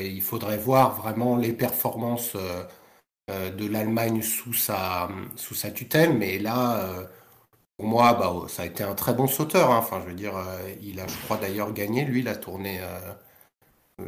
Il 0.00 0.22
faudrait 0.22 0.58
voir 0.58 0.94
vraiment 1.00 1.36
les 1.36 1.52
performances 1.52 2.36
de 3.28 3.66
l'Allemagne 3.66 4.22
sous 4.22 4.52
sa, 4.52 5.08
sous 5.36 5.54
sa 5.54 5.70
tutelle, 5.70 6.16
mais 6.16 6.38
là, 6.38 7.08
pour 7.76 7.86
moi, 7.86 8.14
bah, 8.14 8.32
ça 8.48 8.62
a 8.62 8.66
été 8.66 8.84
un 8.84 8.94
très 8.94 9.14
bon 9.14 9.26
sauteur. 9.26 9.70
Hein. 9.70 9.78
Enfin, 9.78 10.00
je 10.02 10.08
veux 10.08 10.14
dire, 10.14 10.34
il 10.82 11.00
a, 11.00 11.06
je 11.06 11.16
crois 11.24 11.36
d'ailleurs, 11.36 11.72
gagné, 11.72 12.04
lui, 12.04 12.22
la 12.22 12.36
tournée 12.36 12.80
euh, 14.00 14.04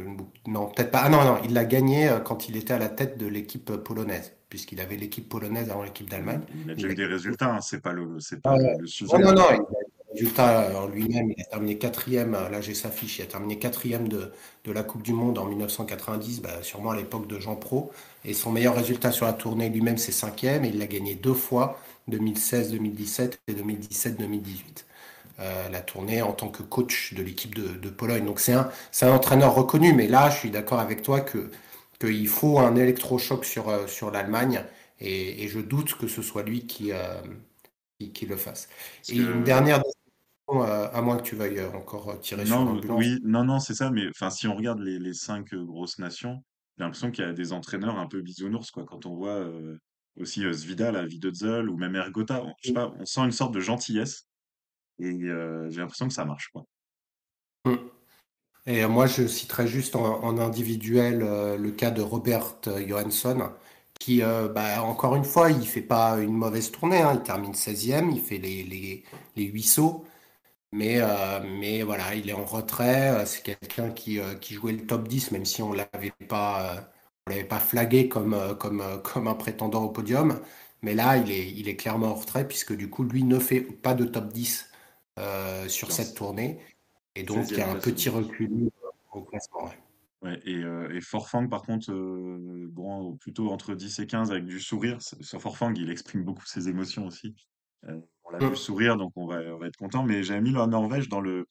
non, 0.47 0.67
peut-être 0.67 0.91
pas. 0.91 1.01
Ah 1.03 1.09
non, 1.09 1.23
non, 1.23 1.39
il 1.43 1.53
l'a 1.53 1.65
gagné 1.65 2.09
euh, 2.09 2.19
quand 2.19 2.47
il 2.47 2.57
était 2.57 2.73
à 2.73 2.79
la 2.79 2.89
tête 2.89 3.17
de 3.17 3.25
l'équipe 3.25 3.71
polonaise, 3.77 4.35
puisqu'il 4.47 4.79
avait 4.81 4.97
l'équipe 4.97 5.27
polonaise 5.27 5.69
avant 5.71 5.83
l'équipe 5.83 6.09
d'Allemagne. 6.09 6.41
Il 6.63 6.71
a 6.71 6.75
déjà 6.75 6.87
eu 6.89 6.95
des 6.95 7.05
résultats, 7.05 7.55
hein, 7.55 7.61
c'est 7.61 7.81
pas 7.81 7.91
le, 7.91 8.19
c'est 8.19 8.39
pas 8.41 8.55
le 8.55 8.85
sujet. 8.85 9.17
Non, 9.17 9.31
non, 9.31 9.33
non, 9.33 9.67
résultats 10.11 10.81
en 10.81 10.87
lui-même. 10.87 11.31
Il 11.35 11.41
a 11.41 11.45
terminé 11.45 11.77
quatrième, 11.77 12.35
euh, 12.35 12.49
là 12.49 12.61
j'ai 12.61 12.73
sa 12.73 12.89
fiche, 12.89 13.19
il 13.19 13.23
a 13.23 13.25
terminé 13.25 13.59
quatrième 13.59 14.07
de, 14.07 14.31
de 14.65 14.71
la 14.71 14.83
Coupe 14.83 15.03
du 15.03 15.13
Monde 15.13 15.37
en 15.37 15.45
1990, 15.45 16.41
bah, 16.41 16.61
sûrement 16.61 16.91
à 16.91 16.95
l'époque 16.95 17.27
de 17.27 17.39
Jean 17.39 17.55
Pro. 17.55 17.91
Et 18.25 18.33
son 18.33 18.51
meilleur 18.51 18.75
résultat 18.75 19.11
sur 19.11 19.25
la 19.25 19.33
tournée 19.33 19.69
lui-même, 19.69 19.97
c'est 19.97 20.11
cinquième, 20.11 20.65
et 20.65 20.69
il 20.69 20.79
l'a 20.79 20.87
gagné 20.87 21.15
deux 21.15 21.33
fois, 21.33 21.79
2016-2017 22.09 23.39
et 23.47 23.53
2017-2018. 23.53 24.85
Euh, 25.39 25.69
la 25.69 25.79
tournée 25.79 26.21
en 26.21 26.33
tant 26.33 26.49
que 26.49 26.63
coach 26.63 27.13
de 27.13 27.23
l'équipe 27.23 27.55
de, 27.55 27.89
Pologne. 27.89 28.25
Donc 28.25 28.41
c'est 28.41 28.51
un, 28.51 28.69
un 29.03 29.11
entraîneur 29.11 29.55
reconnu, 29.55 29.93
mais 29.93 30.07
là 30.07 30.29
je 30.29 30.37
suis 30.37 30.51
d'accord 30.51 30.79
avec 30.79 31.01
toi 31.01 31.21
que 31.21 31.49
qu'il 31.99 32.27
faut 32.27 32.59
un 32.59 32.75
électrochoc 32.75 33.45
sur, 33.45 33.69
euh, 33.69 33.87
sur 33.87 34.11
l'Allemagne 34.11 34.63
et, 35.01 35.47
je 35.47 35.59
doute 35.59 35.95
que 35.95 36.07
ce 36.07 36.21
soit 36.21 36.43
lui 36.43 36.65
qui, 36.65 36.91
euh, 36.91 37.21
qui, 38.13 38.25
le 38.25 38.35
fasse. 38.37 38.69
et 39.09 39.15
une 39.15 39.43
dernière 39.43 39.81
à 40.51 41.01
moins 41.01 41.17
que 41.17 41.23
tu 41.23 41.35
veuilles 41.35 41.63
encore 41.73 42.19
tirer 42.19 42.45
sur 42.45 42.63
l'ambulance. 42.63 42.97
Oui, 42.97 43.19
non, 43.23 43.43
non, 43.43 43.59
c'est 43.59 43.75
ça, 43.75 43.91
mais 43.91 44.07
enfin 44.09 44.29
si 44.29 44.47
on 44.47 44.55
regarde 44.55 44.79
les, 44.79 44.99
les 44.99 45.13
cinq 45.13 45.53
grosses 45.53 45.99
nations, 45.99 46.43
j'ai 46.77 46.83
l'impression 46.83 47.11
qu'il 47.11 47.25
y 47.25 47.27
a 47.27 47.33
des 47.33 47.53
entraîneurs 47.53 47.97
un 47.97 48.07
peu 48.07 48.21
bisounours, 48.21 48.71
quoi, 48.71 48.85
quand 48.85 49.05
on 49.05 49.15
voit 49.15 49.45
aussi 50.19 50.41
Svida, 50.53 50.91
la 50.91 51.05
Vidotzel 51.05 51.69
ou 51.69 51.77
même 51.77 51.95
Ergota, 51.95 52.43
on, 52.43 52.53
je 52.61 52.69
sais 52.69 52.73
pas, 52.73 52.93
on 52.99 53.05
sent 53.05 53.21
une 53.21 53.31
sorte 53.31 53.53
de 53.53 53.59
gentillesse 53.59 54.27
et 54.99 55.19
j'ai 55.19 55.79
l'impression 55.79 56.07
que 56.07 56.13
ça 56.13 56.25
marche, 56.25 56.49
quoi. 56.51 56.65
Mmh. 57.65 57.75
Et 58.65 58.85
moi, 58.85 59.07
je 59.07 59.25
citerai 59.25 59.67
juste 59.67 59.95
en, 59.95 60.37
individuel 60.37 61.19
le 61.19 61.71
cas 61.71 61.91
de 61.91 62.01
Robert 62.01 62.57
Johansson, 62.87 63.51
qui, 63.99 64.21
bah, 64.21 64.83
encore 64.83 65.15
une 65.15 65.23
fois, 65.23 65.49
il 65.49 65.65
fait 65.65 65.81
pas 65.81 66.19
une 66.19 66.33
mauvaise 66.33 66.71
tournée. 66.71 67.01
Hein. 67.01 67.13
il 67.15 67.23
termine 67.23 67.53
16e, 67.53 68.11
il 68.11 68.21
fait 68.21 68.37
les, 68.37 68.63
les, 68.63 69.03
les 69.35 69.43
8 69.43 69.63
sauts. 69.63 70.05
Mais, 70.71 70.99
mais 71.59 71.81
voilà, 71.83 72.13
il 72.15 72.29
est 72.29 72.33
en 72.33 72.45
retrait. 72.45 73.25
C'est 73.25 73.41
quelqu'un 73.43 73.89
qui, 73.91 74.19
qui 74.39 74.53
jouait 74.53 74.73
le 74.73 74.85
top 74.85 75.07
10, 75.07 75.31
même 75.31 75.45
si 75.45 75.61
on 75.63 75.71
ne 75.71 75.77
l'avait 75.77 76.13
pas, 76.27 76.91
l'avait 77.27 77.43
pas 77.43 77.59
flagué 77.59 78.07
comme, 78.07 78.55
comme, 78.59 78.83
comme 79.03 79.27
un 79.27 79.33
prétendant 79.33 79.83
au 79.83 79.89
podium. 79.89 80.39
Mais 80.81 80.93
là, 80.93 81.17
il 81.17 81.31
est, 81.31 81.51
il 81.51 81.67
est 81.67 81.75
clairement 81.75 82.07
en 82.07 82.15
retrait, 82.15 82.47
puisque 82.47 82.75
du 82.75 82.89
coup, 82.89 83.03
lui 83.03 83.23
ne 83.23 83.39
fait 83.39 83.61
pas 83.61 83.93
de 83.93 84.05
top 84.05 84.31
10 84.31 84.69
euh, 85.19 85.67
sur 85.67 85.91
cette 85.91 86.15
tournée. 86.15 86.59
Et 87.15 87.23
donc, 87.23 87.49
il 87.51 87.57
y 87.57 87.61
a 87.61 87.69
un 87.69 87.75
petit 87.75 88.09
recul 88.09 88.69
au 89.11 89.21
classement. 89.23 89.69
Ouais. 90.21 90.39
et, 90.45 90.55
euh, 90.55 90.95
et 90.95 91.01
Forfang, 91.01 91.47
par 91.47 91.63
contre, 91.63 91.91
euh, 91.91 92.67
bon, 92.69 93.17
plutôt 93.17 93.51
entre 93.51 93.73
10 93.73 93.99
et 93.99 94.07
15 94.07 94.31
avec 94.31 94.45
du 94.45 94.59
sourire. 94.59 95.01
Sur 95.01 95.41
Forfang, 95.41 95.73
il 95.75 95.89
exprime 95.89 96.23
beaucoup 96.23 96.45
ses 96.45 96.69
émotions 96.69 97.05
aussi. 97.05 97.35
On 97.87 98.31
l'a 98.31 98.49
vu 98.49 98.55
sourire, 98.55 98.97
donc 98.97 99.13
on 99.15 99.27
va, 99.27 99.39
on 99.53 99.57
va 99.57 99.67
être 99.67 99.77
content. 99.77 100.03
Mais 100.03 100.23
j'ai 100.23 100.39
mis 100.41 100.51
la 100.51 100.67
Norvège 100.67 101.09
dans 101.09 101.21
le, 101.21 101.45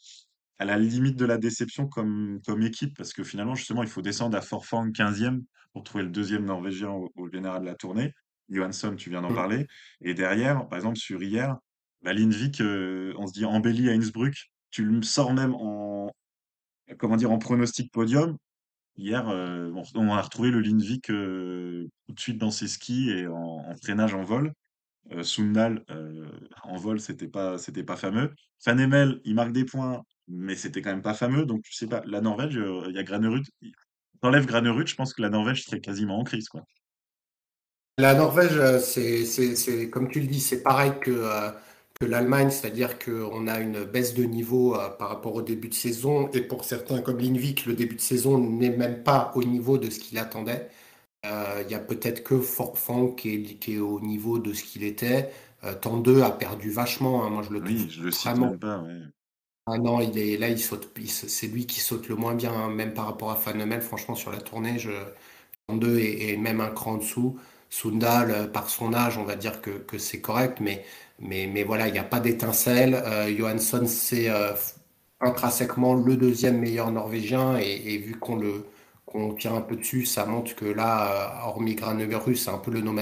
à 0.58 0.64
la 0.64 0.78
limite 0.78 1.16
de 1.16 1.24
la 1.24 1.38
déception 1.38 1.86
comme, 1.86 2.40
comme 2.46 2.62
équipe, 2.62 2.96
parce 2.96 3.12
que 3.12 3.24
finalement, 3.24 3.54
justement, 3.54 3.82
il 3.82 3.88
faut 3.88 4.02
descendre 4.02 4.36
à 4.36 4.40
Forfang 4.40 4.88
15e 4.88 5.42
pour 5.72 5.84
trouver 5.84 6.04
le 6.04 6.10
deuxième 6.10 6.44
Norvégien 6.44 6.90
au, 6.90 7.10
au 7.16 7.30
général 7.30 7.62
de 7.62 7.66
la 7.66 7.74
tournée. 7.74 8.12
Johansson, 8.50 8.94
tu 8.96 9.10
viens 9.10 9.22
d'en 9.22 9.30
mmh. 9.30 9.34
parler. 9.34 9.66
Et 10.00 10.14
derrière, 10.14 10.66
par 10.68 10.78
exemple, 10.78 10.96
sur 10.96 11.22
hier, 11.22 11.56
bah, 12.02 12.12
Lindvik, 12.12 12.60
euh, 12.60 13.12
on 13.18 13.26
se 13.26 13.32
dit 13.32 13.44
embelli 13.44 13.88
à 13.88 13.92
Innsbruck. 13.92 14.34
Tu 14.70 14.84
le 14.84 15.02
sors 15.02 15.32
même 15.32 15.54
en, 15.54 16.10
comment 16.98 17.16
dire, 17.16 17.30
en 17.30 17.38
pronostic 17.38 17.92
podium. 17.92 18.36
Hier, 18.96 19.28
euh, 19.28 19.70
on 19.94 20.10
a 20.10 20.20
retrouvé 20.20 20.50
le 20.50 20.60
Lindvik 20.60 21.10
euh, 21.10 21.88
tout 22.06 22.14
de 22.14 22.20
suite 22.20 22.38
dans 22.38 22.50
ses 22.50 22.68
skis 22.68 23.10
et 23.10 23.26
en, 23.28 23.74
freinage 23.82 24.14
en 24.14 24.22
vol. 24.22 24.52
Sundal 25.22 25.84
en 26.62 26.76
vol, 26.76 27.00
c'était 27.00 27.28
pas, 27.28 27.58
c'était 27.58 27.84
pas 27.84 27.96
fameux. 27.96 28.32
Van 28.66 28.78
Emel, 28.78 29.20
il 29.24 29.34
marque 29.34 29.52
des 29.52 29.64
points, 29.64 30.02
mais 30.28 30.56
c'était 30.56 30.82
quand 30.82 30.90
même 30.90 31.02
pas 31.02 31.14
fameux. 31.14 31.46
Donc, 31.46 31.62
tu 31.62 31.72
sais 31.72 31.86
pas, 31.86 32.02
la 32.06 32.20
Norvège, 32.20 32.60
il 32.88 32.94
y 32.94 32.98
a 32.98 33.02
Granerud. 33.02 33.44
T'enlèves 34.20 34.46
Granerud, 34.46 34.86
je 34.86 34.94
pense 34.94 35.14
que 35.14 35.22
la 35.22 35.30
Norvège 35.30 35.64
serait 35.64 35.80
quasiment 35.80 36.18
en 36.18 36.24
crise, 36.24 36.48
quoi. 36.48 36.64
La 37.98 38.14
Norvège, 38.14 38.78
c'est, 38.80 39.90
comme 39.90 40.08
tu 40.08 40.20
le 40.20 40.26
dis, 40.26 40.40
c'est 40.40 40.62
pareil 40.62 40.92
que 41.00 41.52
que 42.00 42.06
l'Allemagne, 42.06 42.50
c'est-à-dire 42.50 42.98
qu'on 42.98 43.48
a 43.48 43.58
une 43.60 43.84
baisse 43.84 44.14
de 44.14 44.22
niveau 44.24 44.76
euh, 44.76 44.88
par 44.88 45.09
rapport 45.09 45.34
au 45.34 45.42
début 45.42 45.68
de 45.68 45.74
saison, 45.74 46.30
et 46.32 46.42
pour 46.42 46.64
certains 46.64 47.00
comme 47.00 47.18
Linvik, 47.18 47.66
le 47.66 47.74
début 47.74 47.96
de 47.96 48.00
saison 48.00 48.38
n'est 48.38 48.70
même 48.70 49.02
pas 49.02 49.32
au 49.34 49.42
niveau 49.42 49.78
de 49.78 49.90
ce 49.90 49.98
qu'il 49.98 50.18
attendait. 50.18 50.68
Euh, 51.29 51.62
il 51.66 51.70
y 51.70 51.74
a 51.74 51.79
peut-être 51.79 52.22
que 52.24 52.41
Forfang 52.41 53.09
qui 53.14 53.35
est, 53.35 53.43
qui 53.59 53.76
est, 53.76 53.79
au 53.79 54.01
niveau 54.01 54.39
de 54.39 54.53
ce 54.53 54.64
qu'il 54.64 54.85
était. 54.85 55.31
Euh, 55.64 55.74
Tant 55.74 55.99
2 55.99 56.22
a 56.22 56.31
perdu 56.31 56.70
vachement, 56.70 57.24
hein. 57.24 57.31
moi 57.31 57.43
je 57.43 57.53
le 57.53 57.61
trouve 57.61 57.72
oui, 57.72 57.89
je 57.91 58.03
le 58.03 58.11
vraiment. 58.11 58.57
Pas, 58.57 58.83
Ah 59.66 59.79
non, 59.79 60.01
il 60.01 60.16
est 60.18 60.37
là, 60.37 60.49
il 60.49 60.59
saute, 60.59 60.89
c'est 61.07 61.49
lui 61.49 61.66
qui 61.66 61.81
saute 61.81 62.09
le 62.09 62.14
moins 62.16 62.35
bien, 62.35 62.53
hein, 62.53 62.70
même 62.70 62.95
par 62.95 63.07
rapport 63.07 63.31
à 63.31 63.37
Fanemel. 63.37 63.83
Franchement, 63.83 64.14
sur 64.14 64.31
la 64.31 64.41
tournée, 64.41 64.79
je, 64.79 64.91
2 65.68 65.99
est, 65.99 66.31
est, 66.31 66.37
même 66.37 66.61
un 66.61 66.70
cran 66.70 66.93
en 66.95 66.99
dessous. 66.99 67.39
Sundal, 67.70 68.51
par 68.53 68.70
son 68.70 68.95
âge, 68.95 69.18
on 69.18 69.24
va 69.24 69.37
dire 69.37 69.61
que, 69.61 69.70
que 69.70 69.99
c'est 69.99 70.22
correct, 70.22 70.59
mais 70.61 70.85
mais, 71.18 71.47
mais 71.47 71.64
voilà, 71.64 71.89
il 71.89 71.93
n'y 71.93 71.99
a 71.99 72.05
pas 72.05 72.20
d'étincelle. 72.20 72.95
Euh, 72.95 73.35
Johansson, 73.37 73.85
c'est 73.87 74.31
euh, 74.31 74.55
intrinsèquement 75.20 75.95
le 75.95 76.16
deuxième 76.16 76.59
meilleur 76.59 76.93
norvégien 76.93 77.57
et, 77.59 77.99
vu 77.99 78.18
qu'on 78.18 78.37
le 78.37 78.64
qu'on 79.11 79.34
tire 79.34 79.54
un 79.54 79.61
peu 79.61 79.76
dessus, 79.76 80.04
ça 80.04 80.24
montre 80.26 80.54
que 80.54 80.66
là, 80.66 81.42
hormis 81.46 81.74
Graneverus, 81.74 82.36
c'est 82.44 82.50
un 82.50 82.59
peu 82.59 82.70
le 82.70 82.80
no. 82.80 82.94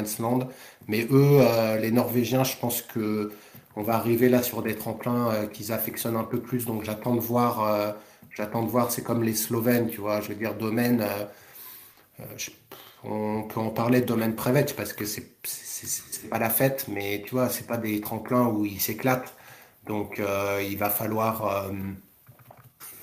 Mais 0.88 1.07
eux, 1.11 1.40
les 1.80 1.90
Norvégiens, 1.90 2.44
je 2.44 2.57
pense 2.57 2.82
que 2.82 3.32
on 3.76 3.82
va 3.82 3.96
arriver 3.96 4.28
là 4.28 4.42
sur 4.42 4.62
des 4.62 4.74
tremplins 4.74 5.46
qu'ils 5.52 5.72
affectionnent 5.72 6.16
un 6.16 6.24
peu 6.24 6.40
plus. 6.40 6.64
Donc 6.66 6.84
j'attends 6.84 7.14
de 7.14 7.20
voir 7.20 7.94
J'attends 8.36 8.62
de 8.62 8.68
voir, 8.68 8.92
c'est 8.92 9.02
comme 9.02 9.22
les 9.22 9.34
Slovènes, 9.34 9.88
tu 9.88 10.00
vois. 10.00 10.20
Je 10.20 10.28
veux 10.28 10.34
dire, 10.34 10.54
domaine, 10.54 11.00
euh, 11.00 11.24
euh, 12.20 12.24
on 13.04 13.44
peut 13.44 13.61
en 13.61 13.70
parler 13.70 14.02
de 14.02 14.07
domaine 14.07 14.34
Prevet 14.34 14.66
parce 14.76 14.92
que 14.92 15.07
c'est 15.07 15.38
pas 16.28 16.38
la 16.38 16.50
fête, 16.50 16.86
mais 16.88 17.22
tu 17.24 17.30
vois, 17.34 17.48
c'est 17.48 17.66
pas 17.66 17.78
des 17.78 18.00
tremplins 18.02 18.46
où 18.48 18.66
ils 18.66 18.80
s'éclatent. 18.80 19.32
Donc, 19.86 20.20
euh, 20.20 20.62
il 20.68 20.76
va 20.76 20.90
falloir, 20.90 21.70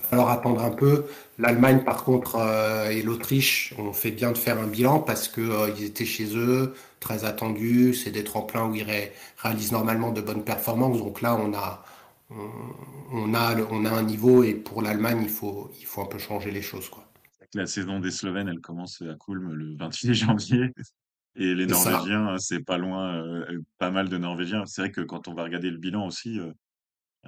falloir 0.09 0.29
attendre 0.29 0.63
un 0.63 0.69
peu. 0.69 1.05
L'Allemagne, 1.39 1.83
par 1.83 2.03
contre, 2.03 2.37
et 2.91 3.01
l'Autriche, 3.01 3.73
on 3.79 3.91
fait 3.91 4.11
bien 4.11 4.31
de 4.31 4.37
faire 4.37 4.59
un 4.59 4.67
bilan 4.67 4.99
parce 4.99 5.27
qu'ils 5.27 5.83
étaient 5.83 6.05
chez 6.05 6.35
eux, 6.37 6.75
très 6.99 7.25
attendus. 7.25 7.95
C'est 7.95 8.11
des 8.11 8.23
tremplins 8.23 8.67
où 8.67 8.75
ils 8.75 8.85
réalisent 9.37 9.71
normalement 9.71 10.11
de 10.11 10.21
bonnes 10.21 10.43
performances. 10.43 10.99
Donc 10.99 11.21
là, 11.21 11.35
on 11.35 11.53
a 11.53 11.83
on, 13.11 13.33
a, 13.33 13.55
on 13.71 13.85
a 13.85 13.91
un 13.91 14.03
niveau 14.03 14.43
et 14.43 14.53
pour 14.53 14.81
l'Allemagne, 14.81 15.19
il 15.23 15.29
faut, 15.29 15.71
il 15.79 15.85
faut 15.85 16.01
un 16.01 16.05
peu 16.05 16.17
changer 16.17 16.51
les 16.51 16.61
choses. 16.61 16.89
Quoi. 16.89 17.05
La 17.53 17.67
saison 17.67 17.99
des 17.99 18.11
Slovènes, 18.11 18.47
elle 18.47 18.61
commence 18.61 19.01
à 19.01 19.15
Kulm 19.15 19.53
le 19.53 19.75
28 19.75 20.13
janvier. 20.13 20.71
Et 21.35 21.55
les 21.55 21.65
Norvégiens, 21.65 22.37
c'est 22.37 22.59
pas 22.59 22.77
loin, 22.77 23.15
euh, 23.15 23.59
pas 23.79 23.89
mal 23.89 24.07
de 24.07 24.17
Norvégiens. 24.17 24.65
C'est 24.65 24.81
vrai 24.81 24.91
que 24.91 25.01
quand 25.01 25.27
on 25.27 25.33
va 25.33 25.43
regarder 25.43 25.71
le 25.71 25.77
bilan 25.77 26.05
aussi, 26.05 26.39
euh, 26.39 26.51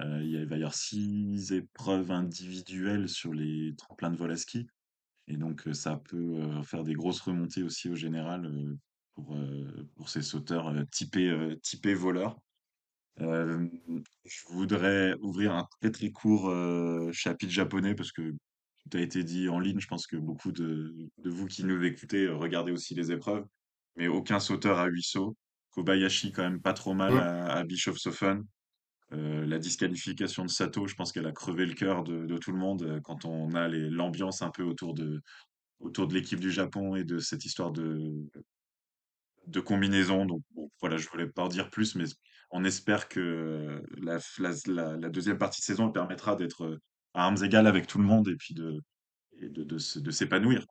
euh, 0.00 0.22
il 0.22 0.46
va 0.46 0.56
y 0.56 0.58
avoir 0.58 0.74
six 0.74 1.52
épreuves 1.52 2.10
individuelles 2.10 3.08
sur 3.08 3.32
les 3.32 3.74
tremplins 3.76 4.10
de 4.10 4.16
vol 4.16 4.30
à 4.30 4.36
ski. 4.36 4.66
Et 5.28 5.36
donc, 5.36 5.68
ça 5.72 5.96
peut 5.96 6.62
faire 6.62 6.84
des 6.84 6.94
grosses 6.94 7.20
remontées 7.20 7.64
aussi 7.64 7.88
au 7.88 7.96
général 7.96 8.48
pour, 9.14 9.36
pour 9.96 10.08
ces 10.08 10.22
sauteurs 10.22 10.72
typés, 10.92 11.58
typés 11.62 11.94
voleurs. 11.94 12.38
Euh, 13.20 13.66
je 14.24 14.40
voudrais 14.48 15.14
ouvrir 15.20 15.54
un 15.54 15.66
très 15.80 15.90
très 15.90 16.10
court 16.10 16.50
euh, 16.50 17.10
chapitre 17.12 17.52
japonais 17.52 17.94
parce 17.94 18.12
que 18.12 18.32
tout 18.32 18.96
a 18.96 19.00
été 19.00 19.24
dit 19.24 19.48
en 19.48 19.58
ligne. 19.58 19.80
Je 19.80 19.86
pense 19.86 20.06
que 20.06 20.16
beaucoup 20.16 20.52
de, 20.52 20.94
de 21.18 21.30
vous 21.30 21.46
qui 21.46 21.64
nous 21.64 21.82
écoutez 21.82 22.26
euh, 22.26 22.36
regardez 22.36 22.72
aussi 22.72 22.94
les 22.94 23.12
épreuves, 23.12 23.46
mais 23.96 24.06
aucun 24.08 24.38
sauteur 24.38 24.78
à 24.78 24.86
huit 24.86 25.02
sauts. 25.02 25.36
Kobayashi 25.70 26.32
quand 26.32 26.42
même 26.42 26.60
pas 26.60 26.74
trop 26.74 26.94
mal 26.94 27.16
à, 27.16 27.58
à. 27.58 27.64
Euh, 29.12 29.46
la 29.46 29.58
disqualification 29.58 30.44
de 30.44 30.50
Sato, 30.50 30.86
je 30.86 30.94
pense 30.94 31.12
qu'elle 31.12 31.26
a 31.26 31.32
crevé 31.32 31.64
le 31.66 31.74
cœur 31.74 32.02
de, 32.02 32.38
tout 32.38 32.52
le 32.52 32.58
monde 32.58 33.00
quand 33.04 33.24
on 33.24 33.54
a 33.54 33.68
l'ambiance 33.68 34.42
un 34.42 34.50
peu 34.50 34.62
autour 34.62 34.94
de 34.94 35.22
autour 35.78 36.08
de 36.08 36.14
l'équipe 36.14 36.40
du 36.40 36.50
Japon 36.50 36.96
et 36.96 37.04
de 37.04 37.18
cette 37.18 37.44
histoire 37.44 37.70
de 37.70 38.28
combinaison. 39.64 40.24
Donc 40.24 40.42
voilà, 40.80 40.96
je 40.96 41.08
voulais 41.08 41.28
pas 41.28 41.42
en 41.42 41.48
dire 41.48 41.70
plus, 41.70 41.94
mais 41.94 42.06
on 42.50 42.64
espère 42.64 43.08
que 43.08 43.82
la, 43.98 45.08
deuxième 45.10 45.38
partie 45.38 45.60
de 45.60 45.64
saison 45.64 45.90
permettra 45.90 46.36
d'être 46.36 46.64
euh, 46.64 46.80
à 47.14 47.24
armes 47.24 47.42
égales 47.42 47.66
avec 47.66 47.86
tout 47.86 47.98
le 47.98 48.04
monde 48.04 48.28
et 48.28 48.36
puis 48.36 48.54
de, 48.54 48.82
s'épanouir. 50.10 50.66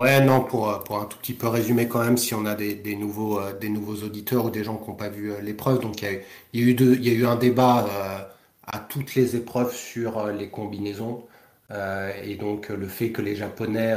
Ouais, 0.00 0.20
non, 0.24 0.42
pour, 0.44 0.68
euh, 0.68 0.78
pour 0.80 0.98
un 0.98 1.04
tout 1.06 1.16
petit 1.18 1.32
peu 1.32 1.46
résumer 1.46 1.86
quand 1.88 2.02
même, 2.02 2.16
si 2.16 2.34
on 2.34 2.44
a 2.44 2.54
des, 2.56 2.96
nouveaux, 2.96 3.38
euh, 3.38 3.52
des 3.56 3.68
nouveaux 3.68 4.02
auditeurs 4.04 4.46
ou 4.46 4.50
des 4.50 4.64
gens 4.64 4.76
qui 4.76 4.90
n'ont 4.90 4.96
pas 4.96 5.08
vu 5.08 5.32
l'épreuve, 5.40 5.78
donc 5.80 6.02
il 6.02 6.04
y 6.04 6.08
a, 6.08 6.20
eu 6.54 6.74
y 7.00 7.24
un 7.24 7.36
débat 7.36 7.86
à 8.66 8.78
toutes 8.80 9.14
les 9.14 9.36
épreuves 9.36 9.72
sur 9.74 10.26
les 10.28 10.50
combinaisons. 10.50 11.24
et 12.24 12.36
donc 12.36 12.68
le 12.68 12.88
fait 12.88 13.12
que 13.12 13.22
les 13.22 13.36
Japonais 13.36 13.94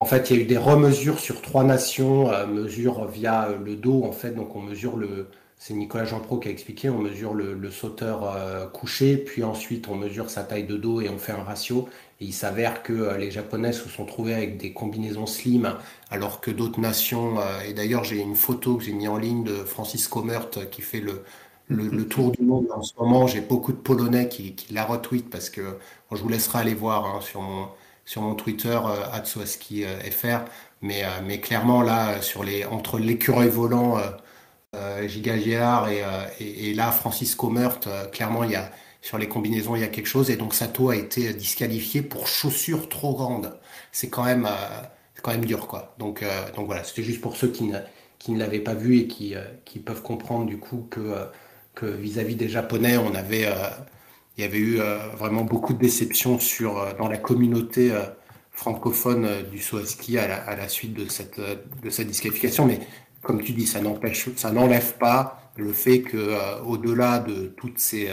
en 0.00 0.06
fait, 0.06 0.30
il 0.30 0.36
y 0.36 0.40
a 0.40 0.42
eu 0.42 0.46
des 0.46 0.58
remesures 0.58 1.18
sur 1.18 1.40
trois 1.40 1.64
nations, 1.64 2.30
euh, 2.30 2.66
via 3.10 3.48
le 3.64 3.74
dos, 3.76 4.04
en 4.04 4.12
fait. 4.12 4.32
Donc, 4.32 4.54
on 4.54 4.60
mesure 4.60 4.96
le. 4.98 5.28
C'est 5.56 5.72
Nicolas 5.72 6.04
Jean-Pro 6.04 6.38
qui 6.38 6.48
a 6.48 6.50
expliqué, 6.50 6.90
on 6.90 6.98
mesure 6.98 7.32
le, 7.32 7.70
sauteur 7.70 8.24
euh, 8.36 8.66
couché, 8.66 9.16
puis 9.16 9.44
ensuite 9.44 9.88
on 9.88 9.94
mesure 9.94 10.28
sa 10.28 10.44
taille 10.44 10.66
de 10.66 10.76
dos 10.76 11.00
et 11.00 11.08
on 11.08 11.16
fait 11.16 11.32
un 11.32 11.42
ratio. 11.42 11.88
Il 12.20 12.32
s'avère 12.32 12.82
que 12.82 12.92
euh, 12.92 13.18
les 13.18 13.30
Japonais 13.30 13.72
se 13.72 13.88
sont 13.88 14.04
trouvés 14.04 14.34
avec 14.34 14.56
des 14.56 14.72
combinaisons 14.72 15.26
slim, 15.26 15.76
alors 16.10 16.40
que 16.40 16.50
d'autres 16.50 16.80
nations. 16.80 17.36
et 17.66 17.72
d'ailleurs, 17.72 18.04
j'ai 18.04 18.20
une 18.20 18.36
photo 18.36 18.76
que 18.76 18.84
j'ai 18.84 18.92
mis 18.92 19.08
en 19.08 19.16
ligne 19.18 19.44
de 19.44 19.54
Francis 19.54 20.08
Comert 20.08 20.50
qui 20.70 20.82
fait 20.82 21.00
le, 21.00 21.24
le, 21.68 22.06
tour 22.06 22.30
du 22.32 22.42
monde 22.42 22.66
en 22.74 22.82
ce 22.82 22.92
moment. 22.98 23.26
J'ai 23.26 23.40
beaucoup 23.40 23.72
de 23.72 23.78
Polonais 23.78 24.28
qui, 24.28 24.54
la 24.70 24.84
retweetent 24.84 25.30
parce 25.30 25.50
que 25.50 25.78
je 26.12 26.16
vous 26.16 26.28
laisserai 26.28 26.60
aller 26.60 26.74
voir 26.74 27.06
hein, 27.06 27.20
sur 27.20 27.42
mon 27.42 27.68
sur 28.06 28.20
mon 28.20 28.34
Twitter 28.34 28.78
fr 30.10 30.44
mais 30.82 31.04
euh, 31.04 31.08
mais 31.26 31.40
clairement 31.40 31.82
là 31.82 32.20
sur 32.22 32.44
les 32.44 32.64
entre 32.66 32.98
l'écureuil 32.98 33.48
volant 33.48 33.98
euh, 33.98 34.02
euh, 34.76 35.08
et, 35.08 36.44
et, 36.44 36.70
et, 36.70 36.74
là 36.74 36.92
Francisco 36.92 37.48
Meurt 37.50 37.88
clairement 38.12 38.44
il 38.44 38.50
y 38.52 38.56
a 38.56 38.70
sur 39.04 39.18
les 39.18 39.28
combinaisons 39.28 39.76
il 39.76 39.82
y 39.82 39.84
a 39.84 39.88
quelque 39.88 40.06
chose. 40.06 40.30
Et 40.30 40.36
donc 40.36 40.54
Sato 40.54 40.90
a 40.90 40.96
été 40.96 41.32
disqualifié 41.34 42.02
pour 42.02 42.26
chaussures 42.26 42.88
trop 42.88 43.14
grandes. 43.14 43.58
C'est 43.92 44.08
quand 44.08 44.24
même 44.24 44.48
quand 45.22 45.32
même 45.32 45.44
dur 45.44 45.66
quoi. 45.66 45.94
Donc 45.98 46.24
donc 46.56 46.66
voilà 46.66 46.84
c'était 46.84 47.02
juste 47.02 47.20
pour 47.20 47.36
ceux 47.36 47.48
qui 47.48 47.64
ne 47.64 47.78
qui 48.18 48.32
ne 48.32 48.38
l'avaient 48.38 48.60
pas 48.60 48.74
vu 48.74 48.98
et 48.98 49.06
qui 49.06 49.34
qui 49.64 49.78
peuvent 49.78 50.02
comprendre 50.02 50.46
du 50.46 50.58
coup 50.58 50.86
que 50.90 51.00
que 51.74 51.86
vis-à-vis 51.86 52.34
-vis 52.34 52.38
des 52.38 52.48
japonais 52.48 52.96
on 52.96 53.14
avait 53.14 53.46
il 54.36 54.42
y 54.42 54.44
avait 54.44 54.58
eu 54.58 54.80
euh, 54.80 54.98
vraiment 55.16 55.44
beaucoup 55.44 55.74
de 55.74 55.78
déceptions 55.78 56.38
sur, 56.38 56.78
euh, 56.78 56.92
dans 56.98 57.08
la 57.08 57.18
communauté 57.18 57.92
euh, 57.92 58.02
francophone 58.50 59.42
du 59.50 59.58
saut 59.58 59.78
à 59.78 60.26
la, 60.26 60.36
à 60.36 60.56
la 60.56 60.68
suite 60.68 60.94
de 60.94 61.08
cette, 61.08 61.40
de 61.40 61.90
cette 61.90 62.08
disqualification. 62.08 62.66
Mais 62.66 62.80
comme 63.22 63.42
tu 63.42 63.52
dis, 63.52 63.66
ça 63.66 63.80
n'empêche, 63.80 64.28
ça 64.36 64.50
n'enlève 64.50 64.96
pas 64.98 65.50
le 65.56 65.72
fait 65.72 66.02
que, 66.02 66.62
au-delà 66.64 67.20
de 67.20 67.46
toutes 67.56 67.78
ces, 67.78 68.08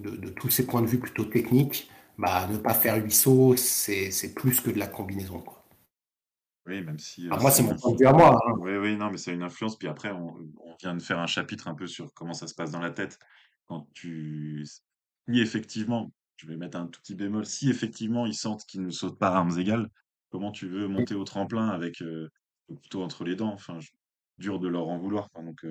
de, 0.00 0.16
de, 0.16 0.28
tous 0.28 0.50
ces 0.50 0.66
points 0.66 0.82
de 0.82 0.86
vue 0.86 0.98
plutôt 0.98 1.24
techniques, 1.24 1.90
bah, 2.18 2.46
ne 2.48 2.56
pas 2.56 2.74
faire 2.74 2.96
huit 2.96 3.12
sauts, 3.12 3.56
c'est, 3.56 4.10
c'est 4.10 4.34
plus 4.34 4.60
que 4.60 4.70
de 4.70 4.78
la 4.78 4.86
combinaison. 4.86 5.40
Quoi. 5.40 5.64
Oui, 6.66 6.82
même 6.82 6.98
si. 6.98 7.28
moi, 7.28 7.50
c'est 7.50 7.62
mon 7.62 7.76
point 7.76 7.92
de 7.92 7.98
vue 7.98 8.06
à 8.06 8.12
moi. 8.12 8.38
Hein. 8.46 8.54
Oui, 8.58 8.76
oui, 8.76 8.96
non, 8.96 9.10
mais 9.10 9.16
c'est 9.16 9.32
une 9.32 9.42
influence. 9.42 9.78
Puis 9.78 9.88
après, 9.88 10.10
on, 10.10 10.36
on, 10.60 10.76
vient 10.80 10.94
de 10.94 11.02
faire 11.02 11.18
un 11.18 11.26
chapitre 11.26 11.68
un 11.68 11.74
peu 11.74 11.86
sur 11.86 12.12
comment 12.14 12.34
ça 12.34 12.46
se 12.46 12.54
passe 12.54 12.70
dans 12.70 12.80
la 12.80 12.90
tête 12.90 13.18
quand 13.66 13.86
tu 13.94 14.64
si 14.64 15.40
effectivement, 15.40 16.12
je 16.36 16.46
vais 16.46 16.56
mettre 16.56 16.78
un 16.78 16.86
tout 16.86 17.00
petit 17.00 17.14
bémol, 17.14 17.44
si 17.44 17.68
effectivement 17.68 18.26
ils 18.26 18.34
sentent 18.34 18.64
qu'ils 18.64 18.82
ne 18.82 18.90
sautent 18.90 19.18
pas 19.18 19.28
à 19.28 19.36
armes 19.36 19.58
égales, 19.58 19.90
comment 20.30 20.52
tu 20.52 20.68
veux 20.68 20.88
monter 20.88 21.14
au 21.14 21.24
tremplin 21.24 21.68
avec 21.68 22.00
le 22.00 22.30
couteau 22.68 23.02
entre 23.02 23.24
les 23.24 23.36
dents? 23.36 23.52
Enfin, 23.52 23.78
dur 24.38 24.58
de 24.58 24.68
leur 24.68 24.88
en 24.88 24.98
vouloir. 24.98 25.28
donc, 25.34 25.64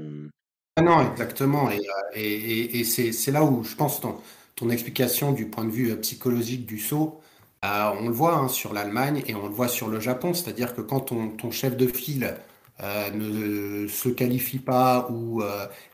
ah 0.77 0.81
non, 0.81 1.11
exactement. 1.11 1.69
Et, 1.71 1.81
et, 2.15 2.79
et, 2.79 2.83
c'est 2.85 3.31
là 3.31 3.43
où 3.43 3.63
je 3.63 3.75
pense 3.75 3.99
ton, 3.99 4.15
ton 4.55 4.69
explication 4.69 5.31
du 5.33 5.47
point 5.47 5.65
de 5.65 5.71
vue 5.71 5.95
psychologique 6.01 6.65
du 6.65 6.79
saut, 6.79 7.19
bah, 7.61 7.93
on 7.99 8.07
le 8.07 8.13
voit 8.13 8.35
hein, 8.35 8.47
sur 8.47 8.73
l'Allemagne 8.73 9.23
et 9.27 9.35
on 9.35 9.47
le 9.47 9.53
voit 9.53 9.67
sur 9.67 9.87
le 9.89 9.99
Japon. 9.99 10.33
C'est-à-dire 10.33 10.75
que 10.75 10.81
quand 10.81 11.01
ton, 11.01 11.29
ton 11.29 11.51
chef 11.51 11.75
de 11.75 11.87
file 11.87 12.35
euh, 12.81 13.09
ne 13.11 13.87
se 13.87 14.09
qualifie 14.09 14.59
pas 14.59 15.09
ou 15.11 15.41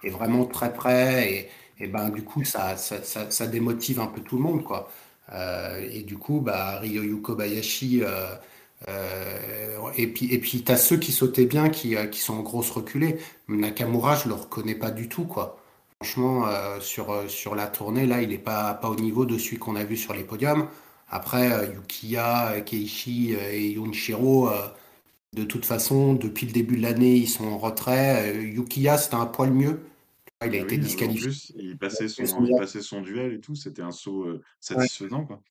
est 0.04 0.10
vraiment 0.10 0.46
très 0.46 0.74
près 0.74 1.32
et, 1.34 1.50
et 1.80 1.88
ben 1.88 2.10
du 2.10 2.24
coup 2.24 2.44
ça, 2.44 2.78
ça, 2.78 3.02
ça, 3.04 3.48
démotive 3.48 4.00
un 4.00 4.08
peu 4.08 4.22
tout 4.22 4.38
le 4.38 4.44
monde 4.44 4.64
quoi. 4.64 4.90
Euh, 5.32 5.88
et 5.92 6.04
du 6.04 6.18
coup 6.18 6.42
bah 6.42 6.80
Ryoyu 6.80 7.22
Kobayashi 7.22 8.02
euh, 8.04 8.36
euh, 8.90 9.78
et 9.96 10.08
puis 10.08 10.34
et 10.34 10.40
puis 10.40 10.64
t'as 10.64 10.78
ceux 10.78 10.98
qui 10.98 11.12
sautaient 11.12 11.46
bien 11.46 11.70
qui, 11.70 11.96
qui 12.12 12.20
sont 12.20 12.36
en 12.36 12.42
grosse 12.42 12.72
reculée. 12.72 13.18
Nakamura 13.48 14.16
je 14.16 14.28
le 14.30 14.36
reconnais 14.36 14.76
pas 14.76 14.92
du 14.92 15.10
tout 15.10 15.26
quoi. 15.26 15.60
Franchement 16.02 16.46
sur 16.82 17.30
sur 17.30 17.56
la 17.56 17.68
tournée 17.68 18.06
là 18.06 18.22
il 18.22 18.34
est 18.34 18.38
pas 18.38 18.74
pas 18.74 18.90
au 18.90 18.96
niveau 18.96 19.26
de 19.26 19.38
celui 19.38 19.58
qu'on 19.58 19.76
a 19.76 19.84
vu 19.84 19.98
sur 19.98 20.14
les 20.14 20.24
podiums. 20.24 20.68
Après 21.10 21.70
Yukiya, 21.74 22.62
Keiichi 22.62 23.34
et 23.34 23.72
Yunshiro 23.72 24.50
de 25.34 25.44
toute 25.44 25.66
façon, 25.66 26.14
depuis 26.14 26.46
le 26.46 26.52
début 26.52 26.78
de 26.78 26.84
l'année, 26.84 27.16
ils 27.16 27.30
sont 27.30 27.46
en 27.46 27.58
retrait. 27.58 28.36
Yukiya, 28.44 28.98
c'était 28.98 29.16
un 29.16 29.26
poil 29.26 29.52
mieux. 29.52 29.80
Il 30.46 30.56
a 30.56 30.60
ah 30.60 30.64
été 30.64 30.78
disqualifié. 30.78 31.32
il 31.56 31.78
passait 31.78 32.08
son, 32.08 32.26
son 32.82 33.02
duel 33.02 33.34
et 33.34 33.40
tout, 33.40 33.56
c'était 33.56 33.82
un 33.82 33.92
saut 33.92 34.24
euh, 34.24 34.42
satisfaisant. 34.60 35.26
Quoi. 35.26 35.42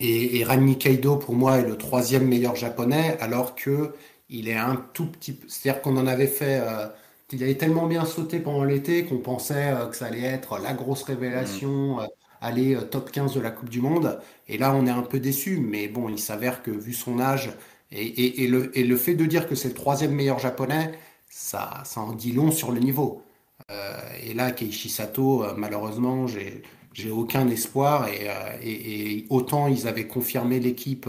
Et, 0.00 0.38
et 0.38 0.44
Rani 0.44 0.78
Kaido, 0.78 1.16
pour 1.16 1.34
moi, 1.34 1.58
est 1.58 1.66
le 1.66 1.76
troisième 1.76 2.26
meilleur 2.26 2.56
japonais, 2.56 3.16
alors 3.20 3.54
que 3.54 3.94
il 4.28 4.48
est 4.48 4.56
un 4.56 4.76
tout 4.94 5.06
petit 5.06 5.32
peu. 5.32 5.46
C'est-à-dire 5.48 5.82
qu'on 5.82 5.96
en 5.96 6.06
avait 6.06 6.26
fait. 6.26 6.60
Euh, 6.60 6.88
il 7.32 7.42
avait 7.44 7.56
tellement 7.56 7.86
bien 7.86 8.04
sauté 8.04 8.40
pendant 8.40 8.64
l'été 8.64 9.04
qu'on 9.04 9.18
pensait 9.18 9.72
euh, 9.72 9.86
que 9.86 9.96
ça 9.96 10.06
allait 10.06 10.22
être 10.22 10.58
la 10.58 10.72
grosse 10.74 11.04
révélation, 11.04 11.96
mmh. 11.98 12.08
aller 12.40 12.76
top 12.90 13.10
15 13.12 13.34
de 13.34 13.40
la 13.40 13.50
Coupe 13.50 13.68
du 13.68 13.80
Monde. 13.80 14.20
Et 14.48 14.58
là, 14.58 14.74
on 14.74 14.86
est 14.86 14.90
un 14.90 15.02
peu 15.02 15.20
déçu. 15.20 15.58
Mais 15.58 15.88
bon, 15.88 16.08
il 16.08 16.18
s'avère 16.18 16.62
que 16.62 16.70
vu 16.72 16.92
son 16.92 17.20
âge 17.20 17.50
et, 17.92 18.44
et, 18.44 18.46
le, 18.48 18.76
et 18.78 18.84
le 18.84 18.96
fait 18.96 19.14
de 19.14 19.26
dire 19.26 19.48
que 19.48 19.54
c'est 19.54 19.68
le 19.68 19.74
troisième 19.74 20.12
meilleur 20.12 20.38
japonais, 20.38 20.92
ça, 21.28 21.82
ça 21.84 22.00
en 22.00 22.12
dit 22.12 22.32
long 22.32 22.50
sur 22.50 22.72
le 22.72 22.80
niveau. 22.80 23.22
Euh, 23.70 24.00
et 24.22 24.34
là, 24.34 24.52
Keiichi 24.52 24.88
Sato, 24.88 25.44
euh, 25.44 25.54
malheureusement, 25.56 26.26
j'ai 26.26 26.62
j'ai 26.92 27.10
aucun 27.10 27.48
espoir. 27.48 28.08
Et, 28.08 28.28
et, 28.62 29.26
autant 29.30 29.68
ils 29.68 29.86
avaient 29.88 30.06
confirmé 30.06 30.60
l'équipe 30.60 31.08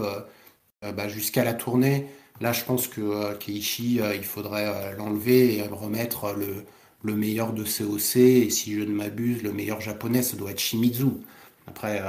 bah, 0.82 1.08
jusqu'à 1.08 1.44
la 1.44 1.54
tournée. 1.54 2.06
Là, 2.40 2.52
je 2.52 2.64
pense 2.64 2.88
que 2.88 3.34
Keishi, 3.34 4.00
il 4.14 4.24
faudrait 4.24 4.94
l'enlever 4.96 5.58
et 5.58 5.62
remettre 5.62 6.34
le, 6.36 6.64
le 7.02 7.14
meilleur 7.14 7.52
de 7.52 7.64
COC. 7.64 8.16
Et 8.16 8.50
si 8.50 8.74
je 8.74 8.80
ne 8.80 8.92
m'abuse, 8.92 9.42
le 9.42 9.52
meilleur 9.52 9.80
japonais, 9.80 10.22
ça 10.22 10.36
doit 10.36 10.50
être 10.50 10.60
Shimizu. 10.60 11.06
Après, 11.66 12.02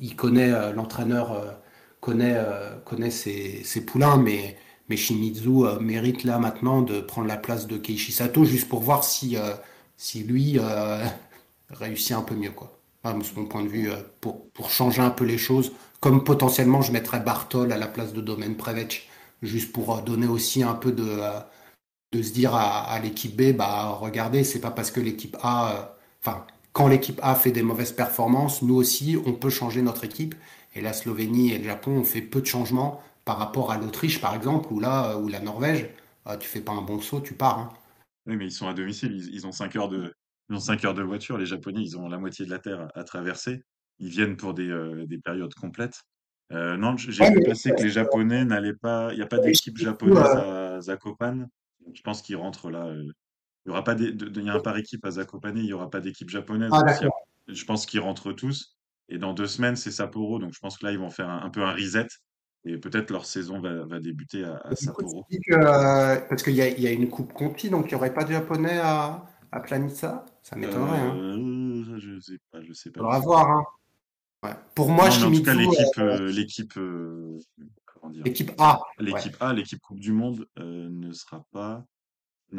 il, 0.00 0.14
connaît 0.16 0.72
l'entraîneur 0.72 1.58
connaît, 2.04 2.34
euh, 2.36 2.76
connaît 2.84 3.10
ses, 3.10 3.80
poulains, 3.86 4.18
mais, 4.18 4.58
mais 4.90 4.96
Shimizu 4.96 5.64
euh, 5.64 5.80
mérite 5.80 6.24
là 6.24 6.38
maintenant 6.38 6.82
de 6.82 7.00
prendre 7.00 7.26
la 7.26 7.38
place 7.38 7.66
de 7.66 7.78
Keishi 7.78 8.12
Sato 8.12 8.44
juste 8.44 8.68
pour 8.68 8.80
voir 8.80 9.04
si, 9.04 9.38
euh, 9.38 9.54
si 9.96 10.22
lui 10.22 10.58
réussit 11.70 12.12
un 12.12 12.20
peu 12.20 12.34
mieux. 12.34 12.50
Quoi. 12.50 12.78
Mon 13.04 13.44
point 13.44 13.62
de 13.62 13.68
vue, 13.68 13.90
pour, 14.20 14.48
pour 14.50 14.70
changer 14.70 15.02
un 15.02 15.10
peu 15.10 15.24
les 15.24 15.38
choses. 15.38 15.72
Comme 16.00 16.24
potentiellement, 16.24 16.82
je 16.82 16.92
mettrais 16.92 17.20
Bartol 17.20 17.72
à 17.72 17.78
la 17.78 17.86
place 17.86 18.12
de 18.12 18.20
Domaine 18.20 18.56
Prevec, 18.56 19.08
juste 19.42 19.72
pour 19.72 20.00
donner 20.02 20.26
aussi 20.26 20.62
un 20.62 20.74
peu 20.74 20.92
de, 20.92 21.20
de 22.12 22.22
se 22.22 22.32
dire 22.32 22.54
à, 22.54 22.98
l'équipe 23.00 23.36
B, 23.36 23.56
bah 23.56 23.90
regardez, 24.00 24.44
c'est 24.44 24.60
pas 24.60 24.70
parce 24.70 24.90
que 24.90 25.00
l'équipe 25.00 25.36
A, 25.42 25.96
enfin, 26.20 26.46
quand 26.72 26.88
l'équipe 26.88 27.18
A 27.22 27.34
fait 27.34 27.50
des 27.50 27.62
mauvaises 27.62 27.92
performances, 27.92 28.62
nous 28.62 28.74
aussi, 28.76 29.16
on 29.26 29.32
peut 29.32 29.50
changer 29.50 29.82
notre 29.82 30.04
équipe. 30.04 30.34
Et 30.74 30.80
la 30.80 30.92
Slovénie 30.92 31.52
et 31.52 31.58
le 31.58 31.64
Japon 31.64 31.92
ont 31.98 32.04
fait 32.04 32.20
peu 32.20 32.40
de 32.40 32.46
changements 32.46 33.00
par 33.24 33.38
rapport 33.38 33.70
à 33.70 33.78
l'Autriche, 33.78 34.20
par 34.20 34.34
exemple, 34.34 34.72
ou 34.72 34.80
là, 34.80 35.16
la 35.28 35.40
Norvège. 35.40 35.90
Ah, 36.24 36.36
tu 36.36 36.48
fais 36.48 36.60
pas 36.60 36.72
un 36.72 36.82
bon 36.82 37.00
saut, 37.00 37.20
tu 37.20 37.34
pars. 37.34 37.58
Hein. 37.58 37.72
Oui, 38.26 38.36
mais 38.36 38.46
ils 38.46 38.52
sont 38.52 38.66
à 38.66 38.74
domicile, 38.74 39.28
ils, 39.32 39.46
ont 39.46 39.52
5 39.52 39.76
heures 39.76 39.88
de, 39.88 40.14
ils 40.50 40.56
ont 40.56 40.60
5 40.60 40.84
heures 40.84 40.94
de 40.94 41.02
voiture. 41.02 41.38
Les 41.38 41.46
Japonais, 41.46 41.80
ils 41.82 41.96
ont 41.98 42.08
la 42.08 42.18
moitié 42.18 42.44
de 42.44 42.50
la 42.50 42.58
Terre 42.58 42.88
à, 42.94 43.04
traverser. 43.04 43.62
Ils 43.98 44.10
viennent 44.10 44.36
pour 44.36 44.54
des, 44.54 44.68
euh, 44.68 45.06
des 45.06 45.18
périodes 45.18 45.54
complètes. 45.54 46.00
Euh, 46.52 46.76
non, 46.76 46.96
j'ai 46.96 47.24
vu 47.30 47.42
passer 47.42 47.70
que 47.70 47.82
les 47.82 47.90
Japonais 47.90 48.44
n'allaient 48.44 48.74
pas. 48.74 49.12
Il 49.12 49.16
n'y 49.16 49.22
a 49.22 49.26
pas 49.26 49.38
d'équipe 49.38 49.76
japonaise 49.78 50.18
à 50.18 50.80
Zakopane. 50.80 51.48
Je 51.92 52.02
pense 52.02 52.22
qu'ils 52.22 52.36
rentrent 52.36 52.70
là. 52.70 52.86
Euh, 52.86 53.04
il 53.66 53.70
y 53.70 53.72
aura 53.72 53.82
pas 53.82 53.94
y 53.94 54.50
a 54.50 54.54
un 54.54 54.60
par 54.60 54.76
équipe 54.76 55.04
à 55.06 55.12
Zakopane, 55.12 55.56
il 55.56 55.64
n'y 55.64 55.72
aura 55.72 55.88
pas 55.88 56.00
d'équipe 56.00 56.28
japonaise. 56.28 56.70
Ah, 56.72 56.84
je 57.48 57.64
pense 57.64 57.86
qu'ils 57.86 58.00
rentrent 58.00 58.32
tous. 58.32 58.76
Et 59.08 59.18
dans 59.18 59.32
deux 59.32 59.46
semaines, 59.46 59.76
c'est 59.76 59.90
Sapporo. 59.90 60.38
Donc, 60.38 60.52
je 60.54 60.58
pense 60.60 60.78
que 60.78 60.86
là, 60.86 60.92
ils 60.92 60.98
vont 60.98 61.10
faire 61.10 61.28
un, 61.28 61.50
peu 61.50 61.62
un 61.62 61.72
reset. 61.72 62.06
Et 62.66 62.78
peut-être 62.78 63.10
leur 63.10 63.26
saison 63.26 63.60
va, 63.60 64.00
débuter 64.00 64.44
à, 64.44 64.74
Sapporo. 64.74 65.26
Euh, 65.50 66.20
parce 66.28 66.42
qu'il 66.42 66.54
y, 66.54 66.56
y, 66.56 66.86
a 66.86 66.90
une 66.90 67.08
coupe 67.08 67.32
Conti, 67.32 67.68
donc 67.70 67.86
il 67.86 67.88
n'y 67.88 67.94
aurait 67.94 68.14
pas 68.14 68.24
de 68.24 68.32
japonais 68.32 68.78
à, 68.78 69.24
à 69.54 69.60
Planitza 69.60 70.26
Ça 70.42 70.56
m'étonnerait. 70.56 70.98
Hein. 70.98 71.16
Euh, 71.16 71.98
je 71.98 72.10
ne 72.10 72.20
sais 72.20 72.38
pas. 72.50 72.60
Je 72.62 72.72
sais 72.72 72.90
pas. 72.90 73.02
On 73.02 73.08
va 73.08 73.18
voir. 73.20 73.50
Hein. 73.50 73.64
Ouais. 74.42 74.54
Pour 74.74 74.90
moi, 74.90 75.10
je 75.10 75.24
En 75.24 75.32
tout 75.32 75.42
cas, 75.42 75.54
l'équipe, 75.54 75.98
euh, 75.98 76.30
l'équipe, 76.30 76.78
l'équipe 78.24 78.52
A. 78.58 78.80
L'équipe 78.98 79.36
A, 79.40 79.52
l'équipe 79.52 79.80
Coupe 79.80 80.00
du 80.00 80.12
Monde 80.12 80.46
ne 80.58 81.12
sera 81.12 81.44
pas 81.52 81.84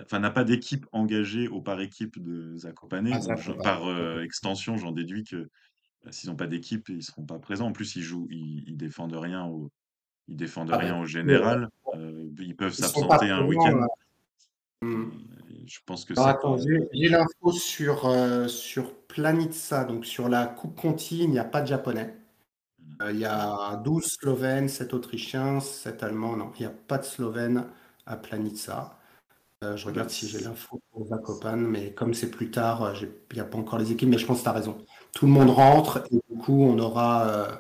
enfin 0.02 0.20
n'a 0.20 0.32
pas 0.32 0.44
d'équipe 0.44 0.86
engagée 0.92 1.48
au 1.48 1.62
par 1.62 1.80
équipe 1.80 2.22
de 2.22 2.58
Zakopane. 2.58 3.14
Ah, 3.14 3.36
par 3.64 4.20
extension, 4.20 4.76
j'en 4.76 4.92
déduis 4.92 5.24
que 5.24 5.50
bah, 6.06 6.12
s'ils 6.12 6.30
n'ont 6.30 6.36
pas 6.36 6.48
d'équipe, 6.48 6.88
ils 6.90 6.98
ne 6.98 7.02
seront 7.02 7.26
pas 7.26 7.40
présents. 7.40 7.68
En 7.68 7.72
plus, 7.72 7.96
ils 7.96 8.04
jouent, 8.04 8.28
ils, 8.30 8.78
défendent 8.78 9.16
rien 9.16 9.46
au, 9.46 9.72
ils 10.28 10.36
défendent 10.36 10.72
ah 10.72 10.78
rien 10.78 11.00
au 11.00 11.06
général. 11.06 11.70
Euh, 11.96 12.30
ils 12.40 12.56
peuvent 12.56 12.74
s'absenter 12.74 13.30
un 13.30 13.46
week-end. 13.46 13.88
Hmm. 14.86 15.10
Je 15.66 15.80
pense 15.86 16.06
que 16.06 16.14
c'est. 16.14 16.22
J'ai 16.94 17.10
l'info 17.10 17.52
sur, 17.52 18.06
euh, 18.06 18.48
sur 18.48 18.94
Planitza, 18.94 19.84
donc 19.84 20.06
sur 20.06 20.30
la 20.30 20.46
Coupe 20.46 20.80
Conti, 20.80 21.24
il 21.24 21.32
n'y 21.32 21.40
a 21.40 21.44
pas 21.44 21.62
de 21.62 21.68
japonais. 21.68 22.16
Euh, 23.02 23.12
il 23.12 23.20
y 23.20 23.26
a 23.26 23.78
12 23.84 24.06
Slovènes, 24.06 24.70
7 24.70 24.94
Autrichiens, 24.94 25.60
7 25.60 26.04
Allemands. 26.04 26.38
Non, 26.38 26.52
il 26.60 26.62
n'y 26.62 26.68
a 26.68 26.74
pas 26.88 26.98
de 27.00 27.04
Slovènes 27.04 27.66
à 28.06 28.16
Planitza. 28.16 29.00
je 29.64 29.86
regarde 29.86 30.12
si 30.12 30.28
j'ai 30.28 30.40
l'info 30.40 30.80
pour 30.92 31.08
Zakopan, 31.08 31.58
mais 31.58 31.92
comme 31.94 32.14
c'est 32.14 32.30
plus 32.30 32.52
tard, 32.52 32.94
il 33.02 33.10
n'y 33.34 33.42
a 33.42 33.46
pas 33.46 33.58
encore 33.58 33.80
les 33.80 33.92
équipes, 33.92 34.10
mais 34.10 34.20
je 34.20 34.26
pense 34.28 34.40
que 34.40 34.44
tu 34.44 34.50
as 34.50 34.54
raison 34.54 34.78
tout 35.16 35.26
le 35.26 35.32
monde 35.32 35.50
rentre 35.50 36.04
et 36.12 36.22
du 36.30 36.38
coup 36.38 36.62
on 36.64 36.78
aura, 36.78 37.28
euh, 37.30 37.56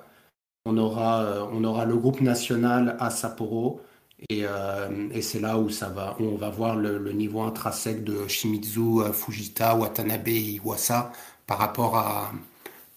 on 0.66 0.78
aura, 0.78 1.24
euh, 1.24 1.48
on 1.52 1.64
aura 1.64 1.86
le 1.86 1.98
groupe 1.98 2.22
national 2.22 2.98
à 3.00 3.10
Sapporo 3.10 3.82
et, 4.30 4.46
euh, 4.46 5.10
et 5.12 5.22
c'est 5.22 5.40
là 5.40 5.58
où 5.58 5.70
ça 5.70 5.90
va, 5.90 6.16
on 6.20 6.36
va 6.36 6.50
voir 6.50 6.76
le, 6.76 7.12
niveau 7.12 7.42
intrinsèque 7.42 8.04
de 8.04 8.28
Shimizu, 8.28 9.12
Fujita, 9.14 9.76
Watanabe 9.76 10.28
et 10.28 10.40
Iwasa 10.40 11.12
par 11.46 11.58
rapport 11.58 11.98
à, 11.98 12.32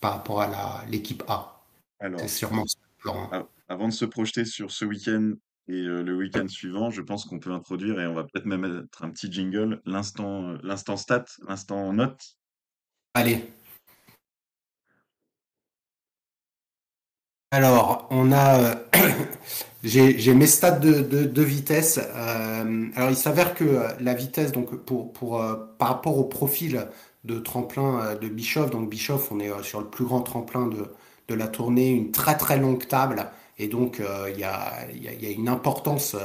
par 0.00 0.12
rapport 0.12 0.42
à 0.42 0.84
l'équipe 0.88 1.22
A. 1.28 1.60
C'est 2.18 2.28
sûrement 2.28 2.64
Avant 3.68 3.88
de 3.88 3.92
se 3.92 4.04
projeter 4.04 4.44
sur 4.44 4.70
ce 4.70 4.84
week-end 4.84 5.32
et 5.66 5.82
le 5.82 6.16
week-end 6.16 6.48
suivant, 6.48 6.90
je 6.90 7.02
pense 7.02 7.24
qu'on 7.24 7.38
peut 7.38 7.52
introduire 7.52 8.00
et 8.00 8.06
on 8.06 8.14
va 8.14 8.22
peut-être 8.24 8.46
même 8.46 8.66
mettre 8.80 9.04
un 9.04 9.10
petit 9.10 9.30
jingle, 9.30 9.82
l'instant, 9.84 10.56
l'instant 10.62 10.96
stat, 10.96 11.24
l'instant 11.46 11.92
note. 11.92 12.38
Allez. 13.14 13.44
Alors, 17.50 18.06
on 18.10 18.30
a, 18.30 18.60
euh, 18.60 18.74
j'ai 19.85 20.35
mes 20.35 20.47
stats 20.47 20.72
de, 20.72 21.43
vitesse. 21.43 21.99
Euh, 21.99 22.87
alors, 22.95 23.11
il 23.11 23.16
s'avère 23.16 23.55
que 23.55 23.64
euh, 23.64 23.89
la 24.01 24.14
vitesse, 24.14 24.53
donc 24.53 24.74
pour, 24.76 25.12
pour 25.12 25.43
par 25.79 25.89
rapport 25.89 26.18
au 26.18 26.24
profil 26.24 26.87
de 27.24 27.39
tremplin 27.39 28.14
de 28.20 28.29
Bischoff, 28.29 28.70
donc 28.70 28.89
Bischoff, 28.89 29.31
on 29.33 29.41
est 29.41 29.51
sur 29.62 29.81
le 29.81 29.87
plus 29.87 30.05
grand 30.05 30.22
tremplin 30.22 30.66
de, 30.66 30.87
de 31.29 31.35
la 31.35 31.49
tournée, 31.49 31.91
une 31.91 32.11
très 32.11 32.37
très 32.37 32.59
longue 32.59 32.87
table, 32.87 33.26
et 33.59 33.68
donc 33.68 34.01
il 34.01 34.39
y 34.39 34.45
a, 34.45 34.87
y, 34.95 35.26
a, 35.26 35.31
une 35.31 35.49
importance 35.49 36.16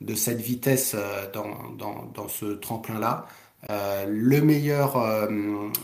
de 0.00 0.14
cette 0.14 0.40
vitesse 0.40 0.96
dans, 1.32 1.72
dans, 1.78 2.10
dans 2.14 2.28
ce 2.28 2.46
tremplin-là. 2.46 3.26
le 3.68 4.40
meilleur, 4.40 4.98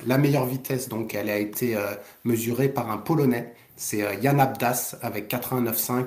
la 0.06 0.18
meilleure 0.18 0.46
vitesse, 0.46 0.88
donc, 0.88 1.14
elle 1.14 1.30
a 1.30 1.38
été 1.38 1.78
mesurée 2.24 2.68
par 2.68 2.90
un 2.90 2.98
Polonais 2.98 3.54
c'est 3.76 4.02
euh, 4.02 4.14
Yann 4.14 4.40
Abdas 4.40 4.96
avec 5.02 5.30
89.5 5.30 5.92
euh, 5.92 6.04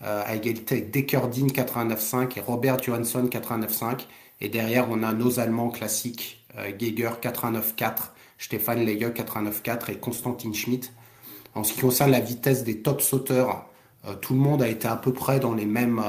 à 0.00 0.34
égalité 0.34 0.76
avec 0.76 0.90
Deckerdin 0.90 1.46
89.5 1.46 2.38
et 2.38 2.40
Robert 2.40 2.82
Johansson 2.82 3.28
89.5. 3.30 4.06
Et 4.40 4.48
derrière, 4.48 4.88
on 4.90 5.02
a 5.02 5.12
nos 5.12 5.40
Allemands 5.40 5.70
classiques, 5.70 6.44
euh, 6.58 6.70
Geiger 6.76 7.10
89.4, 7.22 8.10
Stéphane 8.38 8.84
Leye 8.84 8.98
89.4 8.98 9.90
et 9.90 9.96
Konstantin 9.96 10.52
Schmidt. 10.52 10.90
En 11.54 11.64
ce 11.64 11.72
qui 11.72 11.80
concerne 11.80 12.10
la 12.10 12.20
vitesse 12.20 12.64
des 12.64 12.82
top 12.82 13.00
sauteurs, 13.00 13.66
tout 14.20 14.34
le 14.34 14.40
monde 14.40 14.62
a 14.62 14.68
été 14.68 14.86
à 14.86 14.96
peu 14.96 15.12
près 15.12 15.40
dans 15.40 15.54
les 15.54 15.64
mêmes, 15.64 16.02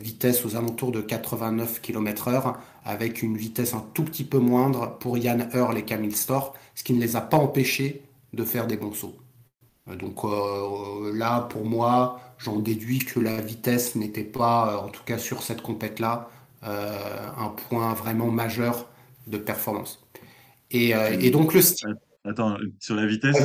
vitesses 0.00 0.44
aux 0.46 0.56
alentours 0.56 0.90
de 0.90 1.02
89 1.02 1.82
km/h, 1.82 2.54
avec 2.84 3.22
une 3.22 3.36
vitesse 3.36 3.74
un 3.74 3.84
tout 3.92 4.04
petit 4.04 4.24
peu 4.24 4.38
moindre 4.38 4.96
pour 4.98 5.18
Yann 5.18 5.50
Earl 5.52 5.76
et 5.76 5.84
Camille 5.84 6.12
Storr, 6.12 6.54
ce 6.74 6.82
qui 6.82 6.94
ne 6.94 7.00
les 7.00 7.14
a 7.14 7.20
pas 7.20 7.36
empêchés 7.36 8.02
de 8.32 8.44
faire 8.44 8.66
des 8.66 8.78
bons 8.78 8.94
sauts. 8.94 9.16
Euh, 9.88 9.96
donc 9.96 10.24
euh, 10.24 11.16
là, 11.16 11.42
pour 11.42 11.64
moi, 11.64 12.20
j'en 12.38 12.58
déduis 12.58 12.98
que 13.00 13.20
la 13.20 13.40
vitesse 13.40 13.94
n'était 13.94 14.24
pas, 14.24 14.74
euh, 14.74 14.86
en 14.86 14.88
tout 14.88 15.04
cas 15.04 15.18
sur 15.18 15.42
cette 15.42 15.62
compète-là, 15.62 16.30
un 16.62 17.50
point 17.68 17.94
vraiment 17.94 18.28
majeur 18.28 18.88
de 19.28 19.38
performance. 19.38 20.04
Et, 20.72 20.92
donc 21.30 21.54
le 21.54 21.60
style. 21.60 21.94
Attends, 22.24 22.56
sur 22.80 22.96
la 22.96 23.06
vitesse, 23.06 23.40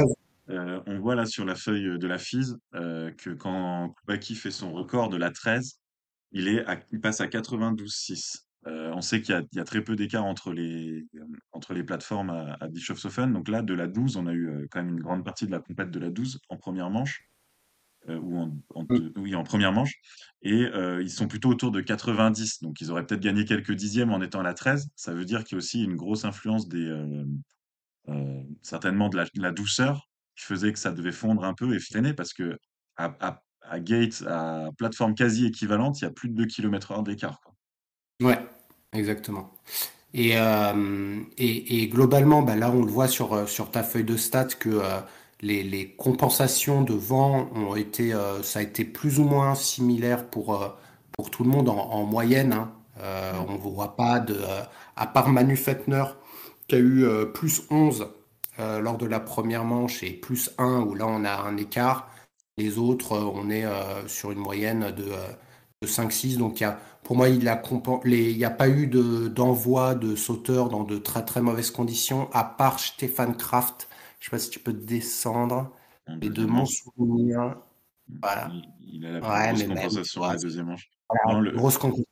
on 0.48 1.00
voit 1.00 1.14
là 1.14 1.28
sur 1.28 1.46
la 1.46 1.54
feuille 1.54 2.00
de 2.00 2.08
la 2.08 2.18
FISE 2.18 2.58
que 2.74 3.30
quand 3.30 3.94
Koubaki 4.00 4.34
fait 4.34 4.50
son 4.50 4.74
record 4.74 5.10
de 5.10 5.18
la 5.18 5.30
13, 5.30 5.78
il, 6.32 6.48
est 6.48 6.66
il 6.92 7.00
passe 7.00 7.22
à 7.22 7.28
92,6. 7.28 8.44
Euh, 8.68 8.92
on 8.94 9.02
sait 9.02 9.22
qu'il 9.22 9.48
y, 9.54 9.60
a 9.60 9.64
très 9.64 9.84
peu 9.84 9.96
d'écart 9.96 10.24
entre 10.24 10.54
les, 10.54 11.08
entre 11.52 11.74
les 11.74 11.84
plateformes 11.84 12.30
à, 12.30 12.58
à 12.60 12.68
Bischofshofen. 12.68 13.34
Donc 13.34 13.48
là, 13.48 13.64
de 13.64 13.74
la 13.74 13.88
12, 13.88 14.18
on 14.18 14.28
a 14.28 14.34
eu 14.34 14.50
euh, 14.50 14.68
quand 14.70 14.84
même 14.84 14.94
une 14.94 15.02
grande 15.02 15.26
partie 15.26 15.48
de 15.48 15.52
la 15.52 15.60
compète 15.60 15.90
de 15.90 16.00
la 16.00 16.10
12 16.10 16.40
en 16.50 16.58
première 16.58 16.90
manche. 16.90 17.28
Euh, 18.10 18.20
ou 18.20 18.38
en, 18.38 18.84
mmh. 18.84 19.12
oui, 19.18 19.36
en 19.36 19.44
première 19.44 19.74
manche. 19.74 19.94
Et 20.42 20.66
ils 21.02 21.10
sont 21.10 21.28
plutôt 21.28 21.50
autour 21.50 21.72
de 21.72 21.82
90. 21.82 22.62
Donc 22.62 22.82
ils 22.82 22.92
auraient 22.92 23.06
peut-être 23.06 23.22
gagné 23.22 23.46
quelques 23.46 23.74
dixièmes 23.74 24.12
en 24.12 24.22
étant 24.22 24.42
à 24.42 24.44
la 24.44 24.54
13. 24.54 24.90
Ça 24.96 25.14
veut 25.14 25.26
dire 25.26 25.44
qu'il 25.44 25.54
y 25.54 25.56
a 25.56 25.60
aussi 25.60 25.84
une 25.84 25.96
grosse 25.96 26.26
influence 26.26 26.68
des, 26.68 27.26
certainement 28.64 29.10
de 29.10 29.24
la, 29.36 29.52
douceur 29.52 30.10
qui 30.36 30.46
faisait 30.46 30.74
que 30.74 30.80
ça 30.80 30.92
devait 30.92 31.12
fondre 31.12 31.44
un 31.44 31.54
peu 31.54 31.76
et 31.76 31.80
freiner 31.80 32.14
parce 32.14 32.34
que 32.34 32.58
à, 32.98 33.16
à, 33.20 33.44
à 33.62 33.80
gate, 33.80 34.24
à 34.28 34.70
plateforme 34.78 35.14
quasi 35.14 35.46
équivalente, 35.46 36.02
il 36.02 36.06
y 36.06 36.08
a 36.08 36.12
plus 36.12 36.30
de 36.30 36.36
2 36.36 36.46
km/h 36.46 37.04
d'écart. 37.04 37.40
Ouais, 38.22 38.38
exactement. 38.94 39.52
Et, 40.14 40.34
euh, 40.36 41.22
et, 41.38 41.84
et, 41.84 41.88
globalement, 41.88 42.42
bah 42.42 42.56
là, 42.56 42.70
on 42.72 42.84
le 42.84 42.92
voit 42.92 43.08
sur, 43.08 43.34
euh, 43.34 43.46
sur 43.46 43.72
ta 43.72 43.82
feuille 43.84 44.04
de 44.04 44.18
stats 44.18 44.46
que 44.46 44.70
euh, 44.70 45.00
les, 45.42 45.64
les, 45.64 45.90
compensations 45.96 46.82
de 46.82 46.94
vent 46.94 47.50
ont 47.56 47.76
été, 47.76 48.14
ça 48.44 48.60
a 48.60 48.62
été 48.62 48.86
plus 48.86 49.20
ou 49.20 49.24
moins 49.24 49.56
similaire 49.56 50.28
pour, 50.30 50.78
pour 51.12 51.32
tout 51.32 51.44
le 51.44 51.50
monde 51.50 51.68
en, 51.70 52.04
moyenne. 52.04 52.54
Hein. 52.54 52.72
on 53.48 53.54
ne 53.54 53.58
voit 53.58 53.96
pas 53.96 54.20
de, 54.20 54.38
à 54.96 55.08
part 55.08 55.30
Manu 55.30 55.56
Fettner 55.56 56.04
qui 56.68 56.76
a 56.76 56.80
eu 56.80 57.06
plus 57.34 57.64
11 57.72 58.08
euh, 58.60 58.80
lors 58.82 58.98
de 58.98 59.08
la 59.08 59.20
première 59.20 59.64
manche 59.64 60.04
et 60.04 60.12
plus 60.12 60.52
1 60.60 60.82
où 60.82 60.94
là 60.94 61.08
on 61.08 61.26
a 61.26 61.42
un 61.42 61.58
écart. 61.58 62.08
Les 62.58 62.78
autres, 62.78 63.18
on 63.18 63.50
est 63.50 63.66
sur 64.08 64.32
une 64.32 64.40
moyenne 64.40 64.92
de, 64.92 65.06
de 65.82 65.88
5-6. 65.88 66.38
Donc 66.38 66.60
il 66.60 66.64
y 66.64 66.66
a, 66.68 66.78
pour 67.04 67.16
moi, 67.16 67.30
il 67.30 67.40
n'y 67.40 67.48
a, 67.48 68.50
pas 68.50 68.70
eu 68.70 68.88
d'envoi 68.88 69.96
de, 69.96 70.16
sauteurs 70.16 70.70
dans 70.70 70.84
de 70.84 70.98
très 70.98 71.26
très 71.26 71.42
mauvaises 71.42 71.72
conditions, 71.72 72.30
à 72.32 72.44
part 72.44 72.80
Stéphane 72.80 73.36
Kraft. 73.36 73.88
Je 74.20 74.26
ne 74.26 74.30
sais 74.30 74.32
pas 74.32 74.40
si 74.40 74.50
tu 74.50 74.60
peux 74.60 74.74
descendre. 74.74 75.72
Et 76.22 76.30
de 76.30 76.46
mon 76.46 76.66
souvenir. 76.66 77.58
Voilà. 78.22 78.52
Il, 78.82 79.06
a 79.06 79.12
la 79.12 79.20
grosse 79.20 79.64
compensation 79.64 80.22
la 80.24 80.36
deuxième 80.36 80.66
manche. 80.68 80.90
Grosse 81.54 81.78
compensation 81.78 82.06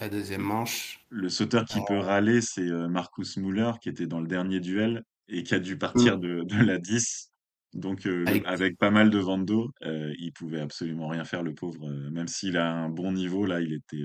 la 0.00 0.08
deuxième 0.08 0.42
manche. 0.42 1.00
Le 1.08 1.28
sauteur 1.28 1.64
qui 1.64 1.80
peut 1.86 1.98
râler, 1.98 2.40
c'est 2.40 2.68
Marcus 2.88 3.36
Muller, 3.36 3.72
qui 3.80 3.88
était 3.88 4.06
dans 4.06 4.20
le 4.20 4.26
dernier 4.26 4.60
duel 4.60 5.04
et 5.28 5.42
qui 5.42 5.54
a 5.54 5.58
dû 5.58 5.78
partir 5.78 6.18
mm. 6.18 6.44
de, 6.44 6.64
la 6.64 6.78
10. 6.78 7.30
Donc, 7.74 8.06
avec... 8.46 8.78
pas 8.78 8.90
mal 8.90 9.10
de 9.10 9.18
vent 9.18 9.38
d'eau, 9.38 9.70
il 9.82 10.32
pouvait 10.32 10.60
absolument 10.60 11.08
rien 11.08 11.24
faire, 11.24 11.42
le 11.42 11.54
pauvre. 11.54 11.88
même 12.10 12.28
s'il 12.28 12.56
a 12.56 12.70
un 12.70 12.88
bon 12.88 13.12
niveau, 13.12 13.46
là, 13.46 13.60
il 13.60 13.72
était. 13.72 14.04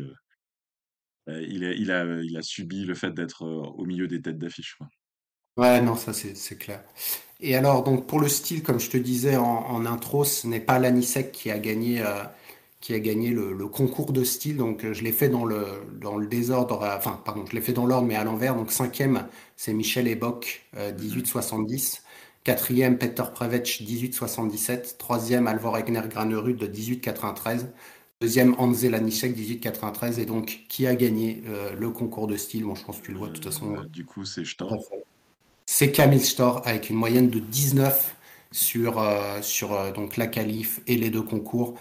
il, 1.27 1.63
a, 1.63 1.71
il, 1.73 1.91
a, 1.91 2.03
il 2.21 2.37
a 2.37 2.41
subi 2.41 2.85
le 2.85 2.95
fait 2.95 3.11
d'être 3.11 3.45
au 3.45 3.85
milieu 3.85 4.07
des 4.07 4.21
têtes 4.21 4.39
d'affiche. 4.39 4.77
Ouais, 5.57 5.81
non, 5.81 5.95
ça 5.95 6.13
c'est 6.13 6.57
clair. 6.57 6.83
Et 7.41 7.55
alors, 7.55 7.83
donc 7.83 8.07
pour 8.07 8.19
le 8.19 8.27
style, 8.27 8.63
comme 8.63 8.79
je 8.79 8.89
te 8.89 8.97
disais 8.97 9.37
en, 9.37 9.85
intro, 9.85 10.23
ce 10.23 10.47
n'est 10.47 10.59
pas 10.59 10.79
l'Anisec 10.79 11.31
qui 11.31 11.51
a 11.51 11.59
gagné 11.59 12.03
qui 12.79 12.93
a 12.93 12.99
gagné 12.99 13.31
le, 13.31 13.67
concours 13.67 14.13
de 14.13 14.23
style. 14.23 14.57
Donc, 14.57 14.83
euh, 14.85 14.93
je 14.93 15.03
l'ai 15.03 15.11
fait 15.11 15.29
dans 15.29 15.45
le, 15.45 15.65
dans 15.99 16.17
le 16.17 16.27
désordre, 16.27 16.81
euh, 16.83 16.97
enfin, 16.97 17.21
pardon, 17.23 17.45
je 17.45 17.55
l'ai 17.55 17.61
fait 17.61 17.73
dans 17.73 17.85
l'ordre, 17.85 18.07
mais 18.07 18.15
à 18.15 18.23
l'envers. 18.23 18.55
Donc, 18.55 18.71
cinquième, 18.71 19.27
c'est 19.55 19.73
Michel 19.73 20.07
Ebock, 20.07 20.65
1870. 20.75 22.03
Euh, 22.03 22.08
Quatrième, 22.49 22.97
Peter 22.97 23.23
Prevec, 23.31 23.81
1877. 23.81 24.95
Troisième, 24.97 25.45
Alvor 25.45 25.77
Egner 25.77 26.01
Granerud, 26.09 26.57
de 26.57 26.65
1893. 26.65 27.67
Deuxième, 28.21 28.55
Hanze 28.57 28.85
Laniszek, 28.85 29.35
1893. 29.35 30.17
Et 30.17 30.25
donc, 30.25 30.65
qui 30.67 30.87
a 30.87 30.95
gagné 30.95 31.43
le 31.77 31.89
concours 31.91 32.25
de 32.25 32.37
style? 32.37 32.63
Bon, 32.63 32.73
je 32.73 32.83
pense 32.83 32.97
que 32.97 33.05
tu 33.05 33.11
le 33.11 33.19
vois 33.19 33.27
de 33.27 33.33
toute 33.33 33.45
façon. 33.45 33.77
du 33.93 34.03
coup, 34.03 34.25
c'est 34.25 34.45
Stor. 34.45 34.75
C'est 35.67 35.91
Camille 35.91 36.19
Stor, 36.19 36.63
avec 36.65 36.89
une 36.89 36.95
moyenne 36.95 37.29
de 37.29 37.37
19 37.37 38.15
sur, 38.51 38.99
sur 39.41 39.93
donc, 39.93 40.17
la 40.17 40.25
qualif 40.25 40.81
et 40.87 40.97
les 40.97 41.11
deux 41.11 41.21
concours. 41.21 41.75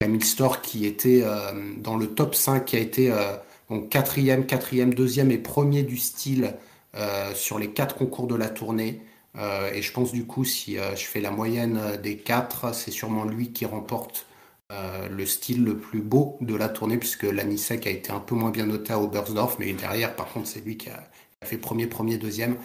Camille 0.00 0.22
Store 0.22 0.60
qui 0.60 0.86
était 0.86 1.22
euh, 1.22 1.74
dans 1.78 1.96
le 1.96 2.08
top 2.08 2.34
5, 2.34 2.64
qui 2.64 2.76
a 2.76 2.78
été 2.78 3.10
euh, 3.10 3.36
donc 3.70 3.88
quatrième, 3.90 4.46
quatrième, 4.46 4.92
deuxième 4.92 5.30
et 5.30 5.38
premier 5.38 5.82
du 5.82 5.96
style 5.96 6.54
euh, 6.94 7.34
sur 7.34 7.58
les 7.58 7.70
quatre 7.70 7.94
concours 7.94 8.26
de 8.26 8.34
la 8.34 8.48
tournée. 8.48 9.02
Et 9.36 9.82
je 9.82 9.92
pense 9.92 10.12
du 10.12 10.26
coup, 10.26 10.44
si 10.44 10.76
je 10.76 11.04
fais 11.04 11.20
la 11.20 11.30
moyenne 11.30 11.98
des 12.02 12.16
quatre, 12.16 12.72
c'est 12.74 12.90
sûrement 12.90 13.24
lui 13.24 13.52
qui 13.52 13.66
remporte 13.66 14.26
le 14.70 15.26
style 15.26 15.64
le 15.64 15.76
plus 15.76 16.00
beau 16.00 16.38
de 16.40 16.54
la 16.54 16.68
tournée, 16.68 16.98
puisque 16.98 17.24
l'Anisek 17.24 17.86
a 17.86 17.90
été 17.90 18.12
un 18.12 18.20
peu 18.20 18.34
moins 18.34 18.50
bien 18.50 18.66
noté 18.66 18.92
à 18.92 19.00
Oberstdorf, 19.00 19.56
mais 19.58 19.72
derrière, 19.72 20.14
par 20.14 20.32
contre, 20.32 20.46
c'est 20.46 20.60
lui 20.60 20.76
qui 20.76 20.88
a, 20.90 21.02
fait 21.42 21.58
premier, 21.58 21.86
premier, 21.86 22.16
deuxième. 22.16 22.56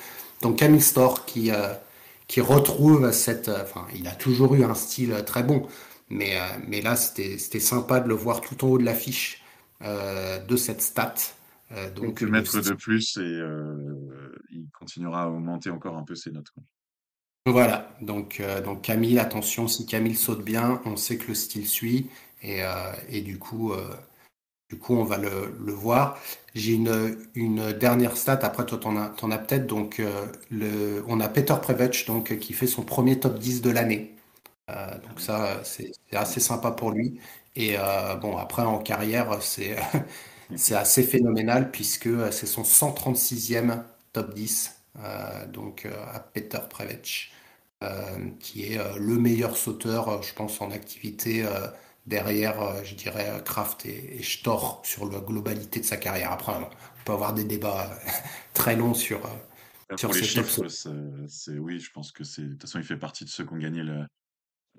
Donc 0.42 0.60
Camille 0.60 0.82
Store 0.82 1.26
qui, 1.26 1.52
retrouve 2.40 3.12
cette... 3.12 3.50
Enfin, 3.50 3.88
il 3.96 4.08
a 4.08 4.12
toujours 4.12 4.54
eu 4.56 4.64
un 4.64 4.76
style 4.76 5.24
très 5.26 5.44
bon, 5.44 5.68
mais, 6.10 6.38
euh, 6.38 6.46
mais 6.68 6.82
là, 6.82 6.96
c'était 6.96 7.60
sympa 7.60 8.00
de 8.00 8.08
le 8.08 8.16
voir 8.16 8.42
tout 8.42 8.64
en 8.66 8.70
haut 8.70 8.78
de 8.78 8.84
l'affiche 8.84 9.44
euh, 9.84 10.40
de 10.40 10.56
cette 10.56 10.82
stat. 10.82 11.16
Euh, 11.72 11.90
donc, 11.92 12.18
Quelques 12.18 12.32
mètres 12.32 12.62
de 12.62 12.74
plus 12.74 13.18
et 13.18 13.40
il 14.52 14.68
continuera 14.72 15.24
à 15.24 15.28
augmenter 15.30 15.70
encore 15.70 15.98
un 15.98 16.04
peu 16.04 16.16
ses 16.16 16.32
notes. 16.32 16.52
Voilà, 17.46 17.96
donc, 18.02 18.42
donc 18.64 18.82
Camille, 18.84 19.18
attention, 19.18 19.68
si 19.68 19.86
Camille 19.86 20.16
saute 20.16 20.44
bien, 20.44 20.82
on 20.86 20.96
sait 20.96 21.18
que 21.18 21.30
le 21.30 21.34
style 21.34 21.68
suit 21.68 22.10
et, 22.44 22.62
et 23.08 23.22
du, 23.22 23.40
coup, 23.40 23.74
du 24.70 24.78
coup, 24.78 24.96
on 24.96 25.04
va 25.04 25.18
le, 25.18 25.56
le 25.60 25.74
voir. 25.74 26.20
J'ai 26.54 26.74
une, 26.74 27.18
une, 27.34 27.72
dernière 27.72 28.18
stat, 28.18 28.40
après 28.44 28.66
toi, 28.66 28.78
tu 28.78 28.88
en 28.88 28.98
as, 28.98 29.36
as 29.36 29.38
peut-être. 29.38 29.66
Donc, 29.66 30.02
le, 30.52 31.04
on 31.08 31.20
a 31.20 31.30
Peter 31.30 31.56
Prevec 31.62 32.06
donc, 32.08 32.38
qui 32.38 32.54
fait 32.54 32.68
son 32.68 32.84
premier 32.84 33.20
top 33.20 33.40
10 33.40 33.62
de 33.62 33.70
l'année. 33.72 34.16
Euh, 34.70 34.98
donc 35.08 35.20
ça, 35.20 35.64
c'est 35.64 35.92
assez 36.14 36.40
sympa 36.40 36.72
pour 36.72 36.92
lui. 36.92 37.20
Et 37.56 37.76
euh, 37.78 38.16
bon, 38.16 38.38
après, 38.38 38.64
en 38.64 38.80
carrière, 38.80 39.42
c'est 39.42 39.76
c'est 40.56 40.76
assez 40.76 41.04
phénoménal 41.04 41.72
puisque 41.72 42.10
c'est 42.32 42.46
son 42.46 42.64
136e 42.64 43.84
top 44.14 44.34
10, 44.34 44.76
euh, 44.98 45.48
donc 45.48 45.86
à 45.86 46.20
Peter 46.20 46.60
Prevec, 46.70 47.32
qui 48.40 48.64
est 48.64 48.80
le 49.00 49.18
meilleur 49.18 49.56
sauteur, 49.56 50.22
je 50.22 50.34
pense, 50.34 50.60
en 50.60 50.72
activité 50.72 51.46
derrière, 52.06 52.84
je 52.84 52.94
dirais, 52.96 53.42
Kraft 53.46 53.86
et, 53.86 54.22
Stor 54.22 54.82
sur 54.84 55.10
la 55.10 55.20
globalité 55.20 55.80
de 55.80 55.86
sa 55.86 55.96
carrière. 55.96 56.32
Après, 56.32 56.52
on 56.52 56.68
peut 57.06 57.14
avoir 57.14 57.34
des 57.34 57.46
débats 57.46 57.90
très 58.54 58.76
longs 58.76 58.94
sur, 58.94 59.22
sur 59.96 60.12
les 60.12 60.24
chiffres. 60.24 60.68
C'est, 61.28 61.58
oui, 61.58 61.80
je 61.80 61.92
pense 61.92 62.12
que 62.12 62.26
c'est. 62.26 62.42
De 62.42 62.52
toute 62.52 62.64
façon, 62.64 62.80
il 62.80 62.86
fait 62.86 62.98
partie 62.98 63.24
de 63.24 63.30
ceux 63.30 63.46
qui 63.46 63.54
ont 63.54 63.58
gagné 63.58 63.84
le, 63.84 64.06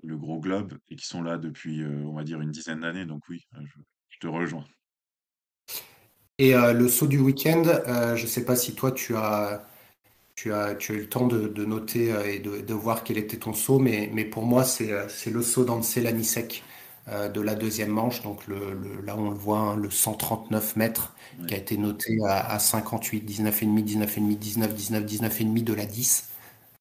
le 0.03 0.17
gros 0.17 0.39
globe 0.39 0.77
et 0.89 0.95
qui 0.95 1.05
sont 1.05 1.21
là 1.21 1.37
depuis, 1.37 1.81
euh, 1.81 2.03
on 2.05 2.13
va 2.13 2.23
dire, 2.23 2.41
une 2.41 2.51
dizaine 2.51 2.81
d'années. 2.81 3.05
Donc 3.05 3.23
oui, 3.29 3.47
euh, 3.55 3.61
je, 4.09 4.19
te 4.19 4.27
rejoins. 4.27 4.65
Et 6.41 6.55
euh, 6.55 6.73
le 6.73 6.89
saut 6.89 7.07
du 7.07 7.19
week-end, 7.19 7.63
je 8.15 8.21
ne 8.21 8.27
sais 8.27 8.43
pas 8.45 8.55
si 8.55 8.73
toi 8.73 8.91
tu 8.91 9.15
as, 9.15 9.63
tu 10.35 10.53
as, 10.53 10.75
tu 10.75 10.91
as 10.91 10.95
eu 10.95 10.99
le 11.01 11.09
temps 11.09 11.27
de, 11.27 11.65
noter 11.65 12.13
et 12.25 12.39
de, 12.39 12.73
voir 12.73 13.03
quel 13.03 13.17
était 13.17 13.37
ton 13.37 13.53
saut, 13.53 13.79
mais, 13.79 14.09
mais 14.13 14.25
pour 14.25 14.43
moi 14.43 14.63
c'est 14.63 14.89
le 15.31 15.41
saut 15.41 15.65
d'Anse-Lanisek 15.65 16.63
de 17.07 17.41
la 17.41 17.55
deuxième 17.55 17.91
manche. 17.91 18.23
Donc 18.23 18.47
le, 18.47 18.77
là 19.05 19.15
on 19.17 19.29
le 19.29 19.35
voit, 19.37 19.59
hein, 19.59 19.75
le 19.75 19.89
139 19.91 20.75
mètres 20.77 21.13
qui 21.47 21.53
a 21.53 21.57
été 21.57 21.77
noté 21.77 22.17
à, 22.27 22.53
à 22.53 22.59
58, 22.59 23.21
19,5, 23.29 23.83
19,5, 23.85 24.37
19, 24.37 24.73
19, 24.73 25.05
19,5 25.05 25.63
de 25.63 25.73
la 25.73 25.85
10. 25.85 26.31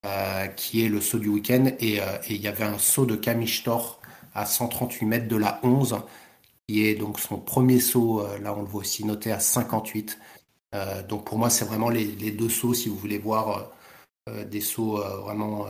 Euh, 0.06 0.46
qui 0.46 0.82
est 0.82 0.88
le 0.88 0.98
saut 0.98 1.18
du 1.18 1.28
week-end. 1.28 1.66
Euh, 1.66 1.74
et, 1.82 2.00
il 2.30 2.40
y 2.40 2.48
avait 2.48 2.64
un 2.64 2.78
saut 2.78 3.04
de 3.04 3.16
Kamishtor 3.16 4.00
à 4.34 4.46
138 4.46 5.04
mètres 5.04 5.28
de 5.28 5.36
la 5.36 5.60
11, 5.62 5.98
qui 6.70 6.86
est 6.86 6.94
donc 6.94 7.18
son 7.18 7.38
premier 7.38 7.80
saut. 7.80 8.20
Euh, 8.20 8.38
là, 8.38 8.54
on 8.56 8.62
le 8.62 8.68
voit 8.68 8.82
aussi 8.82 9.04
noté 9.04 9.32
à 9.32 9.40
58. 9.40 10.18
donc 11.08 11.26
pour 11.26 11.36
moi, 11.38 11.50
c'est 11.50 11.64
vraiment 11.64 11.88
les, 11.90 12.30
deux 12.30 12.48
sauts. 12.48 12.74
Si 12.74 12.88
vous 12.88 12.96
voulez 12.96 13.18
voir 13.18 13.72
des 14.46 14.60
sauts 14.60 14.98
vraiment 15.24 15.66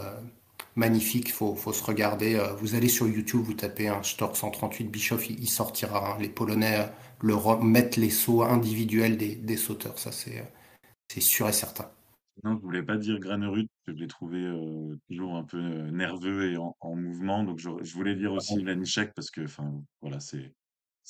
magnifiques, 0.77 1.29
il 1.29 1.33
faut, 1.33 1.73
se 1.73 1.83
regarder. 1.83 2.39
vous 2.59 2.75
allez 2.75 2.89
sur 2.89 3.09
YouTube, 3.09 3.41
vous 3.43 3.55
tapez 3.55 3.89
un 3.89 4.03
Stork 4.03 4.37
138 4.37 4.85
Bischoff, 4.91 5.31
il, 5.31 5.49
sortira. 5.49 6.13
Hein. 6.13 6.19
Les 6.21 6.29
Polonais 6.29 6.87
le 7.23 7.35
mettent 7.65 7.97
les 7.97 8.11
sauts 8.11 8.43
individuels 8.43 9.17
des, 9.17 9.37
des 9.37 9.57
sauteurs. 9.57 9.99
Ça, 9.99 10.11
c'est 10.13 11.21
sûr 11.21 11.49
et 11.49 11.55
certain. 11.55 11.91
Non, 12.45 12.59
je 12.59 12.63
voulais 12.63 12.83
pas 12.83 12.99
dire 12.99 13.19
Granerud, 13.19 13.69
que 13.87 13.93
je 13.95 13.99
l'ai 13.99 14.07
trouvé 14.07 14.41
toujours 15.09 15.37
un 15.37 15.45
peu 15.45 15.59
nerveux 15.91 16.53
et 16.53 16.59
en, 16.59 16.75
mouvement. 16.95 17.43
Donc, 17.45 17.59
je, 17.59 17.95
voulais 17.95 18.17
dire 18.17 18.35
aussi 18.35 18.63
Lanichek 18.63 19.15
parce 19.15 19.31
que, 19.31 19.43
enfin, 19.43 19.73
voilà, 20.03 20.21
c'est 20.21 20.53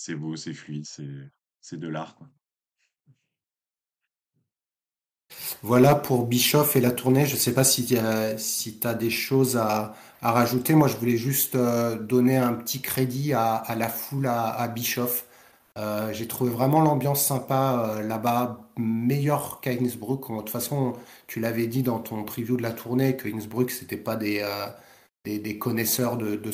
c'est 0.01 0.15
beau, 0.15 0.35
c'est 0.35 0.55
fluide, 0.55 0.87
c'est 1.61 1.79
de 1.79 1.89
l'art, 1.89 2.17
Voilà 5.63 5.95
pour 5.95 6.27
Bischoff 6.27 6.75
et 6.75 6.81
la 6.81 6.91
tournée. 6.91 7.27
Je 7.27 7.35
ne 7.35 7.39
sais 7.39 7.53
pas 7.53 7.65
si, 7.65 7.95
si 8.39 8.79
tu 8.79 8.87
as 8.87 8.95
des 8.95 9.11
choses 9.11 9.59
à, 9.59 9.95
à, 10.23 10.33
rajouter. 10.33 10.75
Moi, 10.75 10.89
je 10.89 10.97
voulais 10.97 11.19
juste 11.19 11.55
donner 11.55 12.39
un 12.39 12.55
petit 12.55 12.81
crédit 12.81 13.35
à, 13.35 13.63
la 13.77 13.89
foule 13.91 14.27
à, 14.27 14.67
Bischoff. 14.69 15.27
Euh, 15.77 16.13
j'ai 16.15 16.27
trouvé 16.27 16.51
vraiment 16.51 16.81
l'ambiance 16.81 17.25
sympa 17.25 17.97
euh, 17.99 18.03
là-bas, 18.03 18.71
meilleure 18.79 19.61
qu'à 19.61 19.73
Innsbruck. 19.73 20.31
De 20.31 20.37
toute 20.39 20.51
façon, 20.51 20.95
tu 21.27 21.41
l'avais 21.41 21.67
dit 21.67 21.83
dans 21.83 22.01
ton 22.01 22.25
preview 22.25 22.57
de 22.57 22.63
la 22.63 22.73
tournée 22.73 23.17
que 23.17 23.29
Innsbruck, 23.29 23.71
c'était 23.71 23.97
pas 23.99 24.17
des, 24.17 24.41
euh, 24.43 24.67
des, 25.25 25.59
connaisseurs 25.59 26.17
de, 26.17 26.37
de 26.37 26.51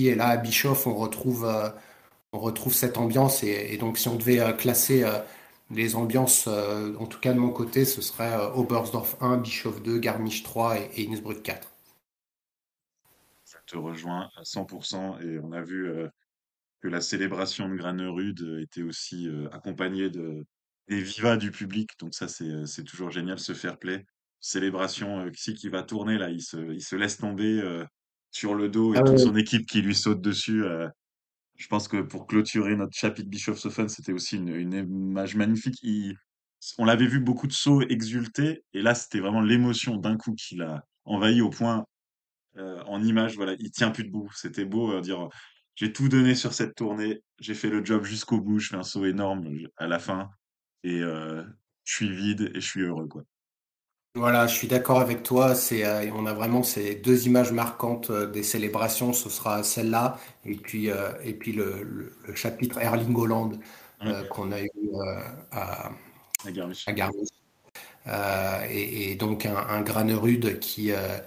Et 0.00 0.14
là, 0.16 0.28
à 0.28 0.36
Bischoff, 0.36 0.86
on 0.86 0.94
retrouve, 0.96 1.46
on 2.32 2.38
retrouve 2.38 2.74
cette 2.74 2.98
ambiance. 2.98 3.42
Et, 3.42 3.76
donc, 3.78 3.98
si 3.98 4.08
on 4.08 4.16
devait 4.16 4.54
classer 4.56 5.04
les 5.70 5.96
ambiances, 5.96 6.46
en 6.46 7.06
tout 7.06 7.20
cas 7.20 7.32
de 7.32 7.38
mon 7.38 7.50
côté, 7.50 7.84
ce 7.84 8.02
serait 8.02 8.36
Oberstdorf 8.54 9.16
1, 9.20 9.38
Bischoff 9.38 9.82
2, 9.82 9.98
Garmisch 9.98 10.42
3 10.42 10.78
et, 10.96 11.08
Innsbruck 11.08 11.42
4. 11.42 11.70
Ça 13.44 13.58
te 13.66 13.76
rejoint 13.76 14.28
à 14.36 14.42
100%. 14.42 15.22
Et 15.22 15.38
on 15.38 15.52
a 15.52 15.62
vu 15.62 15.90
que 16.80 16.88
la 16.88 17.00
célébration 17.00 17.68
de 17.68 17.74
Granerud 17.74 18.60
était 18.60 18.82
aussi 18.82 19.28
accompagnée 19.52 20.10
de, 20.10 20.44
des 20.88 21.00
vivas 21.00 21.36
du 21.36 21.50
public. 21.50 21.90
Donc 21.98 22.14
ça, 22.14 22.28
c'est 22.28 22.84
toujours 22.84 23.10
génial, 23.10 23.38
ce 23.38 23.54
fair 23.54 23.78
play. 23.78 24.04
Célébration, 24.40 25.30
qui 25.30 25.54
qui 25.54 25.68
va 25.68 25.82
tourner, 25.82 26.16
là, 26.16 26.30
il 26.30 26.42
se, 26.42 26.56
il 26.72 26.82
se 26.82 26.94
laisse 26.94 27.16
tomber 27.16 27.62
sur 28.30 28.54
le 28.54 28.68
dos 28.68 28.94
et 28.94 28.98
ah 28.98 29.02
toute 29.02 29.18
son 29.18 29.34
équipe 29.34 29.66
qui 29.66 29.80
lui 29.80 29.94
saute 29.94 30.20
dessus. 30.20 30.64
Je 31.58 31.66
pense 31.66 31.88
que 31.88 32.00
pour 32.00 32.26
clôturer 32.26 32.76
notre 32.76 32.96
chapitre 32.96 33.28
Bischofshofen, 33.28 33.88
c'était 33.88 34.12
aussi 34.12 34.36
une, 34.36 34.72
image 34.72 35.36
magnifique. 35.36 35.84
on 36.78 36.84
l'avait 36.84 37.06
vu 37.06 37.20
beaucoup 37.20 37.46
de 37.46 37.52
sauts 37.52 37.82
exulter, 37.82 38.64
et 38.72 38.80
là, 38.80 38.94
c'était 38.94 39.20
vraiment 39.20 39.40
l'émotion 39.40 39.96
d'un 39.96 40.16
coup 40.16 40.34
qu'il 40.34 40.62
a, 40.62 40.84
envahi 41.04 41.40
au 41.40 41.50
point, 41.50 41.84
euh, 42.56 42.82
en 42.84 43.02
image, 43.02 43.36
voilà, 43.36 43.54
il 43.58 43.70
tient 43.70 43.90
plus 43.90 44.04
debout. 44.04 44.30
C'était 44.34 44.64
beau 44.64 44.92
euh, 44.92 45.00
dire, 45.00 45.28
j'ai 45.74 45.92
tout 45.92 46.08
donné 46.08 46.34
sur 46.34 46.54
cette 46.54 46.74
tournée, 46.74 47.22
j'ai 47.38 47.54
fait 47.54 47.70
le 47.70 47.84
job 47.84 48.04
jusqu'au 48.04 48.40
bout, 48.40 48.58
je 48.58 48.70
fais 48.70 48.76
un 48.76 48.82
saut 48.82 49.04
énorme 49.04 49.48
à 49.76 49.86
la 49.86 49.98
fin 49.98 50.30
et 50.82 51.00
euh, 51.02 51.44
je 51.84 51.94
suis 51.94 52.14
vide 52.14 52.50
et 52.54 52.60
je 52.60 52.66
suis 52.66 52.82
heureux. 52.82 53.08
Voilà, 54.18 54.46
je 54.46 54.54
suis 54.54 54.68
d'accord 54.68 55.00
avec 55.00 55.22
toi. 55.22 55.54
C'est, 55.54 55.84
euh, 55.84 56.10
on 56.14 56.26
a 56.26 56.32
vraiment 56.34 56.62
ces 56.62 56.94
deux 56.96 57.26
images 57.26 57.52
marquantes 57.52 58.10
euh, 58.10 58.26
des 58.26 58.42
célébrations. 58.42 59.12
Ce 59.12 59.28
sera 59.30 59.62
celle-là 59.62 60.18
et 60.44 60.56
puis 60.56 60.90
euh, 60.90 61.12
et 61.22 61.34
puis 61.34 61.52
le, 61.52 61.82
le- 61.84 62.16
le 62.26 62.34
chapitre 62.34 62.78
Erling 62.80 63.14
Haaland 63.16 63.52
Ouais, 64.00 64.12
euh, 64.12 64.24
qu'on 64.24 64.52
a 64.52 64.60
eu 64.62 64.68
euh, 64.94 65.20
à, 65.52 65.90
à 66.44 66.50
Garmisch. 66.52 66.88
à 66.88 66.92
Garmisch. 66.92 67.28
Euh, 68.08 68.66
et, 68.70 69.12
et 69.12 69.16
donc 69.16 69.46
un, 69.46 69.56
un 69.56 69.82
Granerud 69.82 70.58
qui 70.60 70.92
euh, 70.92 71.18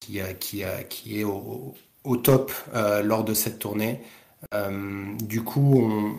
qui 0.00 0.20
euh, 0.20 0.32
qui, 0.34 0.64
euh, 0.64 0.82
qui 0.84 1.20
est 1.20 1.24
au, 1.24 1.74
au 2.04 2.16
top 2.16 2.52
euh, 2.74 3.02
lors 3.02 3.24
de 3.24 3.34
cette 3.34 3.58
tournée. 3.58 4.02
Euh, 4.54 5.16
du 5.22 5.42
coup, 5.44 5.80
on, 5.80 6.16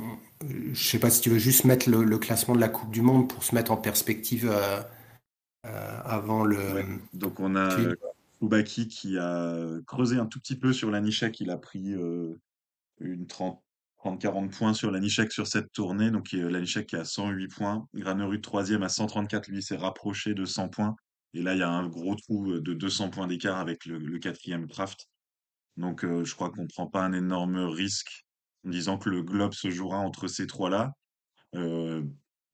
je 0.73 0.89
sais 0.89 0.99
pas 0.99 1.09
si 1.09 1.21
tu 1.21 1.29
veux 1.31 1.39
juste 1.39 1.65
mettre 1.65 1.89
le, 1.89 2.03
le 2.03 2.17
classement 2.19 2.55
de 2.55 2.61
la 2.61 2.69
Coupe 2.69 2.91
du 2.91 3.01
Monde 3.01 3.29
pour 3.29 3.43
se 3.43 3.55
mettre 3.55 3.71
en 3.71 3.77
perspective 3.77 4.49
euh, 4.51 4.81
euh, 5.65 5.99
avant 6.03 6.45
Ouais. 6.45 6.83
le. 6.83 6.99
Donc 7.13 7.39
on 7.39 7.55
a 7.55 7.69
Koubaki 8.39 8.87
qui 8.87 9.17
a 9.17 9.67
creusé 9.85 10.17
un 10.17 10.25
tout 10.25 10.39
petit 10.39 10.57
peu 10.57 10.71
sur 10.73 10.89
l'Anichek, 10.91 11.39
il 11.41 11.49
a 11.51 11.57
pris 11.57 11.93
euh, 11.93 12.39
une 12.99 13.27
30, 13.27 13.61
30-40 14.03 14.49
points 14.49 14.73
sur 14.73 14.91
l'Anichek 14.91 15.31
sur 15.31 15.47
cette 15.47 15.71
tournée. 15.71 16.11
Donc 16.11 16.31
l'Anichek 16.31 16.87
qui 16.87 16.95
a 16.95 17.03
108 17.05 17.47
points. 17.49 17.87
Granerud 17.93 18.41
troisième 18.41 18.83
à 18.83 18.89
134, 18.89 19.47
lui 19.47 19.61
s'est 19.61 19.75
rapproché 19.75 20.33
de 20.33 20.45
100 20.45 20.69
points. 20.69 20.95
Et 21.33 21.41
là, 21.41 21.53
il 21.53 21.59
y 21.59 21.63
a 21.63 21.69
un 21.69 21.87
gros 21.87 22.15
trou 22.15 22.51
euh, 22.51 22.61
de 22.61 22.73
200 22.73 23.09
points 23.09 23.27
d'écart 23.27 23.57
avec 23.57 23.85
le, 23.85 24.17
quatrième 24.19 24.67
Kraft. 24.67 25.07
Donc 25.77 26.03
euh, 26.03 26.23
je 26.23 26.33
crois 26.35 26.49
qu'on 26.49 26.67
prend 26.67 26.87
pas 26.87 27.03
un 27.03 27.13
énorme 27.13 27.57
risque 27.57 28.25
en 28.65 28.69
disant 28.69 28.97
que 28.97 29.09
le 29.09 29.21
globe 29.21 29.53
se 29.53 29.69
jouera 29.69 29.97
entre 29.97 30.27
ces 30.27 30.47
trois-là. 30.47 30.93
Euh, 31.55 32.03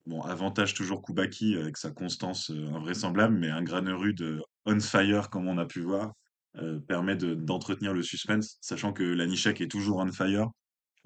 bon, 0.05 0.21
avantage 0.21 0.73
toujours 0.73 1.01
Koubaki 1.01 1.55
avec 1.57 1.77
sa 1.77 1.91
constance 1.91 2.51
euh, 2.51 2.67
invraisemblable, 2.73 3.35
mais 3.37 3.49
un 3.49 3.63
Granerud 3.63 4.15
euh, 4.21 4.39
on 4.65 4.79
fire, 4.79 5.29
comme 5.29 5.47
on 5.47 5.57
a 5.57 5.65
pu 5.65 5.81
voir, 5.81 6.13
euh, 6.57 6.79
permet 6.79 7.15
de- 7.15 7.35
d'entretenir 7.35 7.93
le 7.93 8.03
suspense, 8.03 8.57
sachant 8.61 8.93
que 8.93 9.03
l'Anichek 9.03 9.61
est 9.61 9.67
toujours 9.71 9.99
on 9.99 10.11
fire. 10.11 10.49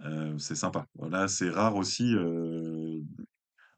Euh, 0.05 0.37
c'est 0.39 0.55
sympa. 0.55 0.87
Voilà, 0.95 1.27
c'est 1.27 1.49
rare 1.49 1.75
aussi. 1.77 2.15
euh, 2.15 3.01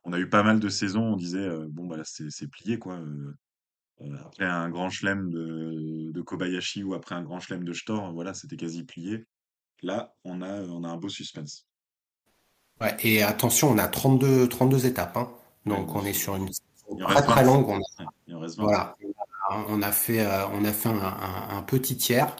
on 0.03 0.13
a 0.13 0.19
eu 0.19 0.29
pas 0.29 0.43
mal 0.43 0.59
de 0.59 0.69
saisons, 0.69 1.13
on 1.13 1.15
disait, 1.15 1.39
euh, 1.39 1.67
bon, 1.69 1.87
bah, 1.87 1.97
c'est 2.03 2.29
c'est 2.31 2.47
plié, 2.47 2.79
quoi. 2.79 2.95
euh, 2.99 3.33
euh, 4.01 4.17
après 4.25 4.45
un 4.45 4.69
grand 4.69 4.89
chelem 4.89 5.29
de, 5.31 6.11
de 6.13 6.21
Kobayashi 6.21 6.83
ou 6.83 6.93
après 6.95 7.15
un 7.15 7.23
grand 7.23 7.39
chelem 7.39 7.63
de 7.65 7.73
Stor, 7.73 8.13
voilà, 8.13 8.33
c'était 8.33 8.57
quasi 8.57 8.83
plié. 8.85 9.25
Là, 9.83 10.15
on 10.25 10.41
a, 10.43 10.61
on 10.63 10.83
a 10.85 10.89
un 10.89 10.97
beau 10.97 11.09
suspense. 11.09 11.67
Ouais, 12.81 12.97
et 13.01 13.21
attention, 13.23 13.69
on 13.71 13.77
a 13.77 13.87
32, 13.87 14.47
32 14.49 14.85
étapes, 14.85 15.15
hein. 15.17 15.29
Donc 15.65 15.95
on 15.95 16.03
est 16.05 16.13
sur 16.13 16.35
une 16.35 16.49
en 16.89 16.95
très 17.05 17.13
reste 17.15 17.27
très 17.27 17.43
20. 17.43 17.53
longue. 17.53 17.69
On 17.69 17.75
a- 17.75 17.77
Ouais, 17.77 18.05
il 18.27 18.35
en 18.35 18.39
reste 18.39 18.57
20. 18.57 18.63
voilà, 18.63 18.95
on 19.69 19.81
a 19.81 19.91
fait, 19.91 20.19
euh, 20.21 20.47
on 20.53 20.65
a 20.65 20.71
fait 20.71 20.89
un, 20.89 20.97
un- 20.97 21.57
un 21.57 21.61
petit 21.61 21.95
tiers. 21.97 22.35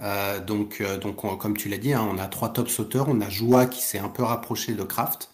Euh, 0.00 0.40
donc, 0.40 0.78
euh, 0.82 0.98
donc 0.98 1.24
on- 1.24 1.36
comme 1.36 1.56
tu 1.56 1.70
l'as 1.70 1.78
dit, 1.78 1.94
hein, 1.94 2.06
on 2.10 2.18
a 2.18 2.26
trois 2.26 2.50
top 2.52 2.68
sauteurs. 2.68 3.06
On 3.08 3.20
a 3.22 3.30
Joua 3.30 3.66
qui 3.66 3.80
s'est 3.82 3.98
un 3.98 4.10
peu 4.10 4.22
rapproché 4.22 4.74
de 4.74 4.82
Kraft. 4.82 5.30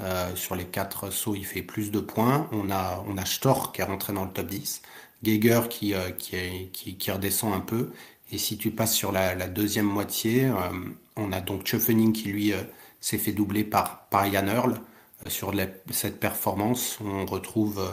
Euh, 0.00 0.34
sur 0.36 0.54
les 0.56 0.64
quatre 0.64 1.10
sauts, 1.10 1.34
il 1.36 1.44
fait 1.46 1.62
plus 1.62 1.90
de 1.92 2.00
points. 2.00 2.48
On 2.52 2.70
a, 2.70 3.02
on 3.08 3.16
a 3.16 3.24
Storr 3.24 3.72
qui 3.72 3.80
est 3.80 3.84
rentré 3.84 4.12
dans 4.12 4.24
le 4.24 4.30
top 4.30 4.46
10. 4.46 4.82
Geiger 5.24 5.62
qui, 5.70 5.94
euh, 5.94 6.10
qui, 6.10 6.36
est- 6.36 6.68
qui, 6.72 6.96
qui 6.96 7.10
redescend 7.10 7.52
un 7.54 7.60
peu. 7.60 7.90
Et 8.32 8.38
si 8.38 8.56
tu 8.58 8.70
passes 8.70 8.94
sur 8.94 9.10
la, 9.12 9.34
la 9.34 9.48
deuxième 9.48 9.86
moitié, 9.86 10.50
on 11.16 11.32
a 11.32 11.40
donc 11.40 11.66
Schöffening 11.66 12.12
qui 12.12 12.28
lui 12.30 12.52
s'est 13.04 13.18
fait 13.18 13.32
doubler 13.32 13.64
par, 13.64 14.08
par 14.08 14.30
Jan 14.32 14.46
Earl. 14.46 14.80
Euh, 15.26 15.30
sur 15.30 15.52
la- 15.52 15.66
cette 15.90 16.18
performance, 16.20 16.98
on 17.00 17.26
retrouve 17.26 17.78
euh, 17.80 17.92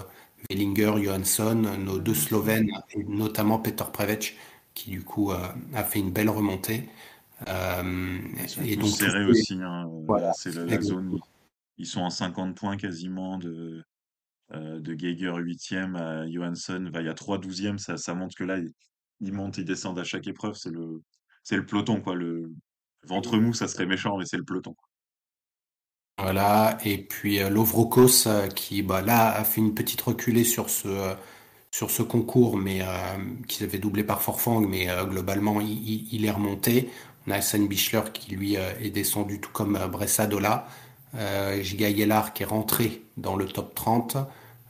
Vellinger, 0.49 1.03
Johansson, 1.03 1.55
nos 1.79 1.99
deux. 1.99 2.13
Slovènes, 2.13 2.69
et 2.91 3.03
notamment 3.03 3.59
Peter 3.59 3.83
Prevec, 3.91 4.37
qui 4.73 4.89
du 4.91 5.03
coup 5.03 5.31
euh, 5.31 5.37
a 5.73 5.83
fait 5.83 5.99
une 5.99 6.11
belle 6.11 6.29
remontée. 6.29 6.89
Euh, 7.47 8.19
Ils 8.41 8.49
sont 8.49 8.61
et 8.63 8.75
donc 8.75 8.85
aussi. 9.29 9.55
hein. 9.61 9.89
Voilà, 10.07 10.27
Là, 10.27 10.33
c'est 10.33 10.53
la, 10.55 10.65
la 10.65 10.81
zone. 10.81 11.07
exactement. 11.07 11.27
Ils 11.77 11.85
sont 11.87 12.01
en 12.01 12.09
50 12.09 12.55
points 12.55 12.77
quasiment 12.77 13.37
de, 13.37 13.83
euh, 14.53 14.79
de 14.79 14.93
Geiger 14.93 15.33
huitième 15.39 15.95
à 15.95 16.29
Johansson. 16.29 16.89
Il 16.95 17.05
y 17.05 17.09
a 17.09 17.13
trois 17.13 17.37
douzièmes. 17.37 17.79
Ça, 17.79 17.97
ça 17.97 18.13
montre 18.13 18.35
que 18.35 18.43
là, 18.43 18.59
ils, 18.59 18.71
ils 19.19 19.33
montent, 19.33 19.57
ils 19.57 19.65
descendent 19.65 19.99
à 19.99 20.03
chaque 20.03 20.27
épreuve. 20.27 20.53
C'est 20.55 20.69
le, 20.71 21.01
c'est 21.43 21.57
le 21.57 21.65
peloton, 21.65 22.01
quoi. 22.01 22.15
Le 22.15 22.51
ventre 23.03 23.37
mou, 23.37 23.53
ça 23.53 23.67
serait 23.67 23.85
méchant, 23.87 24.17
mais 24.17 24.25
c'est 24.25 24.37
le 24.37 24.43
peloton. 24.45 24.75
Voilà, 26.21 26.77
et 26.85 26.97
puis 26.97 27.39
euh, 27.39 27.49
Lovrokos 27.49 28.27
euh, 28.27 28.47
qui 28.47 28.83
bah, 28.83 29.01
là 29.01 29.31
a 29.31 29.43
fait 29.43 29.61
une 29.61 29.73
petite 29.73 30.01
reculée 30.01 30.43
sur 30.43 30.69
ce, 30.69 30.87
euh, 30.87 31.13
sur 31.71 31.89
ce 31.89 32.03
concours, 32.03 32.57
mais 32.57 32.81
qui 33.47 33.57
s'est 33.57 33.67
fait 33.67 33.77
doubler 33.77 34.03
par 34.03 34.21
Forfang, 34.21 34.59
mais 34.59 34.87
globalement 35.05 35.61
il, 35.61 36.25
est 36.25 36.31
remonté. 36.31 36.89
On 37.25 37.31
a 37.31 37.35
Hassan 37.35 37.65
Bichler 37.65 38.01
qui 38.13 38.35
lui 38.35 38.55
est 38.55 38.89
descendu 38.89 39.39
tout 39.39 39.51
comme 39.53 39.79
Bressadola. 39.89 40.67
Euh, 41.15 41.61
Giga 41.61 41.89
Yellar 41.89 42.33
qui 42.33 42.43
est 42.43 42.45
rentré 42.45 43.03
dans 43.17 43.35
le 43.35 43.45
top 43.45 43.75
30, 43.75 44.17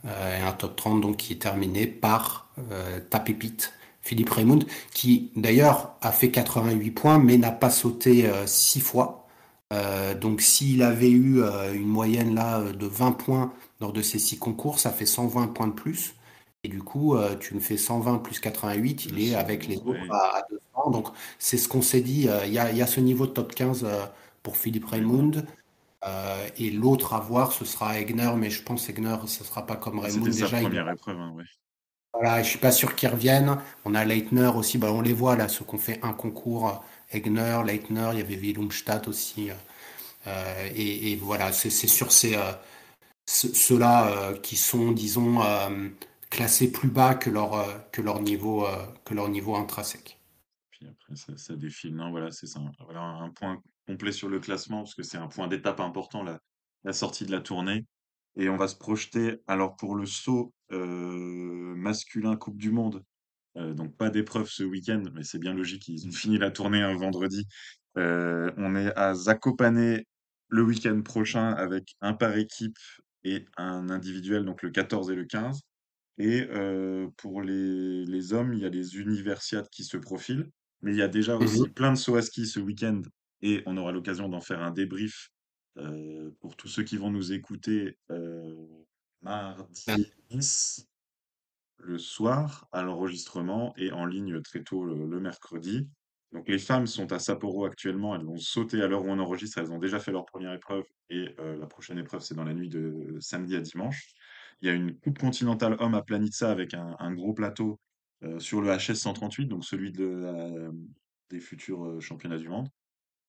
euh, 0.06 0.38
et 0.38 0.42
un 0.42 0.52
top 0.52 0.76
30 0.76 1.00
donc 1.00 1.16
qui 1.16 1.34
est 1.34 1.42
terminé 1.42 1.86
par 1.86 2.48
euh, 2.72 2.98
Philippe 4.00 4.30
Raymond, 4.30 4.60
qui 4.92 5.30
d'ailleurs 5.36 5.94
a 6.00 6.10
fait 6.10 6.30
88 6.30 6.90
points, 6.90 7.18
mais 7.18 7.38
n'a 7.38 7.52
pas 7.52 7.70
sauté 7.70 8.26
euh, 8.26 8.46
6 8.46 8.80
fois. 8.80 9.21
Euh, 9.72 10.14
donc 10.14 10.40
s'il 10.42 10.82
avait 10.82 11.10
eu 11.10 11.42
euh, 11.42 11.72
une 11.74 11.88
moyenne 11.88 12.34
là 12.34 12.60
euh, 12.60 12.72
de 12.72 12.86
20 12.86 13.12
points 13.12 13.52
lors 13.80 13.92
de 13.92 14.02
ces 14.02 14.18
six 14.20 14.38
concours, 14.38 14.78
ça 14.78 14.90
fait 14.92 15.06
120 15.06 15.48
points 15.48 15.68
de 15.68 15.72
plus. 15.72 16.14
Et 16.64 16.68
du 16.68 16.82
coup, 16.82 17.16
euh, 17.16 17.36
tu 17.36 17.54
me 17.54 17.60
fais 17.60 17.76
120 17.76 18.18
plus 18.18 18.38
88, 18.40 19.06
il 19.06 19.20
est 19.20 19.34
avec 19.34 19.66
les 19.66 19.76
200, 19.76 19.88
autres 19.90 20.12
à, 20.12 20.38
à 20.38 20.42
200. 20.50 20.90
Donc 20.90 21.08
c'est 21.38 21.58
ce 21.58 21.68
qu'on 21.68 21.82
s'est 21.82 22.00
dit. 22.02 22.28
Il 22.46 22.52
y 22.52 22.58
a, 22.58 22.70
il 22.70 22.76
y 22.76 22.82
a 22.82 22.86
ce 22.86 23.00
niveau 23.00 23.26
de 23.26 23.32
top 23.32 23.54
15 23.54 23.84
euh, 23.84 24.04
pour 24.42 24.56
Philippe 24.56 24.86
Raymond. 24.86 25.32
Et 26.58 26.70
l'autre 26.70 27.14
à 27.14 27.20
voir, 27.20 27.52
ce 27.52 27.64
sera 27.64 27.98
Egner, 28.00 28.32
mais 28.36 28.50
je 28.50 28.62
pense 28.62 28.88
Egner, 28.88 29.16
ce 29.26 29.44
sera 29.44 29.66
pas 29.66 29.76
comme 29.76 30.00
Raymond. 30.00 30.24
C'était 30.26 30.32
sa 30.32 30.44
Déjà, 30.46 30.60
il 30.60 30.64
première 30.64 30.90
épreuve, 30.90 31.18
hein, 31.18 31.32
ouais. 31.36 31.44
voilà, 32.12 32.42
je 32.42 32.48
suis 32.48 32.58
pas 32.58 32.72
sûr 32.72 32.94
qu'ils 32.96 33.08
reviennent. 33.08 33.58
On 33.84 33.94
a 33.94 34.04
Leitner 34.04 34.50
aussi, 34.56 34.78
bah, 34.78 34.92
on 34.92 35.00
les 35.00 35.12
voit 35.12 35.36
là, 35.36 35.48
ceux 35.48 35.64
qui 35.64 35.74
ont 35.74 35.78
fait 35.78 36.00
un 36.02 36.12
concours. 36.12 36.82
Egner, 37.12 37.62
Leitner, 37.66 38.10
il 38.12 38.18
y 38.18 38.22
avait 38.22 38.36
Willumstadt 38.36 39.08
aussi. 39.08 39.50
euh, 39.50 39.54
euh, 40.26 40.70
et, 40.74 41.16
voilà, 41.16 41.52
c'est 41.52 41.70
sur 41.70 42.12
ces, 42.12 42.36
euh, 42.36 42.52
ce- 43.26 43.52
ceux-là 43.52 44.34
qui 44.42 44.56
sont, 44.56 44.92
disons, 44.92 45.40
classés 46.30 46.70
plus 46.70 46.88
bas 46.88 47.14
que 47.14 47.28
leur, 47.28 47.90
que 47.90 48.00
leur 48.00 48.20
niveau, 48.20 48.66
que 49.04 49.14
leur 49.14 49.28
niveau 49.28 49.56
intrinsèque. 49.56 50.18
Puis 50.70 50.86
après, 50.86 51.16
ça, 51.36 51.56
défile. 51.56 51.94
Non, 51.96 52.10
voilà, 52.10 52.30
c'est 52.30 52.46
ça. 52.46 52.60
Voilà 52.84 53.02
un 53.02 53.30
point 53.30 53.60
complet 53.86 54.12
sur 54.12 54.28
le 54.28 54.38
classement, 54.38 54.78
parce 54.78 54.94
que 54.94 55.02
c'est 55.02 55.18
un 55.18 55.28
point 55.28 55.48
d'étape 55.48 55.80
important, 55.80 56.22
la, 56.22 56.92
sortie 56.92 57.26
de 57.26 57.32
la 57.32 57.40
tournée. 57.40 57.84
Et 58.36 58.48
on 58.48 58.56
va 58.56 58.68
se 58.68 58.76
projeter, 58.76 59.42
alors 59.46 59.76
pour 59.76 59.94
le 59.96 60.06
saut 60.06 60.54
masculin 60.70 62.36
Coupe 62.36 62.56
du 62.56 62.70
Monde, 62.70 63.04
euh, 63.56 63.74
donc 63.74 63.96
pas 63.96 64.10
d'épreuve 64.10 64.48
ce 64.48 64.62
week-end, 64.64 65.02
mais 65.14 65.22
c'est 65.24 65.38
bien 65.38 65.54
logique, 65.54 65.88
ils 65.88 66.06
ont 66.06 66.12
fini 66.12 66.38
la 66.38 66.50
tournée 66.50 66.82
un 66.82 66.96
vendredi. 66.96 67.46
Euh, 67.98 68.50
on 68.56 68.74
est 68.76 68.92
à 68.96 69.14
Zakopane 69.14 70.00
le 70.48 70.62
week-end 70.62 71.00
prochain 71.02 71.52
avec 71.52 71.94
un 72.00 72.14
par 72.14 72.36
équipe 72.36 72.78
et 73.24 73.44
un 73.56 73.90
individuel, 73.90 74.44
donc 74.44 74.62
le 74.62 74.70
14 74.70 75.10
et 75.10 75.14
le 75.14 75.24
15. 75.24 75.60
Et 76.18 76.46
euh, 76.50 77.08
pour 77.16 77.42
les, 77.42 78.04
les 78.04 78.32
hommes, 78.32 78.52
il 78.54 78.60
y 78.60 78.66
a 78.66 78.68
les 78.70 78.96
universiades 78.98 79.68
qui 79.70 79.84
se 79.84 79.96
profilent, 79.96 80.50
mais 80.82 80.92
il 80.92 80.98
y 80.98 81.02
a 81.02 81.08
déjà 81.08 81.36
aussi 81.36 81.68
Mhm. 81.68 81.74
plein 81.74 81.92
de 81.92 81.98
sauts 81.98 82.16
à 82.16 82.22
ski 82.22 82.46
ce 82.46 82.60
week-end 82.60 83.02
et 83.42 83.62
on 83.66 83.76
aura 83.76 83.92
l'occasion 83.92 84.28
d'en 84.28 84.40
faire 84.40 84.62
un 84.62 84.70
débrief 84.70 85.30
pour 86.40 86.56
tous 86.56 86.68
ceux 86.68 86.82
qui 86.82 86.96
vont 86.98 87.10
nous 87.10 87.32
écouter 87.32 87.96
mardi 89.22 90.12
10 90.30 90.86
le 91.82 91.98
soir 91.98 92.66
à 92.72 92.82
l'enregistrement 92.82 93.74
et 93.76 93.92
en 93.92 94.06
ligne 94.06 94.40
très 94.42 94.62
tôt 94.62 94.84
le, 94.84 95.20
mercredi. 95.20 95.88
Donc 96.32 96.48
les 96.48 96.58
femmes 96.58 96.86
sont 96.86 97.12
à 97.12 97.18
Sapporo 97.18 97.66
actuellement, 97.66 98.14
elles 98.16 98.24
vont 98.24 98.38
sauter 98.38 98.80
à 98.80 98.86
l'heure 98.86 99.04
où 99.04 99.08
on 99.08 99.18
enregistre, 99.18 99.58
elles 99.58 99.70
ont 99.70 99.78
déjà 99.78 99.98
fait 99.98 100.12
leur 100.12 100.24
première 100.24 100.54
épreuve 100.54 100.84
et 101.10 101.34
euh, 101.38 101.58
la 101.58 101.66
prochaine 101.66 101.98
épreuve 101.98 102.22
c'est 102.22 102.34
dans 102.34 102.44
la 102.44 102.54
nuit 102.54 102.70
de 102.70 103.18
samedi 103.20 103.54
à 103.54 103.60
dimanche. 103.60 104.14
Il 104.62 104.68
y 104.68 104.70
a 104.70 104.74
une 104.74 104.98
coupe 104.98 105.18
continentale 105.18 105.76
homme 105.80 105.94
à 105.94 106.02
Planitza 106.02 106.50
avec 106.50 106.72
un, 106.72 107.12
gros 107.12 107.34
plateau 107.34 107.78
euh, 108.22 108.38
sur 108.38 108.62
le 108.62 108.70
HS 108.70 108.94
138, 108.94 109.46
donc 109.46 109.64
celui 109.64 109.92
de 109.92 110.72
des 111.32 111.40
futurs 111.40 111.84
euh, 111.84 112.00
championnats 112.00 112.38
du 112.38 112.48
monde. 112.48 112.68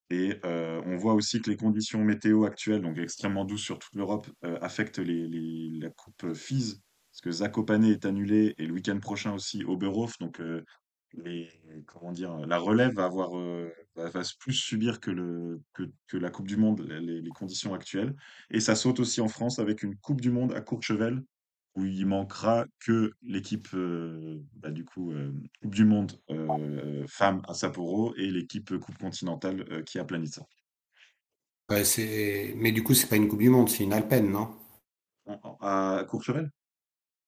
Et 0.10 0.36
euh, 0.46 0.82
on 0.86 0.98
voit 0.98 1.14
aussi 1.14 1.42
que 1.42 1.50
les 1.50 1.58
conditions 1.58 2.04
météo 2.04 2.44
actuelles, 2.44 2.82
donc 2.82 3.00
extrêmement 3.00 3.46
douces 3.46 3.64
sur 3.64 3.80
toute 3.80 3.96
l'Europe, 3.96 4.28
euh, 4.44 4.60
affectent 4.62 5.00
la 5.00 5.90
coupe 5.90 6.34
FIS, 6.34 6.82
parce 7.14 7.22
que 7.22 7.32
Zakopane 7.32 7.86
est 7.86 8.06
annulé 8.06 8.56
et 8.58 8.66
le 8.68 8.74
week-end 8.74 9.00
prochain 9.00 9.34
aussi 9.34 9.64
Oberhof. 9.66 10.18
Donc 10.20 10.42
euh, 10.42 10.64
les 11.14 11.50
comment 11.88 12.12
dire? 12.12 12.36
La 12.48 12.58
relève 12.58 12.94
va 12.96 13.06
avoir, 13.06 13.38
heu, 13.38 13.72
va 13.96 14.10
va 14.10 14.22
s 14.22 14.34
plus 14.34 14.54
subir 14.54 15.00
que 15.00 15.12
le 15.12 15.62
que 15.74 15.84
que 16.08 16.18
la 16.18 16.32
coupe 16.32 16.48
du 16.48 16.58
monde, 16.58 16.82
les 16.90 17.22
les 17.22 17.30
conditions 17.32 17.74
actuelles 17.76 18.16
et 18.50 18.60
ça 18.60 18.76
saute 18.76 19.00
aussi 19.00 19.22
en 19.22 19.28
France 19.28 19.60
avec 19.60 19.84
une 19.84 19.96
coupe 19.98 20.22
du 20.22 20.32
monde 20.32 20.54
à 20.54 20.62
Courchevel 20.62 21.22
où 21.76 21.86
il 21.86 22.06
manquera 22.06 22.66
que 22.86 23.12
l'équipe, 23.24 23.68
heu, 23.74 24.44
bah, 24.54 24.70
du 24.72 24.86
coup, 24.86 25.12
coupe 25.62 25.74
du 25.76 25.86
monde, 25.86 26.14
heu, 26.30 27.04
femmes 27.08 27.42
à 27.48 27.54
Sapporo 27.56 28.14
et 28.16 28.30
l'équipe 28.30 28.78
coupe 28.78 28.98
continentale, 29.00 29.84
qui 29.86 29.98
est 29.98 30.02
à 30.02 30.06
Planitza. 30.06 30.44
Ouais, 31.70 31.84
mais 32.56 32.72
du 32.72 32.84
coup, 32.84 32.94
c'est 32.94 33.08
pas 33.08 33.18
une 33.18 33.28
coupe 33.28 33.40
du 33.42 33.50
monde, 33.50 33.68
c'est 33.70 33.84
une 33.84 33.92
alpine, 33.92 34.30
non? 34.32 34.56
À 35.60 36.06
Courchevel? 36.08 36.50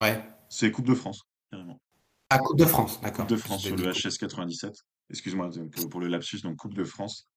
Ouais. 0.02 0.24
C'est 0.50 0.72
coupe 0.72 0.86
de 0.86 0.96
France, 0.96 1.22
carrément. 1.52 1.80
Ah, 2.30 2.40
coupe 2.40 2.58
de 2.58 2.66
France, 2.66 2.96
Coupe 2.96 3.04
d'accord. 3.04 3.26
de 3.28 3.36
Parce 3.36 3.48
France 3.48 3.62
sur 3.64 3.76
le 3.76 3.92
HS 3.92 4.18
97. 4.18 4.74
Excuse-moi 5.10 5.52
pour 5.90 6.00
le 6.00 6.08
lapsus, 6.08 6.42
donc 6.42 6.58
coupe 6.58 6.74
de 6.74 6.84
France, 6.84 7.28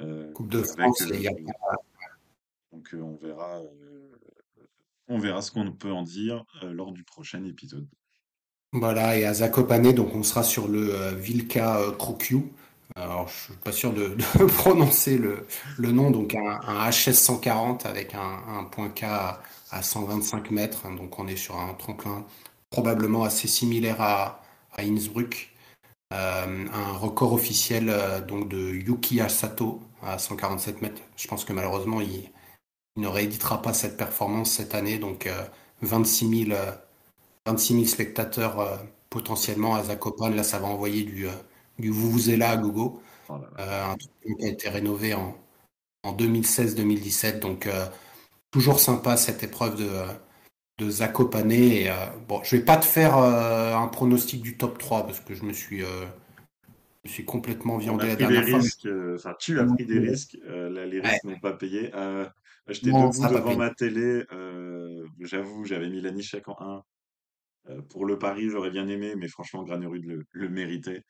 heu, 0.00 0.30
coupe 0.32 0.48
de 0.50 0.62
France 0.62 1.02
heu 1.02 1.12
donc 2.72 2.94
heu, 2.94 3.02
on 3.02 3.16
verra, 3.16 3.60
on 5.08 5.18
verra 5.18 5.42
ce 5.42 5.50
qu'on 5.50 5.72
peut 5.72 5.92
en 5.92 6.02
dire, 6.02 6.44
lors 6.62 6.92
du 6.92 7.02
prochain 7.04 7.44
épisode. 7.44 7.88
Voilà 8.72 9.16
et 9.16 9.24
à 9.24 9.34
Zakopane, 9.34 9.92
donc 9.92 10.14
on 10.14 10.22
sera 10.22 10.42
sur 10.42 10.68
le, 10.68 10.90
heu, 10.94 11.92
Krokwiu. 11.92 12.52
Alors 12.94 13.28
je 13.28 13.34
suis 13.34 13.52
pas 13.54 13.72
sûr 13.72 13.92
de 13.92 14.16
prononcer 14.58 15.18
le 15.18 15.92
nom, 15.92 16.10
donc 16.10 16.34
un 16.34 16.90
HS 16.90 17.14
140 17.14 17.86
avec 17.86 18.14
un 18.14 18.64
point 18.70 18.88
K 18.88 19.04
à 19.04 19.42
à 19.70 19.82
125 19.82 20.50
mètres. 20.50 20.88
Donc 20.96 21.18
on 21.18 21.26
est 21.28 21.36
sur 21.36 21.56
un 21.56 21.74
tremplin 21.74 22.24
probablement 22.70 23.24
assez 23.24 23.48
similaire 23.48 24.00
à 24.00 24.42
Innsbruck. 24.78 25.52
Euh, 26.12 26.66
un 26.72 26.92
record 26.92 27.32
officiel 27.32 27.88
euh, 27.88 28.20
donc 28.20 28.48
de 28.48 28.74
Yuki 28.74 29.20
Asato 29.20 29.82
à 30.02 30.18
147 30.18 30.80
mètres. 30.80 31.02
Je 31.16 31.26
pense 31.26 31.44
que 31.44 31.52
malheureusement 31.52 32.00
il, 32.00 32.30
ne 32.96 33.08
rééditera 33.08 33.60
pas 33.60 33.74
cette 33.74 33.96
performance 33.96 34.52
cette 34.52 34.74
année, 34.74 34.98
donc 34.98 35.26
euh, 35.26 35.44
26 35.82 36.46
000 36.46 36.58
euh, 36.58 36.72
26 37.46 37.74
000 37.74 37.86
spectateurs 37.86 38.60
euh, 38.60 38.76
potentiellement 39.10 39.74
à 39.74 39.82
Zakopane. 39.84 40.36
Là, 40.36 40.44
ça 40.44 40.58
va 40.58 40.68
envoyer 40.68 41.02
du, 41.04 41.26
du 41.78 41.90
Vuvuzela 41.90 42.50
à 42.50 42.56
gogo. 42.56 43.02
Oh 43.28 43.34
là 43.34 43.50
là. 43.56 43.62
Euh, 43.62 43.92
un 43.92 43.96
truc 43.96 44.38
qui 44.38 44.44
a 44.44 44.48
été 44.48 44.68
rénové 44.68 45.14
en, 45.14 45.36
en 46.02 46.14
2016-2017. 46.14 47.40
Donc, 47.40 47.66
euh, 47.66 47.86
toujours 48.50 48.80
sympa 48.80 49.16
cette 49.16 49.42
épreuve 49.42 49.76
de, 49.76 49.90
de 50.78 50.90
Zakopane. 50.90 51.52
Et, 51.52 51.90
euh, 51.90 51.94
bon, 52.28 52.42
je 52.42 52.56
vais 52.56 52.62
pas 52.62 52.76
te 52.76 52.84
faire 52.84 53.16
euh, 53.18 53.74
un 53.74 53.88
pronostic 53.88 54.42
du 54.42 54.56
top 54.56 54.78
3 54.78 55.06
parce 55.06 55.20
que 55.20 55.34
je 55.34 55.44
me 55.44 55.52
suis, 55.52 55.82
euh, 55.82 56.06
je 57.04 57.08
me 57.08 57.12
suis 57.12 57.24
complètement 57.24 57.78
viandé 57.78 58.08
la 58.08 58.16
des 58.16 58.24
dernière 58.24 58.42
fois. 58.42 58.52
Mais... 58.52 58.58
risques, 58.58 58.88
enfin 59.14 59.34
tu 59.38 59.58
as 59.60 59.64
pris 59.64 59.86
des 59.86 59.98
risques, 59.98 60.38
là 60.46 60.86
les 60.86 61.00
Ouais, 61.00 61.08
risques 61.08 61.24
n'ont 61.24 61.38
pas 61.38 61.52
payé. 61.52 61.90
J'étais 62.68 62.90
debout 62.90 63.28
devant 63.28 63.56
ma 63.56 63.70
télé, 63.70 64.24
j'avoue, 65.20 65.64
j'avais 65.64 65.88
mis 65.88 66.00
Lanišek 66.00 66.48
en 66.48 66.56
1. 66.58 66.82
Heu, 67.68 67.82
pour 67.82 68.06
le 68.06 68.18
pari, 68.18 68.48
j'aurais 68.48 68.70
bien 68.70 68.86
aimé, 68.88 69.14
mais 69.16 69.28
franchement 69.28 69.64
Granerud 69.64 70.04
le 70.04 70.24
le 70.30 70.48
méritait 70.48 71.04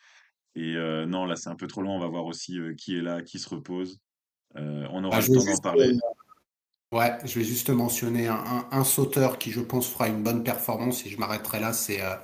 et 0.57 0.75
heu, 0.77 1.07
non, 1.07 1.27
là, 1.27 1.37
c'est 1.37 1.51
un 1.51 1.57
peu 1.57 1.67
trop 1.69 1.83
long. 1.83 1.97
On 1.97 2.01
va 2.01 2.09
voir 2.09 2.27
aussi, 2.27 2.59
heu, 2.59 2.75
qui 2.75 2.97
est 2.99 3.03
là, 3.03 3.23
qui 3.23 3.39
se 3.39 3.49
repose. 3.49 4.01
Heu, 4.57 4.87
on 4.93 5.05
aura 5.05 5.21
le 5.23 5.29
je 5.29 5.33
vais 5.33 5.39
temps 5.39 5.45
d'en 5.45 5.57
euh, 5.57 5.61
parler. 5.63 5.93
ouais, 6.93 7.19
je 7.25 7.39
vais 7.39 7.45
juste 7.45 7.71
mentionner 7.71 8.29
un, 8.29 8.35
un- 8.37 8.69
un 8.73 8.85
sauteur 8.85 9.39
qui, 9.39 9.51
je 9.51 9.61
pense, 9.61 9.89
fera 9.89 10.09
une 10.09 10.23
bonne 10.23 10.45
performance 10.45 11.05
et 11.07 11.11
je 11.11 11.19
m'arrêterai 11.19 11.61
là. 11.61 11.73
C'est 11.73 12.01
euh, 12.03 12.17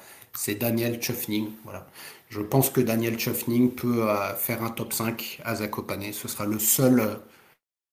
Daniel 0.59 1.01
Tchofning. 1.01 1.51
Voilà. 1.65 1.87
Je 2.31 2.41
pense 2.41 2.71
que 2.71 2.81
Daniel 2.81 3.17
Tchofning 3.19 3.75
peut 3.75 4.09
euh, 4.11 4.35
faire 4.35 4.63
un 4.63 4.71
top 4.71 4.93
5 4.93 5.41
à 5.45 5.57
Zakopane. 5.57 6.13
Ce 6.13 6.29
sera 6.29 6.47
le 6.47 6.59
seul, 6.59 7.01
euh, 7.01 7.15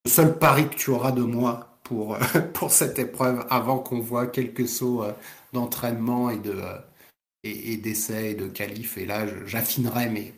le 0.06 0.12
seul 0.12 0.38
pari 0.40 0.70
que 0.70 0.76
tu 0.76 0.92
auras 0.92 1.12
de 1.12 1.24
moi 1.24 1.80
pour, 1.84 2.16
euh, 2.16 2.20
pour 2.54 2.72
cette 2.72 3.00
épreuve 3.00 3.46
avant 3.50 3.80
qu'on 3.80 4.00
voit 4.02 4.28
quelques 4.28 4.68
sauts 4.68 5.04
euh, 5.04 5.14
d'entraînement 5.54 6.30
et 6.32 6.38
de, 6.40 6.52
euh, 6.54 6.78
et, 7.44 7.78
d'essais 7.78 8.36
de 8.36 8.48
qualif. 8.48 8.98
Et 8.98 9.06
là, 9.06 9.26
j'affinerai 9.46 10.10
mes, 10.10 10.34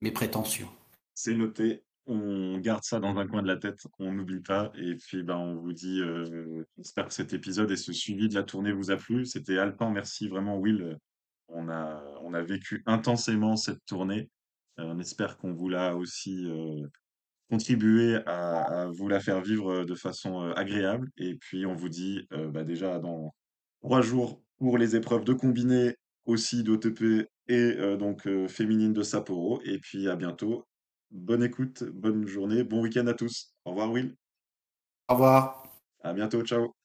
mes 0.00 0.10
prétentions. 0.10 0.68
C'est 1.14 1.34
noté. 1.34 1.82
On 2.06 2.58
garde 2.58 2.82
ça 2.82 2.98
dans 2.98 3.16
un 3.16 3.28
coin 3.28 3.42
de 3.42 3.46
la 3.46 3.56
tête, 3.56 3.78
on 4.00 4.12
n'oublie 4.12 4.40
pas. 4.40 4.72
Et 4.76 4.96
puis, 4.96 5.22
ben, 5.22 5.36
on 5.36 5.54
vous 5.54 5.72
dit, 5.72 6.00
euh, 6.00 6.64
j'espère 6.76 7.06
que 7.06 7.14
cet 7.14 7.32
épisode 7.32 7.70
et 7.70 7.76
ce 7.76 7.92
suivi 7.92 8.28
de 8.28 8.34
la 8.34 8.42
tournée 8.42 8.72
vous 8.72 8.90
a 8.90 8.96
plu. 8.96 9.24
C'était 9.24 9.58
Alpin. 9.58 9.90
Merci 9.90 10.28
vraiment, 10.28 10.58
Will. 10.58 10.98
On 11.48 11.68
a, 11.68 12.02
on 12.22 12.34
a 12.34 12.42
vécu 12.42 12.82
intensément 12.86 13.56
cette 13.56 13.84
tournée. 13.86 14.30
Euh, 14.80 14.84
on 14.84 14.98
espère 14.98 15.36
qu'on 15.36 15.52
vous 15.52 15.68
l'a 15.68 15.94
aussi 15.94 16.44
euh, 16.46 16.88
contribué 17.52 18.16
à, 18.24 18.88
vous 18.94 19.08
la 19.08 19.20
faire 19.20 19.42
vivre 19.42 19.84
de 19.84 19.94
façon 19.94 20.40
euh, 20.40 20.54
agréable. 20.54 21.10
Et 21.18 21.34
puis, 21.34 21.66
on 21.66 21.74
vous 21.74 21.90
dit 21.90 22.26
euh, 22.32 22.48
bah, 22.48 22.64
déjà 22.64 22.98
dans 22.98 23.34
trois 23.82 24.00
jours 24.00 24.42
pour 24.56 24.78
les 24.78 24.96
épreuves 24.96 25.24
de 25.24 25.34
combiné 25.34 25.96
aussi 26.24 26.62
d'OTP 26.62 27.28
et 27.48 27.54
euh, 27.54 27.96
donc 27.96 28.26
euh, 28.26 28.48
féminine 28.48 28.92
de 28.92 29.02
Sapporo. 29.02 29.60
Et 29.64 29.78
puis 29.78 30.08
à 30.08 30.16
bientôt. 30.16 30.66
Bonne 31.10 31.42
écoute, 31.42 31.84
bonne 31.84 32.26
journée, 32.26 32.64
bon 32.64 32.80
week-end 32.82 33.06
à 33.06 33.14
tous. 33.14 33.54
Au 33.64 33.70
revoir 33.70 33.90
Will. 33.90 34.16
Au 35.08 35.14
revoir. 35.14 35.66
À 36.00 36.12
bientôt, 36.12 36.42
ciao. 36.42 36.81